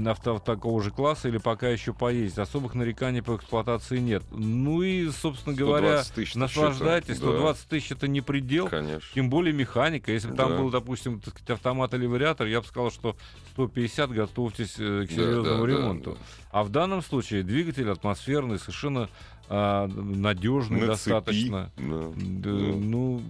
авто 0.06 0.40
такого 0.40 0.82
же 0.82 0.92
класса 0.92 1.28
или 1.30 1.38
пока 1.38 1.70
еще 1.70 1.94
поездить. 1.94 2.38
Особых 2.40 2.74
нареканий 2.76 3.22
по 3.22 3.36
эксплуатации 3.36 4.00
нет. 4.00 4.24
Ну 4.32 4.82
и, 4.82 5.10
собственно 5.10 5.56
говоря, 5.56 6.04
120 6.04 6.14
тысяч, 6.14 6.36
наслаждайтесь. 6.36 7.16
что-то, 7.18 7.32
да. 7.32 7.38
120 7.40 7.68
тысяч 7.70 7.92
это 7.92 8.08
не 8.08 8.22
предел. 8.22 8.68
Конечно. 8.68 9.08
Тем 9.14 9.30
более 9.30 9.54
механика. 9.54 10.12
Если 10.12 10.30
бы 10.30 10.36
там 10.36 10.50
Да. 10.52 10.58
был, 10.58 10.70
допустим, 10.70 11.20
так 11.20 11.34
сказать, 11.36 11.50
автомат 11.52 11.94
или 11.94 12.06
вариатор, 12.06 12.48
я 12.48 12.62
бы 12.62 12.68
сказал, 12.68 12.92
что 12.92 13.16
150 13.54 14.12
готовьтесь 14.12 14.76
э, 14.80 15.06
к 15.06 15.10
Да, 15.10 15.16
серьезному 15.16 15.44
да, 15.66 15.74
да, 15.74 15.80
ремонту. 15.80 16.12
да. 16.12 16.18
А 16.52 16.64
в 16.64 16.70
данном 16.70 17.02
случае 17.02 17.44
двигатель 17.44 17.90
атмосферный, 17.90 18.60
совершенно 18.60 19.10
а, 19.48 19.88
надежный 19.88 20.82
На 20.82 20.88
достаточно. 20.88 21.72
цепи, 21.76 21.88
да. 21.88 22.14
Да, 22.18 22.50
Да. 22.50 22.76
ну, 22.78 23.22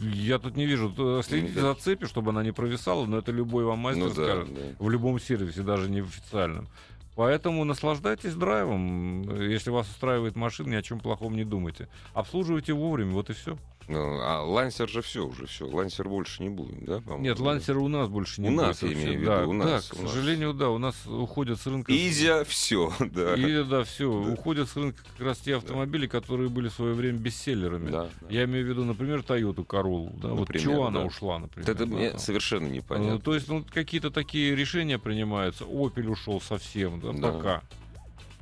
я 0.00 0.38
тут 0.38 0.56
не 0.56 0.66
вижу. 0.66 0.90
Т- 0.90 1.22
Следите 1.22 1.60
за 1.60 1.74
цепью, 1.74 2.08
чтобы 2.08 2.30
она 2.30 2.42
не 2.42 2.52
провисала, 2.52 3.06
но 3.06 3.18
это 3.18 3.32
любой 3.32 3.64
вам 3.64 3.78
мастер 3.78 4.04
Ну 4.04 4.08
да, 4.08 4.14
скажет. 4.14 4.54
да. 4.54 4.60
В 4.78 4.90
любом 4.90 5.18
сервисе, 5.20 5.62
даже 5.62 5.88
не 5.90 6.00
в 6.02 6.08
официальном. 6.08 6.68
Поэтому 7.16 7.62
наслаждайтесь 7.64 8.34
драйвом. 8.34 9.22
Если 9.48 9.70
вас 9.70 9.88
устраивает 9.88 10.34
машина, 10.34 10.70
ни 10.70 10.74
о 10.74 10.82
чем 10.82 10.98
плохом 10.98 11.36
не 11.36 11.44
думайте. 11.44 11.88
Обслуживайте 12.12 12.72
вовремя, 12.72 13.12
вот 13.12 13.30
и 13.30 13.34
все. 13.34 13.56
Ну, 13.88 14.18
а 14.22 14.42
Лансер 14.42 14.88
же 14.88 15.02
все 15.02 15.26
уже, 15.26 15.46
все. 15.46 15.66
Лансер 15.66 16.08
больше 16.08 16.42
не 16.42 16.48
будет, 16.48 16.84
да? 16.84 17.00
по-моему? 17.00 17.24
Нет, 17.24 17.38
лансера 17.38 17.78
у 17.80 17.88
нас 17.88 18.08
больше 18.08 18.40
не 18.40 18.48
У 18.48 18.52
будет. 18.52 18.62
нас, 18.66 18.82
я 18.82 18.92
имею 18.92 19.10
в 19.12 19.16
виду, 19.16 19.26
да, 19.26 19.46
у 19.46 19.52
да, 19.58 19.64
нас, 19.64 19.88
к 19.88 19.98
у 19.98 20.02
нас. 20.02 20.12
сожалению, 20.12 20.54
да, 20.54 20.70
у 20.70 20.78
нас 20.78 21.06
уходят 21.06 21.60
с 21.60 21.66
рынка... 21.66 21.92
Изя, 21.92 22.44
все, 22.44 22.92
да. 23.00 23.34
И 23.34 23.62
да, 23.64 23.84
все, 23.84 24.10
Да. 24.24 24.32
уходят 24.32 24.68
с 24.68 24.76
рынка 24.76 25.02
как 25.16 25.26
раз 25.26 25.38
те 25.38 25.56
автомобили, 25.56 26.06
которые 26.06 26.48
были 26.48 26.68
в 26.68 26.72
свое 26.72 26.94
время 26.94 27.18
бестселлерами. 27.18 27.90
Да, 27.90 28.08
да. 28.20 28.26
Я 28.30 28.44
имею 28.44 28.64
в 28.64 28.68
виду, 28.68 28.84
например, 28.84 29.20
Toyota 29.20 29.66
Corolla. 29.66 30.10
Да, 30.20 30.28
вот 30.28 30.40
Например, 30.40 30.62
чего 30.62 30.86
она 30.86 31.00
да. 31.00 31.06
ушла, 31.06 31.38
например. 31.38 31.68
Это 31.70 31.86
да, 31.86 31.94
мне 31.94 32.10
там. 32.10 32.18
совершенно 32.20 32.68
Ну, 32.68 32.74
непонятно. 32.74 33.18
то 33.20 33.34
есть, 33.34 33.48
ну, 33.48 33.64
какие-то 33.70 34.10
такие 34.10 34.54
решения 34.56 34.98
принимаются. 34.98 35.64
Opel 35.64 36.08
ушел 36.08 36.40
совсем, 36.40 37.00
да, 37.00 37.12
Да. 37.12 37.32
пока. 37.32 37.62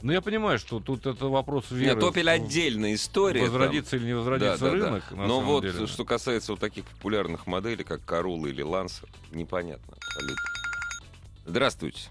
Но 0.02 0.12
я 0.12 0.20
понимаю, 0.20 0.58
что 0.58 0.80
тут 0.80 1.06
это 1.06 1.26
вопрос 1.26 1.70
веры. 1.70 1.94
Нет, 1.94 2.02
в- 2.02 2.28
отдельная 2.34 2.94
история. 2.94 3.40
там. 3.42 3.50
Возродится 3.50 3.96
или 3.96 4.06
не 4.06 4.14
возродится 4.14 4.58
Да, 4.58 4.70
да, 4.70 4.76
да. 4.78 4.84
рынок, 4.86 5.10
на 5.12 5.26
Но 5.28 5.40
вот 5.40 5.62
деле. 5.62 5.86
что 5.86 6.04
касается 6.04 6.52
вот 6.52 6.60
таких 6.60 6.84
популярных 6.86 7.46
моделей, 7.46 7.84
как 7.84 8.00
Corolla 8.00 8.48
или 8.48 8.64
Lancer, 8.64 9.08
непонятно 9.30 9.94
абсолютно. 9.96 10.44
Здравствуйте. 11.46 12.10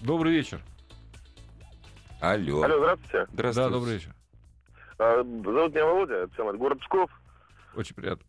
Добрый 0.00 0.32
вечер. 0.32 0.60
Алло. 2.20 2.62
Алло, 2.62 2.78
здравствуйте. 2.78 3.26
Здравствуйте. 3.32 3.68
Да, 3.70 3.74
добрый 3.74 3.94
вечер. 3.94 4.14
А, 4.98 5.16
Зовут 5.22 5.74
меня 5.74 5.86
Володя, 5.86 6.14
это 6.14 6.52
город 6.58 6.80
Псков. 6.80 7.10
Очень 7.74 7.94
приятно. 7.96 8.24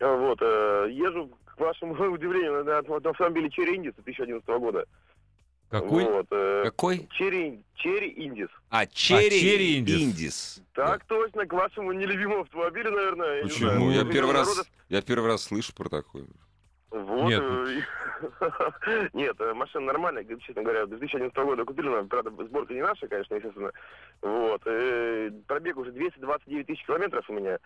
А, 0.00 0.16
Вот, 0.16 0.38
э, 0.42 0.88
езжу, 0.92 1.30
к 1.44 1.58
вашему 1.60 1.94
удивлению, 2.12 2.64
на, 2.64 2.82
на 2.82 3.10
автомобиле 3.10 3.48
Чери 3.50 3.76
Индис 3.76 3.94
2011 3.94 4.46
года. 4.58 4.84
Какой? 5.70 6.04
Вот, 6.04 6.26
э, 6.32 6.62
Какой? 6.64 7.06
Чери, 7.12 7.62
Чери 7.76 8.12
Индис. 8.26 8.48
А, 8.70 8.86
Чери 8.86 9.30
Чери 9.40 9.78
Индис. 9.78 10.00
Индис. 10.02 10.62
Так 10.74 11.04
точно, 11.04 11.46
к 11.46 11.52
вашему 11.52 11.92
нелюбимому 11.92 12.42
автомобилю, 12.42 12.90
наверное. 12.90 13.36
я 13.36 13.42
не 13.44 13.48
Почему? 13.48 13.70
знаю, 13.70 13.90
Я 13.92 14.04
первый 14.12 14.32
раз, 14.34 14.48
народа- 14.48 14.68
я 14.88 15.02
первый 15.02 15.26
раз 15.28 15.44
слышу 15.44 15.72
про 15.74 15.88
такое. 15.88 16.26
Вот. 16.90 17.28
Нет. 17.28 17.40
э, 17.40 19.10
Нет, 19.12 19.36
э, 19.40 19.54
машина 19.54 19.86
нормальная, 19.86 20.24
честно 20.24 20.62
говоря, 20.62 20.86
2011 20.86 21.36
года 21.44 21.64
купили, 21.64 21.86
но, 21.88 22.04
правда, 22.04 22.30
сборка 22.44 22.74
не 22.74 22.82
наша, 22.82 23.06
конечно, 23.06 23.34
естественно. 23.36 23.70
Вот. 24.22 24.62
э, 24.66 25.30
Пробег 25.46 25.76
уже 25.76 25.92
229 25.92 26.66
тысяч 26.66 26.84
километров 26.84 27.30
у 27.30 27.32
меня. 27.32 27.58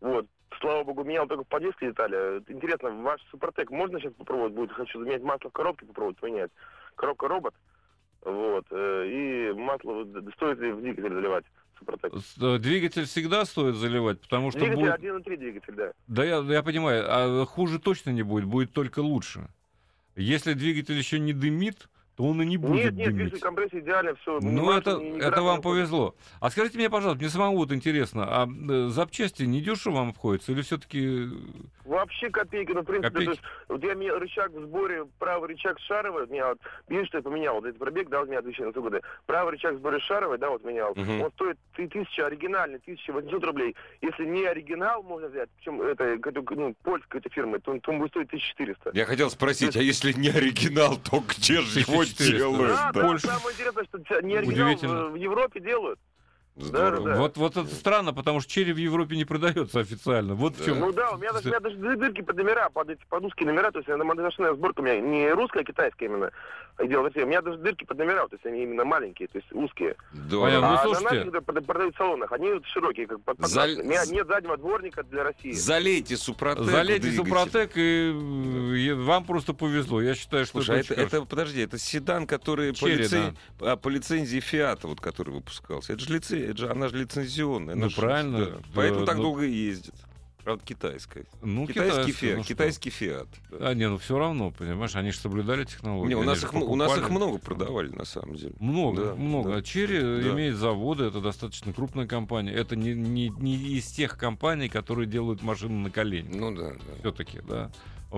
Вот. 0.00 0.26
Слава 0.60 0.84
богу, 0.84 1.02
менял 1.02 1.26
только 1.26 1.44
подвески 1.44 1.86
детали. 1.86 2.42
Интересно, 2.48 2.90
ваш 3.02 3.20
Супротек 3.30 3.70
можно 3.70 3.98
сейчас 3.98 4.12
попробовать 4.14 4.52
будет? 4.52 4.72
Хочу 4.72 5.00
заменять 5.00 5.22
масло 5.22 5.48
в 5.50 5.52
коробке, 5.52 5.86
попробовать 5.86 6.18
поменять. 6.18 6.50
Коробка 6.96 7.28
робот. 7.28 7.54
Вот. 8.22 8.66
э, 8.70 9.06
И 9.08 9.52
масло, 9.58 10.04
стоит 10.36 10.58
ли 10.58 10.72
в 10.72 10.80
двигатель 10.80 11.12
заливать 11.14 11.44
Супротек? 11.78 12.12
Э, 12.40 12.58
Двигатель 12.58 13.04
всегда 13.06 13.44
стоит 13.44 13.76
заливать, 13.76 14.20
потому 14.20 14.50
что 14.50 14.60
Двигатель 14.60 14.80
будет... 14.80 15.26
1.3 15.26 15.36
двигатель, 15.36 15.74
да. 15.74 15.92
Да, 16.06 16.24
я, 16.24 16.38
я 16.40 16.62
понимаю, 16.62 17.04
а 17.08 17.46
хуже 17.46 17.78
точно 17.78 18.10
не 18.10 18.22
будет, 18.22 18.44
будет 18.44 18.72
только 18.72 19.00
лучше. 19.00 19.48
Если 20.16 20.52
двигатель 20.52 20.96
еще 20.96 21.18
не 21.18 21.32
дымит, 21.32 21.88
то 22.20 22.26
он 22.26 22.42
и 22.42 22.44
не 22.46 22.58
будет 22.58 22.84
Нет, 22.84 22.94
нет, 22.94 23.06
дымить. 23.06 23.16
двигатель 23.16 23.40
компрессия 23.40 23.80
идеально, 23.80 24.14
все. 24.16 24.38
Ну, 24.42 24.70
это, 24.72 25.00
это 25.20 25.40
вам 25.42 25.62
повезло. 25.62 26.14
А 26.40 26.50
скажите 26.50 26.76
мне, 26.76 26.90
пожалуйста, 26.90 27.18
мне 27.22 27.30
самому 27.30 27.56
вот 27.56 27.72
интересно, 27.72 28.24
а 28.28 28.46
э, 28.46 28.88
запчасти 28.88 29.44
недешево 29.44 29.94
вам 29.94 30.10
обходятся 30.10 30.52
или 30.52 30.60
все-таки... 30.60 31.28
Вообще 31.86 32.30
копейки, 32.30 32.70
ну, 32.72 32.82
в 32.82 32.84
принципе, 32.84 33.08
Копейки. 33.10 33.24
то 33.24 33.30
есть, 33.32 33.42
вот 33.68 33.82
я 33.82 33.94
мне 33.96 34.12
рычаг 34.12 34.52
в 34.52 34.60
сборе, 34.62 35.06
правый 35.18 35.48
рычаг 35.48 35.76
шаровый, 35.80 36.26
меня 36.28 36.50
вот, 36.50 36.58
видишь, 36.88 37.08
что 37.08 37.18
я 37.18 37.22
поменял, 37.22 37.54
вот 37.54 37.64
этот 37.64 37.78
пробег, 37.78 38.08
да, 38.10 38.20
вот 38.20 38.28
меня 38.28 38.42
2000 38.42 38.78
года, 38.78 39.00
правый 39.26 39.52
рычаг 39.54 39.74
в 39.74 39.78
сборе 39.78 39.98
шаровый, 40.00 40.38
да, 40.38 40.50
вот 40.50 40.62
менял, 40.62 40.92
Мгм. 40.94 41.22
он 41.22 41.30
стоит 41.32 41.58
1000, 41.74 42.24
оригинальный, 42.26 42.78
1800 42.78 43.42
рублей. 43.44 43.74
Если 44.02 44.24
не 44.24 44.44
оригинал 44.44 45.02
можно 45.02 45.28
взять, 45.28 45.48
причем 45.56 45.80
это, 45.82 46.16
ну, 46.54 46.74
польская 46.84 47.18
эта 47.18 47.28
фирма, 47.30 47.58
то, 47.58 47.76
то 47.80 47.90
он 47.90 47.98
будет 47.98 48.10
стоить 48.10 48.28
1400. 48.28 48.90
Я 48.94 49.04
хотел 49.06 49.28
спросить, 49.30 49.74
а 49.76 49.82
если 49.82 50.12
не 50.12 50.28
оригинал, 50.28 50.96
то 50.98 51.24
где 51.26 51.60
же 51.60 51.80
его 51.80 52.04
1400, 52.14 52.36
делают? 52.38 52.68
Да, 52.70 52.90
Да. 52.92 53.00
да, 53.00 53.06
Польша. 53.08 53.26
самое 53.26 53.54
интересное, 53.54 53.84
что 53.84 53.98
не 54.22 54.36
оригинал 54.36 54.66
Удивительно. 54.66 55.04
в, 55.06 55.10
в 55.12 55.14
Европе 55.16 55.60
делают. 55.60 55.98
Здорово. 56.56 57.08
Да. 57.10 57.16
Вот, 57.16 57.36
вот 57.38 57.56
это 57.56 57.74
странно, 57.74 58.12
потому 58.12 58.40
что 58.40 58.50
черри 58.52 58.72
в 58.72 58.76
Европе 58.76 59.16
не 59.16 59.24
продается 59.24 59.80
официально. 59.80 60.34
Вот 60.34 60.56
в 60.56 60.58
Да. 60.58 60.64
чем... 60.64 60.80
Ну 60.80 60.92
да, 60.92 61.12
у 61.12 61.16
меня, 61.16 61.32
даже, 61.32 61.46
у 61.46 61.48
меня 61.50 61.60
даже 61.60 61.76
ды- 61.76 61.96
дырки 61.96 62.20
под 62.22 62.36
номера, 62.36 62.68
под 62.70 62.90
эти 62.90 63.00
под 63.08 63.24
узкие 63.24 63.46
номера, 63.46 63.70
то 63.70 63.78
есть 63.78 63.88
это 63.88 64.02
машинная 64.04 64.52
сборка 64.54 64.80
у 64.80 64.82
меня 64.82 65.00
не 65.00 65.30
русская, 65.30 65.60
а 65.60 65.64
китайская 65.64 66.06
именно. 66.06 66.32
Дело 66.86 67.02
в 67.02 67.04
России. 67.06 67.22
У 67.22 67.26
меня 67.26 67.42
даже 67.42 67.58
дырки 67.58 67.84
под 67.84 67.98
номера, 67.98 68.26
то 68.28 68.34
есть 68.36 68.46
они 68.46 68.62
именно 68.62 68.84
маленькие, 68.84 69.28
то 69.28 69.38
есть 69.38 69.52
узкие. 69.52 69.96
Здорово. 70.12 70.46
Понятно. 70.46 70.68
Ну, 70.68 70.74
а 70.74 70.82
слушайте. 70.82 71.24
на 71.24 71.30
наших, 71.30 71.44
продают 71.66 71.94
в 71.94 71.98
салонах, 71.98 72.32
они 72.32 72.52
вот 72.52 72.66
широкие, 72.66 73.06
как 73.06 73.20
под, 73.22 73.38
наши. 73.38 73.80
У 73.80 73.84
меня 73.84 74.04
нет 74.06 74.26
заднего 74.26 74.56
дворника 74.56 75.02
для 75.02 75.24
России. 75.24 75.52
Залейте 75.52 76.16
Супротек. 76.16 76.64
Залейте 76.64 77.08
двигатель. 77.08 77.24
Супротек, 77.28 77.70
и, 77.76 78.92
вам 78.92 79.24
просто 79.24 79.52
повезло. 79.54 80.00
Я 80.00 80.14
считаю, 80.14 80.44
что 80.46 80.62
Слушай, 80.62 80.76
а 80.76 80.80
это, 80.80 80.94
это, 80.94 81.16
это, 81.18 81.24
подожди, 81.26 81.60
это 81.60 81.78
седан, 81.78 82.26
который 82.26 82.70
по, 82.72 82.78
Черри, 82.78 83.04
лицен- 83.04 83.36
а, 83.60 83.76
по 83.76 83.88
лицензии 83.88 84.40
Фиата, 84.40 84.86
вот, 84.88 85.00
который 85.00 85.30
выпускался. 85.30 85.92
Это 85.92 86.02
же, 86.02 86.14
лице... 86.14 86.40
это 86.46 86.56
же 86.56 86.70
она 86.70 86.88
же 86.88 86.96
лицензионная. 86.98 87.74
она 87.74 87.84
Ну, 87.84 87.90
ж- 87.90 87.96
правильно. 87.96 88.46
да. 88.46 88.52
Поэтому 88.74 89.00
Да, 89.00 89.06
так 89.06 89.16
ну- 89.16 89.22
долго 89.22 89.44
и 89.44 89.50
ездит. 89.50 89.94
Правда, 90.44 90.64
китайская. 90.64 91.26
Ну, 91.42 91.66
китайский 91.66 92.12
фиат. 92.12 92.38
ну 92.38 92.44
китайский 92.44 92.90
фиат. 92.90 93.28
да. 93.50 93.68
А, 93.70 93.74
не, 93.74 93.88
ну 93.88 93.98
все 93.98 94.18
равно, 94.18 94.50
понимаешь, 94.50 94.94
они 94.96 95.10
же 95.10 95.18
соблюдали 95.18 95.64
технологии. 95.64 96.08
Не, 96.10 96.14
у 96.16 96.22
нас, 96.22 96.42
их, 96.42 96.54
у 96.54 96.76
нас 96.76 96.96
их 96.96 97.10
много 97.10 97.38
продавали, 97.38 97.88
на 97.90 98.04
самом 98.04 98.34
деле. 98.36 98.54
Много, 98.58 99.04
Да, 99.06 99.14
много. 99.14 99.50
да. 99.50 99.56
А 99.56 99.62
Черри 99.62 99.98
Да. 100.00 100.30
имеет 100.32 100.56
заводы, 100.56 101.04
это 101.04 101.20
достаточно 101.20 101.72
крупная 101.72 102.06
компания. 102.06 102.52
Это 102.52 102.76
не, 102.76 102.94
не, 102.94 103.28
не 103.28 103.56
из 103.56 103.86
тех 103.86 104.16
компаний, 104.16 104.68
которые 104.68 105.06
делают 105.06 105.42
машины 105.42 105.74
на 105.74 105.90
колени. 105.90 106.30
Ну 106.36 106.54
да, 106.54 106.70
да. 106.72 106.78
Все-таки, 107.00 107.40
да. 107.46 107.70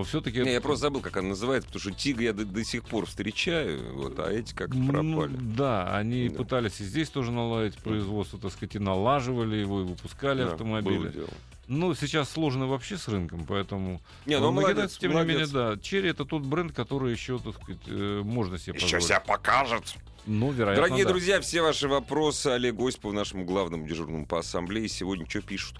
все-таки 0.03 0.39
Не, 0.41 0.53
я 0.53 0.61
просто 0.61 0.83
забыл, 0.83 1.01
как 1.01 1.17
она 1.17 1.29
называется, 1.29 1.67
потому 1.67 1.81
что 1.81 1.91
тига 2.01 2.23
я 2.23 2.33
до, 2.33 2.45
до 2.45 2.63
сих 2.63 2.83
пор 2.85 3.05
встречаю, 3.05 3.93
вот, 3.95 4.17
а 4.19 4.31
эти 4.31 4.53
как-то 4.53 4.75
Ну, 4.77 4.91
пропали. 4.91 5.37
да, 5.55 5.95
они 5.95 6.29
Да. 6.29 6.37
пытались 6.37 6.79
и 6.81 6.83
здесь 6.83 7.09
тоже 7.09 7.31
наладить 7.31 7.77
производство, 7.77 8.39
так 8.39 8.51
сказать, 8.51 8.75
и 8.75 8.79
налаживали 8.79 9.55
его, 9.57 9.81
и 9.81 9.83
выпускали 9.83 10.39
Да, 10.39 10.43
было 10.45 10.53
автомобили. 10.53 11.09
дело. 11.11 11.27
Ну, 11.67 11.95
сейчас 11.95 12.29
сложно 12.29 12.67
вообще 12.67 12.97
с 12.97 13.07
рынком, 13.07 13.45
поэтому... 13.45 14.01
Не, 14.25 14.35
ну 14.39 14.47
Но 14.47 14.51
молодец, 14.51 14.97
тем 14.97 15.13
молодец. 15.13 15.29
не 15.29 15.39
менее, 15.39 15.53
да. 15.53 15.81
Черри 15.81 16.09
это 16.09 16.25
тот 16.25 16.43
бренд, 16.43 16.73
который 16.73 17.11
еще, 17.11 17.39
так 17.39 17.55
сказать, 17.55 17.81
э, 17.87 18.21
можно 18.23 18.57
себе 18.57 18.73
Еще 18.75 18.83
позволить. 18.85 19.05
себя 19.05 19.19
покажет. 19.21 19.95
Ну, 20.25 20.51
вероятно, 20.51 20.83
Дорогие 20.83 21.05
да. 21.05 21.11
друзья, 21.11 21.41
все 21.41 21.61
ваши 21.61 21.87
вопросы 21.87 22.47
Олегу 22.47 22.87
Осипову, 22.87 23.13
нашему 23.13 23.45
главному 23.45 23.87
дежурному 23.87 24.25
по 24.25 24.39
ассамблее, 24.39 24.87
сегодня 24.89 25.29
что 25.29 25.41
пишут? 25.41 25.79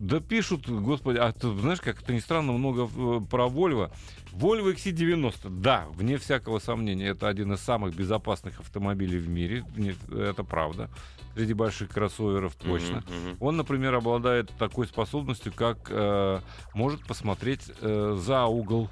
Да 0.00 0.18
пишут, 0.18 0.66
господи, 0.66 1.18
а 1.18 1.30
ты 1.30 1.54
знаешь, 1.58 1.82
как 1.82 2.00
это 2.00 2.14
ни 2.14 2.20
странно, 2.20 2.52
много 2.52 2.84
э, 2.84 3.20
про 3.30 3.48
Volvo. 3.48 3.92
Volvo 4.32 4.72
XC90, 4.72 5.60
да, 5.60 5.88
вне 5.90 6.16
всякого 6.16 6.58
сомнения, 6.58 7.08
это 7.08 7.28
один 7.28 7.52
из 7.52 7.60
самых 7.60 7.94
безопасных 7.94 8.60
автомобилей 8.60 9.18
в 9.18 9.28
мире, 9.28 9.62
это 10.10 10.42
правда, 10.42 10.88
среди 11.34 11.52
больших 11.52 11.90
кроссоверов 11.90 12.54
точно. 12.56 13.04
Мгм, 13.06 13.28
мгм. 13.28 13.36
Он, 13.40 13.56
например, 13.58 13.94
обладает 13.94 14.50
такой 14.58 14.86
способностью, 14.86 15.52
как 15.54 15.88
э, 15.90 16.40
может 16.72 17.06
посмотреть 17.06 17.70
э, 17.82 18.16
за 18.18 18.46
угол. 18.46 18.88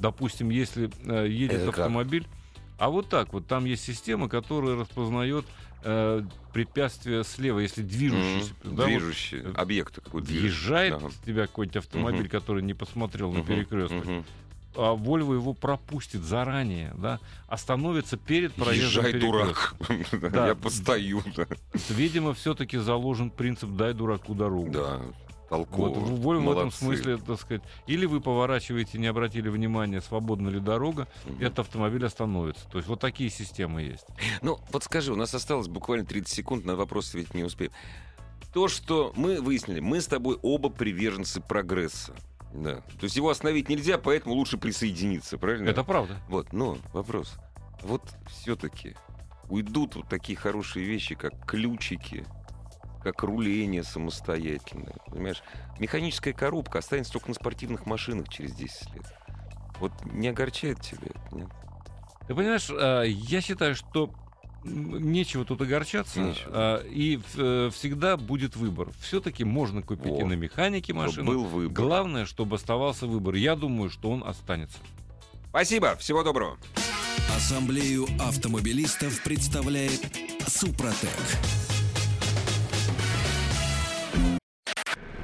Допустим, 0.00 0.50
если 0.50 0.90
э, 1.04 1.28
едет 1.28 1.62
Это 1.62 1.66
как? 1.66 1.78
автомобиль, 1.78 2.26
а 2.78 2.90
вот 2.90 3.08
так 3.08 3.32
вот, 3.32 3.46
там 3.46 3.64
есть 3.64 3.84
система, 3.84 4.28
которая 4.28 4.76
распознает 4.76 5.44
э, 5.82 6.22
препятствие 6.52 7.24
слева, 7.24 7.58
если 7.60 7.82
движущийся. 7.82 8.52
Мгм. 8.64 8.76
да, 8.76 8.82
вот 8.84 8.86
Движущий 8.86 9.38
э, 9.42 9.52
объект 9.54 9.94
какой-то. 9.96 10.26
въезжает 10.28 10.94
Ага. 10.94 11.08
в 11.08 11.24
тебя 11.24 11.46
какой-нибудь 11.46 11.76
автомобиль, 11.76 12.20
Мгм. 12.22 12.28
который 12.30 12.62
не 12.62 12.74
посмотрел 12.74 13.32
на 13.32 13.38
Мгм, 13.40 13.46
перекресток, 13.46 14.04
мгм. 14.04 14.24
а 14.74 14.94
Volvo 14.94 15.34
его 15.34 15.54
пропустит 15.54 16.22
заранее, 16.22 16.94
да, 16.98 17.20
остановится 17.46 18.16
перед 18.16 18.52
проездом 18.54 19.04
Езжай, 19.06 19.20
дурак. 19.20 19.74
Да. 20.32 20.48
Я 20.48 20.54
постою. 20.54 21.22
да. 21.36 21.46
Видимо, 21.88 22.34
все-таки 22.34 22.78
заложен 22.78 23.30
принцип 23.30 23.70
«дай 23.70 23.92
дураку 23.94 24.34
дорогу». 24.34 24.70
Да, 24.70 24.96
Вот 24.98 25.14
толково. 25.48 25.98
в 25.98 26.26
Volvo 26.26 26.44
в 26.44 26.52
этом 26.52 26.70
смысле, 26.70 27.18
так 27.18 27.40
сказать, 27.40 27.62
или 27.86 28.06
вы 28.06 28.20
поворачиваете, 28.20 28.98
не 28.98 29.06
обратили 29.06 29.48
внимания, 29.48 30.00
свободна 30.00 30.48
ли 30.48 30.60
дорога, 30.60 31.08
и 31.38 31.44
этот 31.44 31.60
автомобиль 31.60 32.04
остановится. 32.04 32.68
То 32.68 32.78
есть 32.78 32.88
вот 32.88 33.00
такие 33.00 33.30
системы 33.30 33.82
есть. 33.82 34.06
Ну, 34.42 34.58
вот 34.72 34.84
скажи, 34.84 35.12
у 35.12 35.16
нас 35.16 35.34
осталось 35.34 35.68
буквально 35.68 36.04
30 36.04 36.28
секунд, 36.28 36.64
на 36.64 36.76
вопросы 36.76 37.18
ведь 37.18 37.34
не 37.34 37.44
успеем. 37.44 37.72
То, 38.52 38.68
что 38.68 39.12
мы 39.14 39.40
выяснили, 39.40 39.80
мы 39.80 40.00
с 40.00 40.06
тобой 40.06 40.38
оба 40.42 40.70
приверженцы 40.70 41.40
прогресса. 41.40 42.14
Да. 42.52 42.76
То 42.76 43.04
есть 43.04 43.16
его 43.16 43.28
остановить 43.28 43.68
нельзя, 43.68 43.98
поэтому 43.98 44.34
лучше 44.34 44.56
присоединиться, 44.56 45.36
правильно? 45.36 45.68
Это 45.68 45.84
правда. 45.84 46.18
Вот, 46.28 46.52
но 46.52 46.78
вопрос. 46.92 47.34
Вот 47.82 48.02
все-таки 48.28 48.96
уйдут 49.48 49.96
вот 49.96 50.08
такие 50.08 50.36
хорошие 50.36 50.84
вещи, 50.84 51.14
как 51.14 51.46
ключики, 51.46 52.24
как 53.12 53.22
руление 53.22 53.82
самостоятельное. 53.82 54.96
Понимаешь? 55.06 55.42
Механическая 55.78 56.32
коробка 56.32 56.78
останется 56.78 57.12
только 57.12 57.28
на 57.28 57.34
спортивных 57.34 57.86
машинах 57.86 58.28
через 58.28 58.52
10 58.54 58.94
лет. 58.94 59.14
Вот 59.80 59.92
не 60.04 60.28
огорчает 60.28 60.80
тебя 60.80 61.08
это, 61.14 61.36
нет? 61.36 61.48
Ты 62.26 62.34
понимаешь, 62.34 62.68
э, 62.70 63.04
я 63.08 63.40
считаю, 63.40 63.74
что 63.74 64.10
нечего 64.64 65.44
тут 65.44 65.62
огорчаться, 65.62 66.20
Нечего. 66.20 66.50
а, 66.52 66.84
и 66.84 67.20
э, 67.36 67.70
всегда 67.72 68.16
будет 68.16 68.56
выбор. 68.56 68.90
Все-таки 69.00 69.44
можно 69.44 69.82
купить 69.82 70.12
Во. 70.12 70.20
и 70.20 70.24
на 70.24 70.34
механике 70.34 70.92
машину. 70.92 71.26
был 71.32 71.44
выбор. 71.44 71.72
Главное, 71.72 72.26
чтобы 72.26 72.56
оставался 72.56 73.06
выбор. 73.06 73.34
Я 73.36 73.56
думаю, 73.56 73.88
что 73.88 74.10
он 74.10 74.24
останется. 74.26 74.78
Спасибо, 75.48 75.96
всего 75.96 76.22
доброго. 76.22 76.58
Ассамблею 77.34 78.06
автомобилистов 78.20 79.22
представляет 79.22 80.00
Супротек. 80.46 81.08